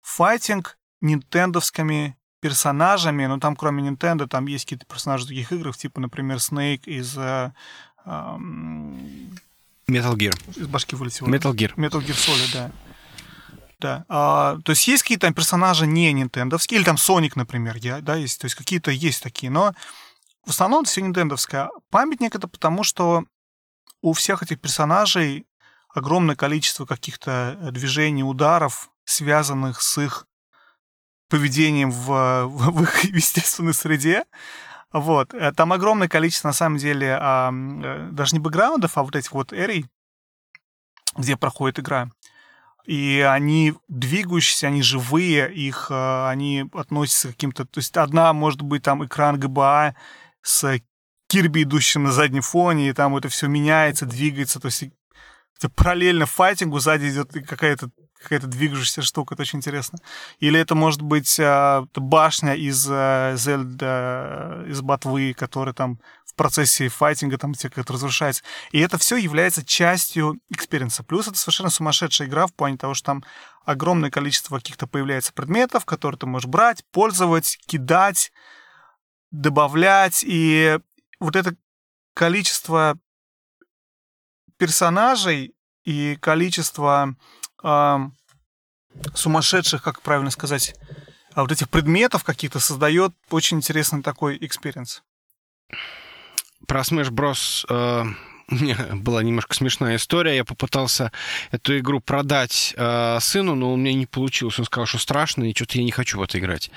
[0.00, 6.36] файтинг нинтендовскими персонажами, но там кроме Nintendo там есть какие-то персонажи других игр, типа, например,
[6.36, 7.18] Snake из...
[7.18, 7.52] Э,
[8.04, 8.38] э,
[9.90, 10.34] Metal Gear.
[10.56, 11.28] Из башки вылетело.
[11.28, 11.74] Metal Gear.
[11.74, 12.70] Metal Gear Solid, да.
[13.80, 14.04] Да.
[14.08, 18.14] А, то есть есть какие-то там персонажи не нинтендовские, или там Sonic, например, я, да,
[18.14, 18.40] есть.
[18.40, 19.74] То есть какие-то есть такие, но
[20.44, 21.70] в основном это все нинтендовское.
[21.90, 23.24] Памятник это потому, что
[24.02, 25.46] у всех этих персонажей
[25.94, 30.26] огромное количество каких-то э, движений, ударов, связанных с их
[31.28, 34.24] поведением в, в, в их естественной среде.
[34.92, 35.34] Вот.
[35.34, 39.52] Э, там огромное количество, на самом деле, э, даже не бэкграундов, а вот этих вот
[39.52, 39.86] эрий,
[41.16, 42.10] где проходит игра.
[42.86, 47.64] И они двигающиеся, они живые, их, они относятся к каким-то...
[47.66, 49.94] То есть одна, может быть, там экран ГБА
[50.42, 50.80] с
[51.28, 54.58] Кирби, идущим на заднем фоне, и там это все меняется, двигается.
[54.58, 54.84] То есть
[55.76, 57.90] параллельно файтингу сзади идет какая-то
[58.22, 59.98] какая-то двигающаяся штука, это очень интересно.
[60.38, 66.88] Или это может быть э, башня из э, Зельда, из Ботвы, которая там в процессе
[66.88, 68.42] файтинга там тебе как-то разрушается.
[68.72, 71.02] И это все является частью experience а.
[71.02, 73.24] Плюс это совершенно сумасшедшая игра в плане того, что там
[73.64, 78.32] огромное количество каких-то появляется предметов, которые ты можешь брать, пользовать, кидать,
[79.30, 80.24] добавлять.
[80.26, 80.78] И
[81.18, 81.56] вот это
[82.14, 82.98] количество
[84.56, 87.16] персонажей и количество
[87.62, 87.98] э,
[89.14, 90.74] сумасшедших, как правильно сказать,
[91.34, 95.02] а вот этих предметов каких-то создает очень интересный такой experience.
[96.66, 97.64] Про Smash Bros.
[97.68, 98.04] Э,
[98.50, 100.36] у меня была немножко смешная история.
[100.36, 101.12] Я попытался
[101.52, 104.58] эту игру продать э, сыну, но у меня не получилось.
[104.58, 106.70] Он сказал, что страшно, и что-то я не хочу в это играть.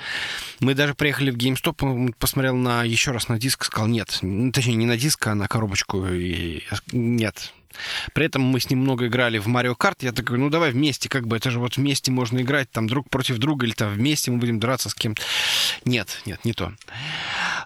[0.60, 4.20] Мы даже приехали в GameStop, он посмотрел на еще раз на диск, сказал нет.
[4.52, 6.06] Точнее, не на диск, а на коробочку.
[6.06, 6.62] И
[6.92, 7.52] нет,
[8.12, 10.02] при этом мы с ним много играли в Марио Карт.
[10.02, 13.08] Я такой, ну давай вместе, как бы, это же вот вместе можно играть, там, друг
[13.10, 15.22] против друга, или там вместе мы будем драться с кем-то.
[15.84, 16.72] Нет, нет, не то.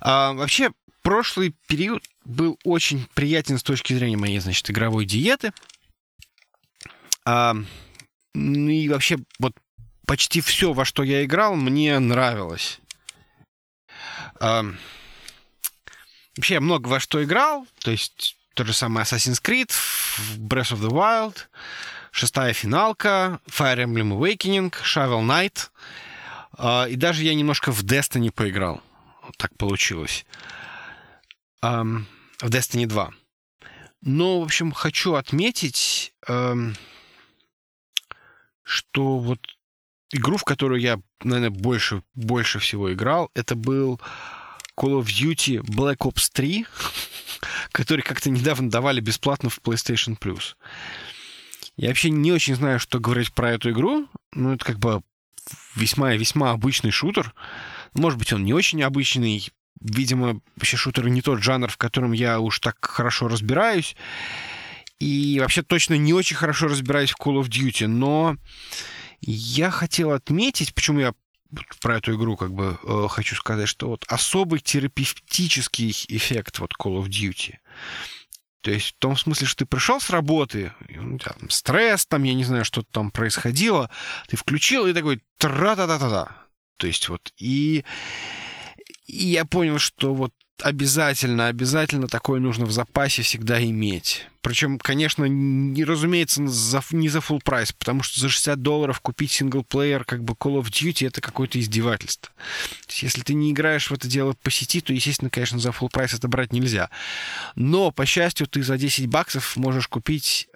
[0.00, 0.70] А, вообще,
[1.02, 5.52] прошлый период был очень приятен с точки зрения моей, значит, игровой диеты.
[7.24, 7.54] А,
[8.34, 9.52] ну и вообще, вот
[10.06, 12.80] почти все, во что я играл, мне нравилось.
[14.40, 14.64] А,
[16.36, 19.70] вообще, я много во что играл, то есть тот же самый Assassin's Creed,
[20.36, 21.46] Breath of the Wild,
[22.10, 25.70] шестая финалка, Fire Emblem Awakening, Shovel Knight.
[26.58, 28.82] Uh, и даже я немножко в Destiny поиграл.
[29.36, 30.26] Так получилось.
[31.62, 32.04] В
[32.42, 33.12] Destiny 2.
[34.00, 36.76] Но, в общем, хочу отметить, um,
[38.64, 39.38] что вот
[40.10, 44.00] игру, в которую я, наверное, больше, больше всего играл, это был
[44.78, 46.66] Call of Duty Black Ops 3
[47.72, 50.54] который как-то недавно давали бесплатно в PlayStation Plus.
[51.76, 54.08] Я вообще не очень знаю, что говорить про эту игру.
[54.32, 55.02] Ну, это как бы
[55.76, 57.34] весьма весьма обычный шутер.
[57.94, 59.48] Может быть, он не очень обычный.
[59.80, 63.96] Видимо, вообще шутер не тот жанр, в котором я уж так хорошо разбираюсь.
[64.98, 67.86] И вообще точно не очень хорошо разбираюсь в Call of Duty.
[67.86, 68.36] Но
[69.20, 71.12] я хотел отметить, почему я
[71.80, 77.02] про эту игру как бы э, хочу сказать, что вот особый терапевтический эффект вот Call
[77.02, 77.56] of Duty
[78.60, 82.44] То есть в том смысле, что ты пришел с работы, там стресс, там, я не
[82.44, 83.90] знаю, что там происходило,
[84.28, 86.46] ты включил и такой тра-та-та-та-та.
[86.76, 87.84] То есть вот, и,
[89.06, 90.32] и я понял, что вот
[90.62, 94.26] обязательно, обязательно такое нужно в запасе всегда иметь.
[94.40, 99.32] Причем, конечно, не, разумеется, за, не за full прайс, потому что за 60 долларов купить
[99.32, 102.30] синглплеер как бы Call of Duty это какое-то издевательство.
[102.86, 105.70] То есть, если ты не играешь в это дело по сети, то, естественно, конечно, за
[105.70, 106.88] full прайс это брать нельзя.
[107.56, 110.48] Но, по счастью, ты за 10 баксов можешь купить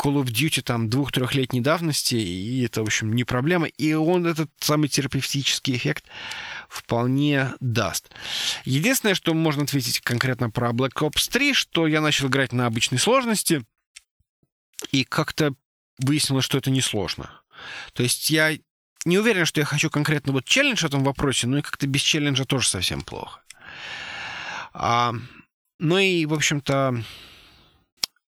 [0.00, 3.66] Call of Duty там двух-трехлетней давности, и это, в общем, не проблема.
[3.66, 6.04] И он этот самый терапевтический эффект
[6.68, 8.10] вполне даст.
[8.64, 12.98] Единственное, что можно ответить конкретно про Black Ops 3, что я начал играть на обычной
[12.98, 13.64] сложности,
[14.92, 15.54] и как-то
[15.98, 17.30] выяснилось, что это несложно.
[17.94, 18.56] То есть я
[19.04, 22.02] не уверен, что я хочу конкретно вот челлендж в этом вопросе, но и как-то без
[22.02, 23.40] челленджа тоже совсем плохо.
[24.72, 25.14] А,
[25.78, 27.02] ну и, в общем-то,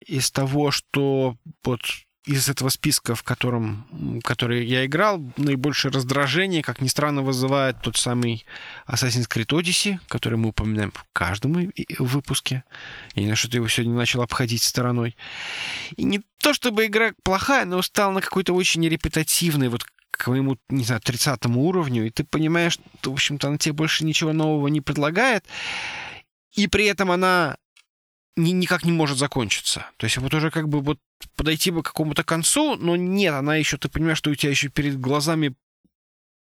[0.07, 1.83] из того, что вот
[2.27, 7.97] из этого списка, в котором, который я играл, наибольшее раздражение, как ни странно, вызывает тот
[7.97, 8.45] самый
[8.89, 12.65] Assassin's Creed Odyssey, который мы упоминаем в каждом выпуске.
[13.15, 15.17] Я не знаю, что ты его сегодня начал обходить стороной.
[15.97, 20.57] И не то чтобы игра плохая, но стала на какой-то очень репетативной, вот к моему,
[20.69, 24.67] не знаю, 30 уровню, и ты понимаешь, что, в общем-то, она тебе больше ничего нового
[24.67, 25.45] не предлагает,
[26.55, 27.57] и при этом она
[28.37, 29.87] ни, никак не может закончиться.
[29.97, 30.99] То есть вот уже как бы вот
[31.37, 34.69] подойти бы к какому-то концу, но нет, она еще, ты понимаешь, что у тебя еще
[34.69, 35.55] перед глазами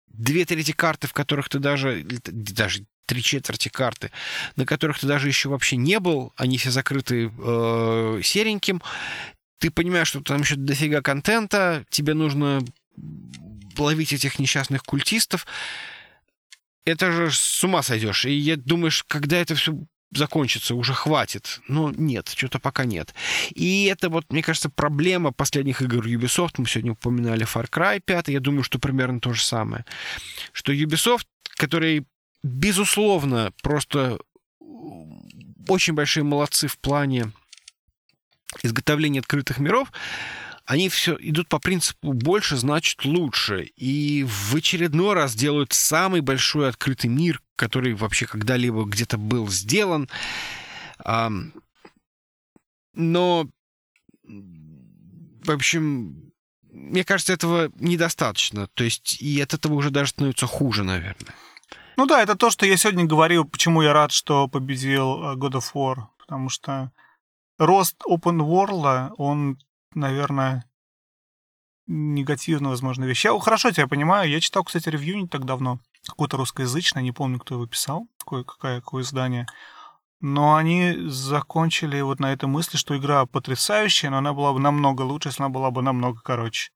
[0.09, 4.11] две трети карты, в которых ты даже, даже три четверти карты,
[4.57, 8.83] на которых ты даже еще вообще не был, они все закрыты э, сереньким.
[9.59, 12.65] Ты понимаешь, что там еще дофига контента, тебе нужно
[13.79, 15.47] ловить этих несчастных культистов.
[16.85, 18.25] Это же с ума сойдешь.
[18.25, 19.77] И я думаешь, когда это все
[20.13, 21.61] закончится, уже хватит.
[21.69, 23.15] Но нет, что-то пока нет.
[23.55, 26.55] И это вот, мне кажется, проблема последних игр Ubisoft.
[26.59, 29.85] Мы сегодня упоминали Far Cry 5, я думаю, что примерно то же самое.
[30.53, 31.27] Что Ubisoft,
[31.57, 32.07] который,
[32.43, 34.19] безусловно, просто
[35.69, 37.33] очень большие молодцы в плане
[38.63, 39.93] изготовления открытых миров,
[40.73, 43.65] они все идут по принципу больше значит лучше.
[43.77, 50.09] И в очередной раз делают самый большой открытый мир, который вообще когда-либо где-то был сделан.
[52.95, 53.47] Но,
[54.25, 56.33] в общем,
[56.63, 58.67] мне кажется, этого недостаточно.
[58.69, 61.35] То есть и от этого уже даже становится хуже, наверное.
[61.99, 65.53] Ну да, это то, что я сегодня говорил, почему я рад, что победил э, God
[65.53, 66.07] of War.
[66.19, 66.91] Потому что
[67.59, 69.59] рост open world, он
[69.95, 70.65] наверное,
[71.87, 73.25] негативно, возможно, вещь.
[73.25, 74.31] Я хорошо тебя понимаю.
[74.31, 75.81] Я читал, кстати, ревью не так давно.
[76.07, 79.47] Какое-то русскоязычное, не помню, кто его писал, какое, какое, какое издание.
[80.21, 85.03] Но они закончили вот на этой мысли, что игра потрясающая, но она была бы намного
[85.03, 86.71] лучше, если она была бы намного короче.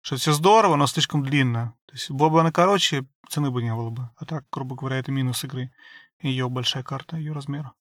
[0.00, 1.74] Что все здорово, но слишком длинно.
[1.86, 4.10] То есть, была бы она короче, цены бы не было бы.
[4.16, 5.72] А так, грубо говоря, это минус игры.
[6.20, 7.72] Ее большая карта, ее размера.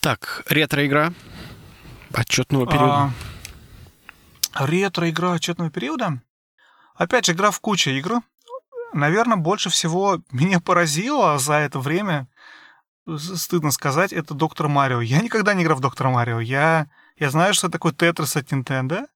[0.00, 1.12] Так, ретро-игра
[2.14, 3.12] отчетного периода.
[4.52, 6.22] А, ретро-игра отчетного периода?
[6.94, 8.20] Опять же, игра в кучу игр.
[8.92, 12.28] Наверное, больше всего меня поразило за это время,
[13.16, 15.00] стыдно сказать, это Доктор Марио.
[15.00, 16.40] Я никогда не играл в Доктора Марио.
[16.40, 19.06] Я, я знаю, что такое Тетрис от Nintendo,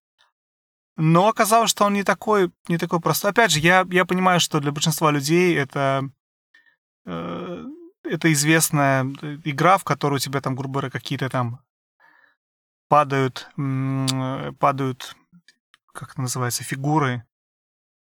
[0.96, 3.30] но оказалось, что он не такой, не такой простой.
[3.30, 6.08] Опять же, я, я понимаю, что для большинства людей это,
[7.04, 7.64] э,
[8.02, 9.04] это известная
[9.44, 11.60] игра, в которой у тебя там, грубо говоря, какие-то там
[12.88, 13.48] падают,
[14.58, 15.16] падают,
[15.92, 17.24] как это называется, фигуры,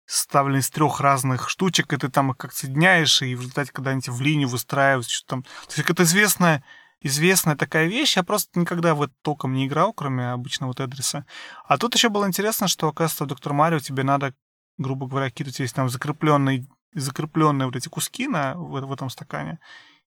[0.07, 4.09] составленные из трех разных штучек, и ты там их как соединяешь, и в результате когда-нибудь
[4.09, 5.43] в линию выстраиваются, что там...
[5.43, 6.65] То есть это известная,
[7.01, 11.27] известная такая вещь, я просто никогда в это толком не играл, кроме обычного вот адреса.
[11.67, 14.35] А тут еще было интересно, что, оказывается, в Доктор Марио тебе надо,
[14.79, 19.59] грубо говоря, какие-то есть там закрепленные, закрепленные вот эти куски на, в, в этом стакане,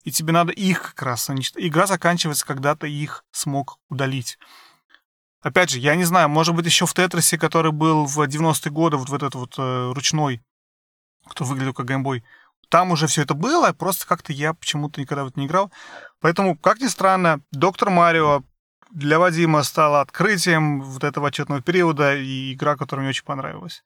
[0.04, 4.38] и тебе надо их как раз Игра заканчивается, когда ты их смог удалить.
[5.42, 8.98] Опять же, я не знаю, может быть, еще в Тетрисе, который был в 90-е годы,
[8.98, 10.42] вот в этот вот э, ручной,
[11.26, 12.24] кто выглядел как геймбой,
[12.68, 15.72] там уже все это было, просто как-то я почему-то никогда в это не играл.
[16.20, 18.44] Поэтому, как ни странно, Доктор Марио
[18.92, 23.84] для Вадима стала открытием вот этого отчетного периода и игра, которая мне очень понравилась.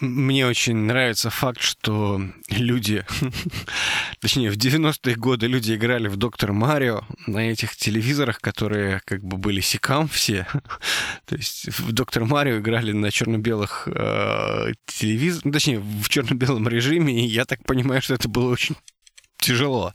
[0.00, 3.04] Мне очень нравится факт, что люди,
[4.20, 9.36] точнее, в 90-е годы люди играли в Доктор Марио на этих телевизорах, которые как бы
[9.36, 10.46] были секам все.
[11.26, 17.24] То есть в Доктор Марио играли на черно-белых э, телевизорах, ну, точнее, в черно-белом режиме,
[17.24, 18.76] и я так понимаю, что это было очень
[19.38, 19.94] тяжело,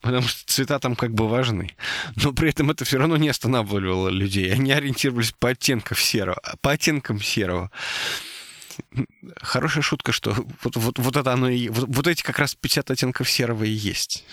[0.00, 1.74] потому что цвета там как бы важны.
[2.16, 4.52] Но при этом это все равно не останавливало людей.
[4.52, 6.40] Они ориентировались по оттенкам серого.
[6.60, 7.70] По оттенкам серого.
[9.40, 11.68] Хорошая шутка, что вот, вот, вот это оно и...
[11.68, 14.24] Вот, вот эти как раз 50 оттенков серого и есть.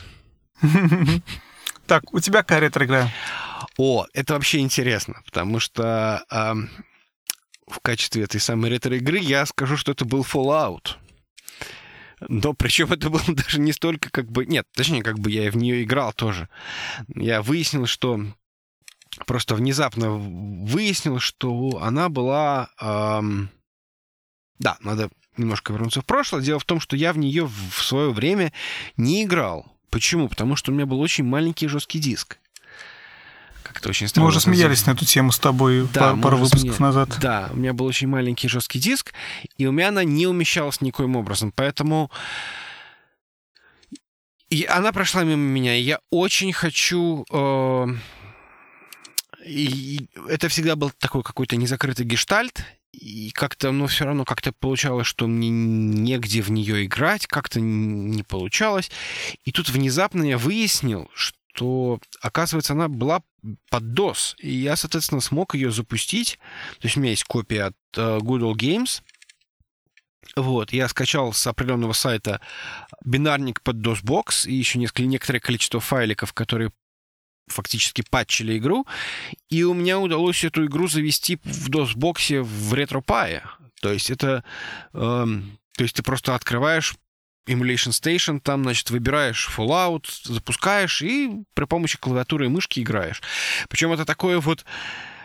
[1.88, 3.12] Так, у тебя какая ретро-игра?
[3.78, 6.54] О, это вообще интересно, потому что э,
[7.68, 10.96] в качестве этой самой ретро-игры я скажу, что это был Fallout.
[12.28, 14.46] Но причем это было даже не столько как бы...
[14.46, 16.50] Нет, точнее, как бы я в нее играл тоже.
[17.16, 18.22] Я выяснил, что...
[19.28, 22.70] Просто внезапно выяснил, что она была...
[22.80, 23.50] Эм...
[24.62, 26.42] Да, надо немножко вернуться в прошлое.
[26.42, 28.54] Дело в том, что я в нее в свое время
[28.96, 29.66] не играл.
[29.90, 30.30] Почему?
[30.30, 32.38] Потому что у меня был очень маленький жесткий диск.
[33.64, 34.26] Как-то очень странно.
[34.26, 36.86] Мы уже смеялись на эту тему с тобой да, пару выпусков сме...
[36.86, 37.18] назад.
[37.20, 39.14] Да, у меня был очень маленький жесткий диск,
[39.58, 41.52] и у меня она не умещалась никоим образом.
[41.56, 42.12] Поэтому
[44.50, 45.76] и она прошла мимо меня.
[45.76, 47.26] И я очень хочу...
[47.32, 47.88] Э...
[49.44, 55.08] И это всегда был такой какой-то незакрытый гештальт, и как-то, но все равно как-то получалось,
[55.08, 58.92] что мне негде в нее играть, как-то не получалось.
[59.46, 63.22] И тут внезапно я выяснил, что, оказывается, она была
[63.70, 64.36] под DOS.
[64.40, 66.38] И я, соответственно, смог ее запустить.
[66.80, 69.02] То есть у меня есть копия от uh, Good Old Games.
[70.36, 72.40] Вот, я скачал с определенного сайта
[73.04, 76.72] бинарник под DOSBox и еще несколько, некоторое количество файликов, которые
[77.52, 78.88] фактически патчили игру,
[79.50, 83.42] и у меня удалось эту игру завести в DOS-боксе в RetroPie.
[83.82, 84.44] То есть это...
[84.94, 86.96] Эм, то есть ты просто открываешь
[87.48, 93.22] Emulation Station, там, значит, выбираешь Fallout, запускаешь и при помощи клавиатуры и мышки играешь.
[93.70, 94.66] Причем это такое вот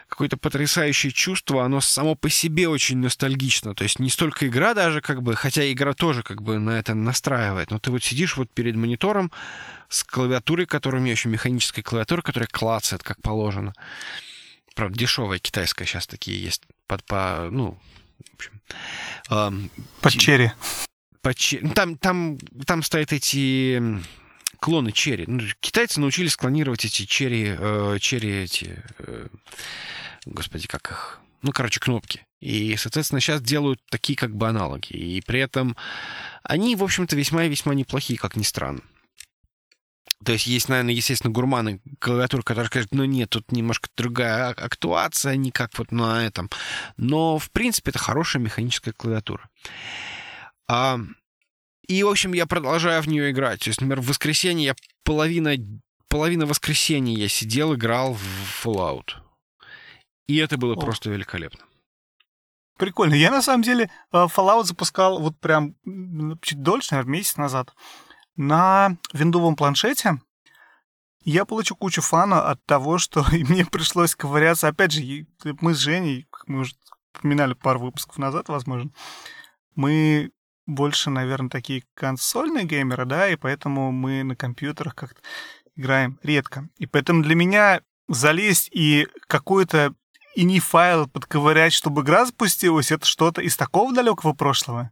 [0.08, 3.74] какое-то потрясающее чувство, оно само по себе очень ностальгично.
[3.74, 6.94] То есть не столько игра даже, как бы, хотя игра тоже как бы на это
[6.94, 9.32] настраивает, но ты вот сидишь вот перед монитором
[9.88, 13.72] с клавиатурой, которая у меня еще механическая клавиатура, которая клацает, как положено.
[14.74, 16.62] Правда, дешевая китайская сейчас такие есть.
[16.86, 17.78] Под, по, ну,
[18.30, 18.60] в общем...
[19.30, 19.70] Эм,
[20.02, 20.52] под черри.
[21.22, 21.66] Под черри.
[21.66, 23.82] Ну, там, там, там стоят эти
[24.56, 25.24] клоны черри.
[25.26, 29.28] Ну, китайцы научились клонировать эти черри, э, черри эти, э,
[30.24, 32.26] господи, как их, ну, короче, кнопки.
[32.40, 34.92] И, соответственно, сейчас делают такие как бы аналоги.
[34.92, 35.76] И при этом
[36.42, 38.82] они, в общем-то, весьма и весьма неплохие, как ни странно.
[40.24, 45.36] То есть есть, наверное, естественно, гурманы клавиатуры, которые скажут, ну нет, тут немножко другая актуация,
[45.36, 46.50] не как вот на этом.
[46.96, 49.48] Но, в принципе, это хорошая механическая клавиатура.
[50.68, 50.98] А,
[51.88, 53.60] и, в общем, я продолжаю в нее играть.
[53.60, 55.54] То есть, например, в воскресенье я половина,
[56.08, 59.14] половина воскресенья я сидел, играл в Fallout.
[60.26, 60.80] И это было О.
[60.80, 61.60] просто великолепно.
[62.76, 63.14] Прикольно.
[63.14, 65.74] Я, на самом деле, э, Fallout запускал вот прям
[66.42, 67.74] чуть дольше, наверное, месяц назад.
[68.36, 70.18] На виндовом планшете
[71.24, 74.68] я получу кучу фана от того, что мне пришлось ковыряться.
[74.68, 75.26] Опять же,
[75.60, 76.74] мы с Женей, как мы уже
[77.18, 78.90] упоминали пару выпусков назад, возможно,
[79.74, 80.30] мы
[80.66, 85.20] больше, наверное, такие консольные геймеры, да, и поэтому мы на компьютерах как-то
[85.76, 86.68] играем редко.
[86.78, 89.94] И поэтому для меня залезть и какой-то
[90.34, 94.90] ини файл подковырять, чтобы игра запустилась, это что-то из такого далекого прошлого.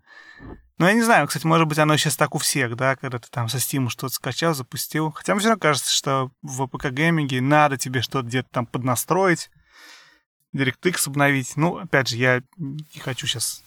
[0.78, 3.28] Ну, я не знаю, кстати, может быть, оно сейчас так у всех, да, когда ты
[3.30, 5.12] там со Steam что-то скачал, запустил.
[5.12, 9.50] Хотя мне все равно кажется, что в ПК-гейминге надо тебе что-то где-то там поднастроить,
[10.52, 11.56] DirectX обновить.
[11.56, 13.62] Ну, опять же, я не хочу сейчас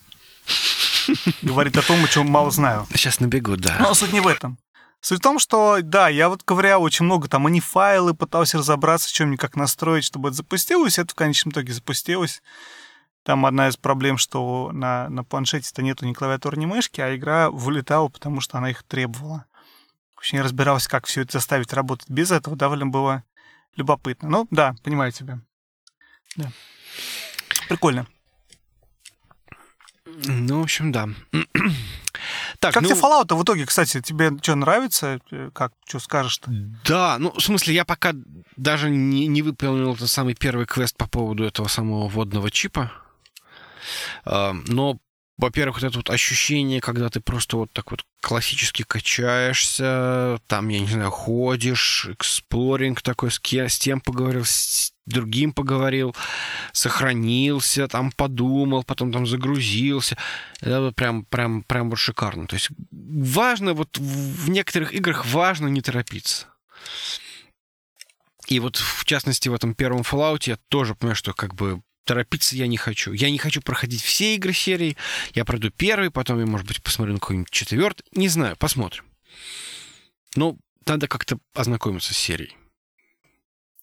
[1.42, 2.86] говорить о том, о чем мало знаю.
[2.90, 3.76] Сейчас набегу, да.
[3.80, 4.58] Но суть не в этом.
[5.00, 9.12] Суть в том, что, да, я вот ковырял очень много там, ini файлы, пытался разобраться,
[9.12, 10.98] чем мне как настроить, чтобы это запустилось.
[10.98, 12.42] Это в конечном итоге запустилось.
[13.22, 17.50] Там одна из проблем, что на, на планшете-то нету ни клавиатуры, ни мышки, а игра
[17.50, 19.44] вылетала, потому что она их требовала.
[20.32, 22.56] Не разбирался, как все это заставить работать без этого.
[22.56, 23.22] Довольно было
[23.76, 24.28] любопытно.
[24.28, 25.40] Ну, да, понимаю тебя.
[26.36, 26.50] Да.
[27.68, 28.06] Прикольно.
[30.26, 31.08] Ну, в общем, да.
[32.58, 32.88] Так, как ну...
[32.88, 35.20] тебе Fallout в итоге, кстати, тебе что, нравится?
[35.54, 36.50] Как, что скажешь-то?
[36.84, 38.12] Да, ну, в смысле, я пока
[38.56, 42.90] даже не, не выполнил этот самый первый квест по поводу этого самого водного чипа.
[44.24, 44.98] Но,
[45.36, 50.80] во-первых, вот это вот ощущение, когда ты просто вот так вот классически качаешься, там, я
[50.80, 56.14] не знаю, ходишь, эксплоринг такой, с, кем, с тем поговорил, с другим поговорил,
[56.72, 60.16] сохранился, там подумал, потом там загрузился.
[60.60, 62.46] Это вот прям, прям, прям вот шикарно.
[62.46, 66.46] То есть важно, вот в некоторых играх важно не торопиться.
[68.46, 72.56] И вот, в частности, в этом первом Fallout я тоже понимаю, что как бы торопиться
[72.56, 73.12] я не хочу.
[73.12, 74.96] Я не хочу проходить все игры серии.
[75.34, 78.04] Я пройду первый, потом я, может быть, посмотрю на какой-нибудь четвертый.
[78.12, 79.04] Не знаю, посмотрим.
[80.34, 82.56] Ну, надо как-то ознакомиться с серией.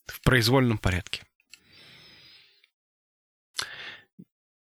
[0.07, 1.23] В произвольном порядке.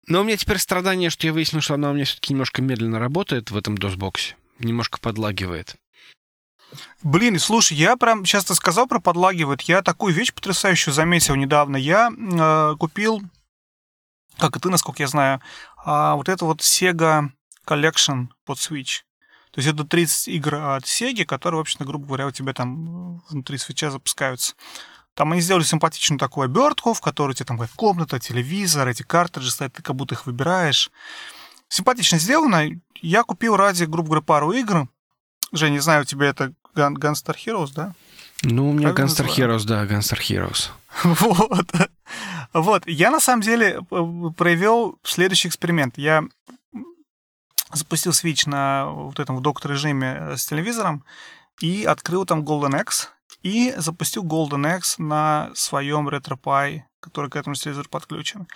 [0.06, 2.98] Но у меня теперь страдание, что я выяснил, что она у меня все-таки немножко медленно
[2.98, 4.36] работает в этом DOS-боксе.
[4.58, 5.76] Немножко подлагивает.
[7.02, 9.62] Блин, слушай, я прям сейчас ты сказал про подлагивает.
[9.62, 11.76] Я такую вещь потрясающую заметил недавно.
[11.76, 13.22] Я э, купил,
[14.38, 15.40] как и ты, насколько я знаю,
[15.84, 17.28] э, вот это вот Sega
[17.66, 19.02] Collection под Switch.
[19.50, 23.58] То есть это 30 игр от Sega, которые, вообще, грубо говоря, у тебя там внутри
[23.58, 24.54] свеча запускаются.
[25.18, 29.50] Там они сделали симпатичную такую обертку, в которой у тебя там комната, телевизор, эти картриджи
[29.50, 30.92] стоят, ты как будто их выбираешь.
[31.68, 32.68] Симпатично сделано.
[33.02, 34.86] Я купил ради, грубо говоря, пару игр.
[35.50, 37.94] Жень, не знаю, у тебя это Gun, Gunstar Heroes, да?
[38.44, 40.68] Ну, у меня Gunstar Heroes, да, Gunstar Heroes.
[41.02, 41.66] вот.
[42.52, 42.86] Вот.
[42.86, 43.80] Я, на самом деле,
[44.36, 45.98] провел следующий эксперимент.
[45.98, 46.22] Я
[47.72, 51.04] запустил Switch на вот этом в док-режиме с телевизором
[51.60, 53.10] и открыл там Golden X
[53.42, 58.48] и запустил Golden X на своем RetroPie, который к этому телевизору подключен.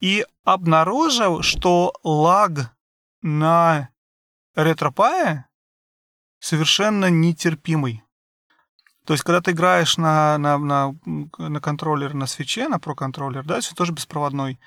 [0.00, 2.74] И обнаружил, что лаг
[3.22, 3.90] на
[4.56, 5.44] RetroPie
[6.38, 8.02] совершенно нетерпимый.
[9.04, 10.94] То есть, когда ты играешь на, на, на,
[11.38, 14.60] на контроллер на свече, на Pro контроллер, да, все тоже беспроводной,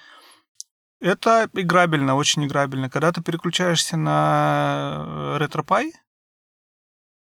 [1.00, 2.90] это играбельно, очень играбельно.
[2.90, 5.92] Когда ты переключаешься на RetroPie,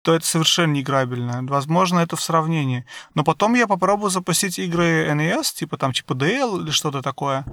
[0.06, 1.40] то это совершенно не играбельно.
[1.48, 2.86] Возможно, это в сравнении.
[3.14, 7.44] Но потом я попробую запустить игры NES, типа там типа DL или что-то такое.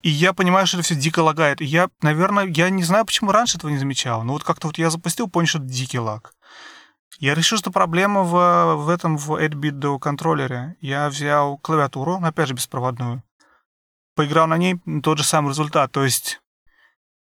[0.00, 1.60] И я понимаю, что это все дико лагает.
[1.60, 4.22] И я, наверное, я не знаю, почему раньше этого не замечал.
[4.22, 6.34] Но вот как-то вот я запустил, понял, что это дикий лаг.
[7.18, 10.76] Я решил, что проблема в, в этом, в 8-bit контроллере.
[10.80, 13.24] Я взял клавиатуру, опять же, беспроводную.
[14.14, 15.90] Поиграл на ней, тот же самый результат.
[15.90, 16.40] То есть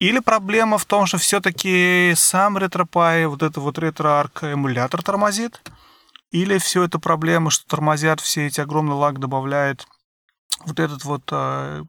[0.09, 5.61] или проблема в том, что все-таки сам RetroPie, вот это вот RetroArch эмулятор тормозит,
[6.31, 9.87] или все это проблема, что тормозят все эти огромный лаг добавляет
[10.67, 11.85] вот этот вот э,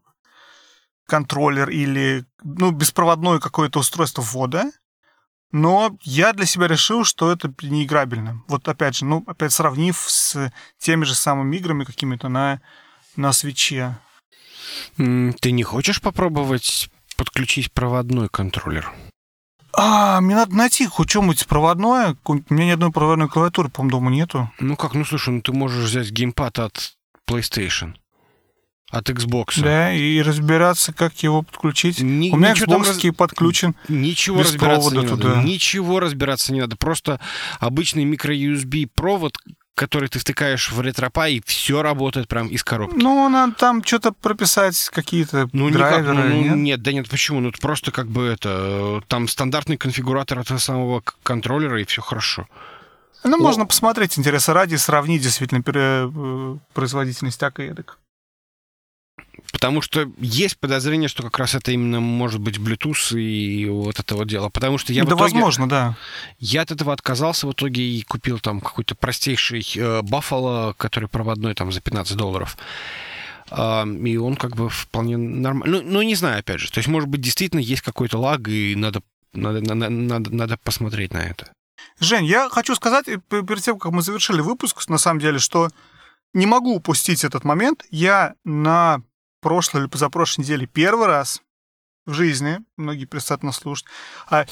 [1.08, 4.72] контроллер или ну, беспроводное какое-то устройство ввода.
[5.52, 8.44] Но я для себя решил, что это неиграбельно.
[8.48, 12.62] Вот опять же, ну, опять сравнив с теми же самыми играми какими-то на,
[13.16, 13.98] на свече.
[14.98, 18.92] Ты не хочешь попробовать подключить проводной контроллер?
[19.78, 22.16] А, мне надо найти хоть что-нибудь проводное.
[22.26, 24.50] У меня ни одной проводной клавиатуры, по-моему, дома нету.
[24.60, 26.94] Ну как, ну слушай, ну ты можешь взять геймпад от
[27.30, 27.96] PlayStation.
[28.92, 29.62] От Xbox.
[29.62, 32.00] Да, и разбираться, как его подключить.
[32.00, 33.16] Ни, У меня Xbox раз...
[33.18, 33.76] подключен.
[33.90, 35.36] Ничего без разбираться провода не туда.
[35.36, 35.48] надо.
[35.48, 36.78] Ничего разбираться не надо.
[36.78, 37.20] Просто
[37.60, 39.38] обычный микро-USB провод,
[39.76, 42.97] который ты втыкаешь в ретропа, и все работает прям из коробки.
[42.97, 46.15] Ну, надо там что-то прописать, какие-то ну, драйверы.
[46.15, 46.56] Никак, ну, нет?
[46.56, 47.41] нет, да нет, почему?
[47.41, 49.02] Ну, просто как бы это...
[49.07, 52.47] Там стандартный конфигуратор этого самого контроллера, и все хорошо.
[53.26, 53.39] Ну, О.
[53.39, 57.97] можно посмотреть, интереса ради, сравнить действительно э, производительность так и эдак.
[59.52, 64.16] Потому что есть подозрение, что как раз это именно может быть Bluetooth и вот это
[64.16, 64.50] вот дело.
[64.50, 65.34] Потому что я да, в итоге...
[65.34, 65.96] возможно, да.
[66.40, 71.54] Я от этого отказался в итоге и купил там какой-то простейший э, Buffalo, который проводной
[71.54, 72.58] там за 15 долларов.
[73.48, 75.78] Uh, и он как бы вполне нормально.
[75.78, 76.72] Ну, ну, не знаю, опять же.
[76.72, 79.04] То есть, может быть, действительно есть какой-то лаг, и надо,
[79.34, 81.52] надо, надо, надо, надо посмотреть на это.
[82.00, 85.70] Жень, я хочу сказать, перед тем, как мы завершили выпуск, на самом деле, что
[86.34, 87.86] не могу упустить этот момент.
[87.92, 89.02] Я на
[89.46, 91.44] прошлой или позапрошлой неделе первый раз
[92.08, 93.86] в жизни, многие перестанут нас слушать,
[94.28, 94.48] а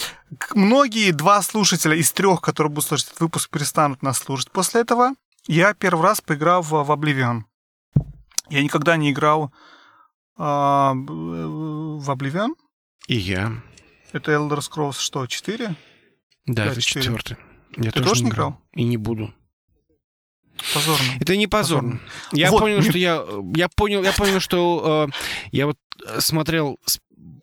[0.53, 5.15] многие два слушателя из трех, которые будут слушать этот выпуск, перестанут нас слушать после этого.
[5.47, 7.41] Я первый раз поиграл в, в Oblivion.
[8.49, 9.51] Я никогда не играл
[10.37, 12.49] а, в Oblivion.
[13.07, 13.51] И я.
[14.11, 15.75] Это Elder Scrolls что, 4?
[16.45, 17.37] Да, это четвертый.
[17.77, 18.49] Я Ты тоже, тоже не играл?
[18.49, 18.61] играл?
[18.73, 19.33] И не буду.
[20.73, 21.05] Позорно.
[21.19, 21.99] Это не позорно.
[21.99, 22.37] позорно.
[22.37, 22.59] Я вот.
[22.59, 23.23] понял, что я,
[23.55, 25.77] я понял, я понял, что э, я вот
[26.19, 26.79] смотрел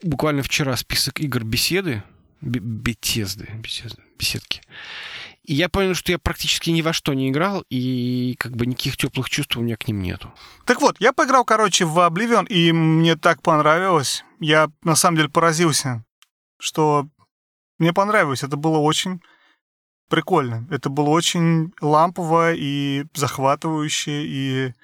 [0.02, 2.02] буквально вчера список игр беседы,
[2.40, 4.62] бетезды, беседы, беседки.
[5.44, 8.96] И я понял, что я практически ни во что не играл, и как бы никаких
[8.96, 10.32] теплых чувств у меня к ним нету.
[10.64, 14.24] Так вот, я поиграл, короче, в Oblivion, и мне так понравилось.
[14.38, 16.04] Я на самом деле поразился,
[16.58, 17.08] что
[17.78, 18.42] мне понравилось.
[18.42, 19.22] Это было очень
[20.10, 20.66] прикольно.
[20.70, 24.74] Это было очень лампово и захватывающе, и,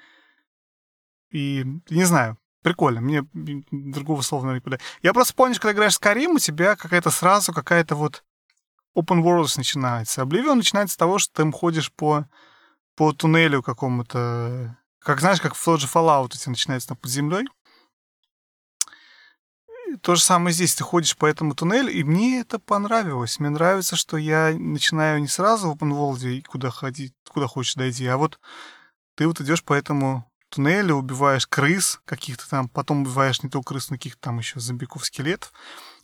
[1.31, 3.01] и не знаю, прикольно.
[3.01, 3.23] Мне
[3.71, 4.81] другого слова не подать.
[5.03, 8.23] Я просто помню, когда играешь с Карим, у тебя какая-то сразу какая-то вот
[8.97, 10.21] open world начинается.
[10.21, 12.25] Oblivion начинается с того, что ты ходишь по,
[12.95, 14.77] по туннелю какому-то.
[14.99, 17.45] Как знаешь, как в тот же Fallout у тебя начинается там под землей.
[20.01, 20.75] То же самое здесь.
[20.75, 23.39] Ты ходишь по этому туннелю, и мне это понравилось.
[23.39, 28.17] Мне нравится, что я начинаю не сразу в world, куда ходить, куда хочешь дойти, а
[28.17, 28.39] вот
[29.15, 33.89] ты вот идешь по этому туннелю, убиваешь крыс каких-то там, потом убиваешь не только крыс,
[33.89, 35.51] но каких-то там еще зомбиков, скелетов,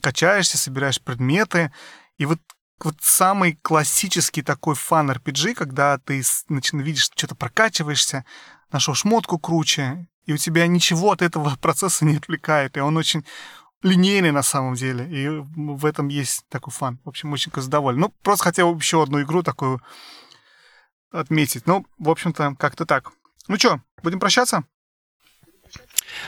[0.02, 1.72] качаешься, собираешь предметы,
[2.18, 2.40] и вот
[2.80, 8.26] вот самый классический такой фан RPG, когда ты начинаешь видишь, что-то прокачиваешься,
[8.72, 13.26] нашел шмотку круче, и у тебя ничего от этого процесса не отвлекает, и он очень
[13.84, 17.00] линейный на самом деле, и в этом есть такой фан.
[17.04, 18.00] В общем, очень доволен.
[18.00, 19.82] Ну, просто хотел еще одну игру такую
[21.12, 21.68] отметить.
[21.68, 23.12] Ну, в общем-то, как-то так.
[23.48, 24.64] Ну что, будем прощаться?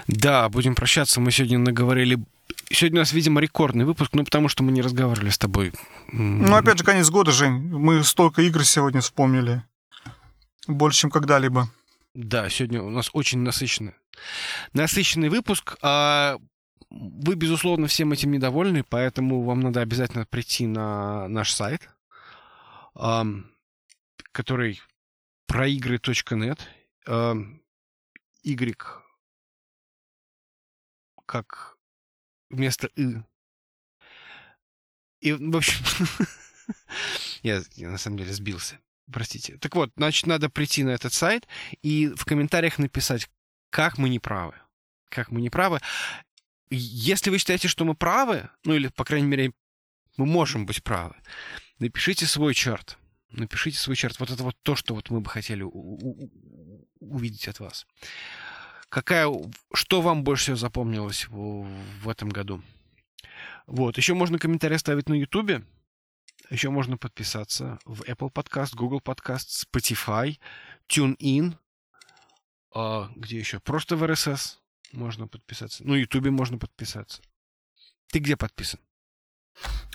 [0.07, 1.19] Да, будем прощаться.
[1.19, 2.23] Мы сегодня наговорили...
[2.71, 5.71] Сегодня у нас, видимо, рекордный выпуск, ну, потому что мы не разговаривали с тобой.
[6.11, 7.51] Ну, опять же, конец года, Жень.
[7.51, 9.63] Мы столько игр сегодня вспомнили.
[10.67, 11.69] Больше, чем когда-либо.
[12.15, 13.93] Да, сегодня у нас очень насыщенный,
[14.73, 15.75] насыщенный выпуск.
[15.81, 16.37] А
[16.89, 21.89] вы, безусловно, всем этим недовольны, поэтому вам надо обязательно прийти на наш сайт,
[24.31, 24.81] который
[25.47, 26.67] проигры.нет.
[28.43, 28.75] Y
[31.25, 31.77] как
[32.49, 33.23] вместо «ы».
[35.21, 35.83] И, в общем,
[37.43, 38.79] я, я на самом деле сбился.
[39.11, 39.57] Простите.
[39.57, 41.47] Так вот, значит, надо прийти на этот сайт
[41.81, 43.29] и в комментариях написать,
[43.69, 44.55] как мы не правы.
[45.09, 45.79] Как мы не правы.
[46.69, 49.53] Если вы считаете, что мы правы, ну или, по крайней мере,
[50.17, 51.15] мы можем быть правы,
[51.79, 52.97] напишите свой чарт.
[53.29, 54.19] Напишите свой чарт.
[54.19, 55.63] Вот это вот то, что вот мы бы хотели
[56.99, 57.85] увидеть от вас.
[58.89, 59.29] Какая,
[59.73, 61.67] что вам больше всего запомнилось в,
[62.01, 62.61] в этом году?
[63.67, 63.97] Вот.
[63.97, 65.63] Еще можно комментарий оставить на YouTube.
[66.49, 70.37] Еще можно подписаться в Apple Podcast, Google Podcast, Spotify,
[70.87, 71.55] TuneIn.
[72.73, 73.59] А, где еще?
[73.59, 74.57] Просто в RSS
[74.95, 75.83] можно подписаться.
[75.85, 77.21] Ну, YouTube можно подписаться.
[78.11, 78.79] Ты где подписан?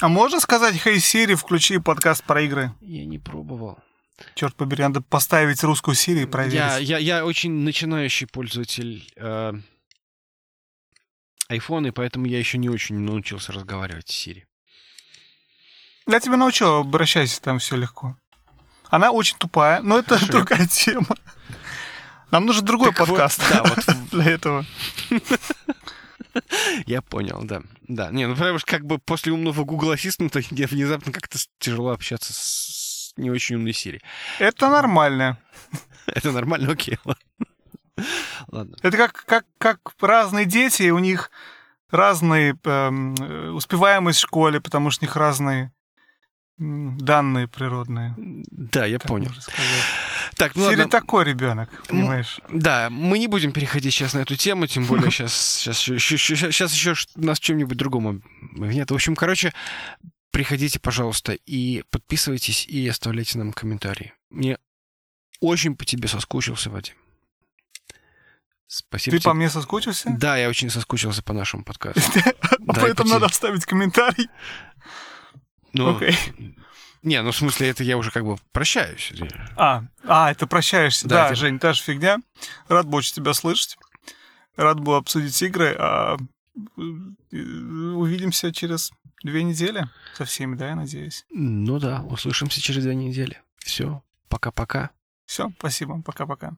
[0.01, 2.73] А можно сказать, хей, Сири, включи подкаст про игры?
[2.81, 3.79] Я не пробовал.
[4.35, 6.55] Черт побери, надо поставить русскую Сири и проверить.
[6.55, 9.53] Я, я, я очень начинающий пользователь э,
[11.51, 14.47] iPhone, и поэтому я еще не очень научился разговаривать с Сири.
[16.07, 18.17] Я тебя научил, обращайся, там все легко.
[18.89, 20.33] Она очень тупая, но это Хорошо.
[20.33, 21.17] другая тема.
[22.31, 24.11] Нам нужен другой так подкаст вот, да, вот.
[24.13, 24.65] для этого.
[26.87, 27.63] Я понял, да.
[27.89, 31.91] Да, не, ну потому что как бы после умного Google Assistant мне внезапно как-то тяжело
[31.91, 34.01] общаться с не очень умной Siri.
[34.39, 35.39] Это нормально.
[36.07, 36.99] Это нормально, окей,
[38.49, 38.77] ладно.
[38.83, 41.31] Это как, как, как разные дети, у них
[41.91, 43.15] разные эм,
[43.55, 45.73] успеваемость в школе, потому что у них разные
[46.61, 48.15] данные природные.
[48.17, 49.31] Да, я понял.
[50.37, 50.91] Так, ну Сири ладно.
[50.91, 52.39] такой ребенок, понимаешь?
[52.51, 56.73] Да, мы не будем переходить сейчас на эту тему, тем более сейчас, сейчас, сейчас, сейчас
[56.73, 58.21] еще нас чем-нибудь другому
[58.53, 58.91] нет.
[58.91, 59.55] В общем, короче,
[60.31, 64.13] приходите, пожалуйста, и подписывайтесь, и оставляйте нам комментарии.
[64.29, 64.59] Мне
[65.41, 66.95] очень по тебе соскучился, Вадим.
[68.67, 69.17] Спасибо.
[69.17, 69.31] Ты тебе.
[69.31, 70.11] по мне соскучился?
[70.11, 72.21] Да, я очень соскучился по нашему подкасту.
[72.67, 74.29] Поэтому надо оставить комментарий.
[75.73, 76.01] Ну,
[77.03, 79.13] не, ну в смысле, это я уже как бы прощаюсь.
[79.57, 81.09] А, а это прощаешься.
[81.09, 81.35] Да, да это...
[81.37, 82.19] Жень, та же фигня.
[82.69, 83.79] Рад был очень тебя слышать.
[84.57, 85.75] Рад был обсудить игры.
[85.79, 86.19] А
[87.31, 88.93] увидимся через
[89.23, 91.25] две недели со всеми, да, я надеюсь.
[91.31, 93.41] Ну да, услышимся через две недели.
[93.59, 94.91] Все, пока-пока.
[95.25, 96.57] Все, спасибо, пока-пока.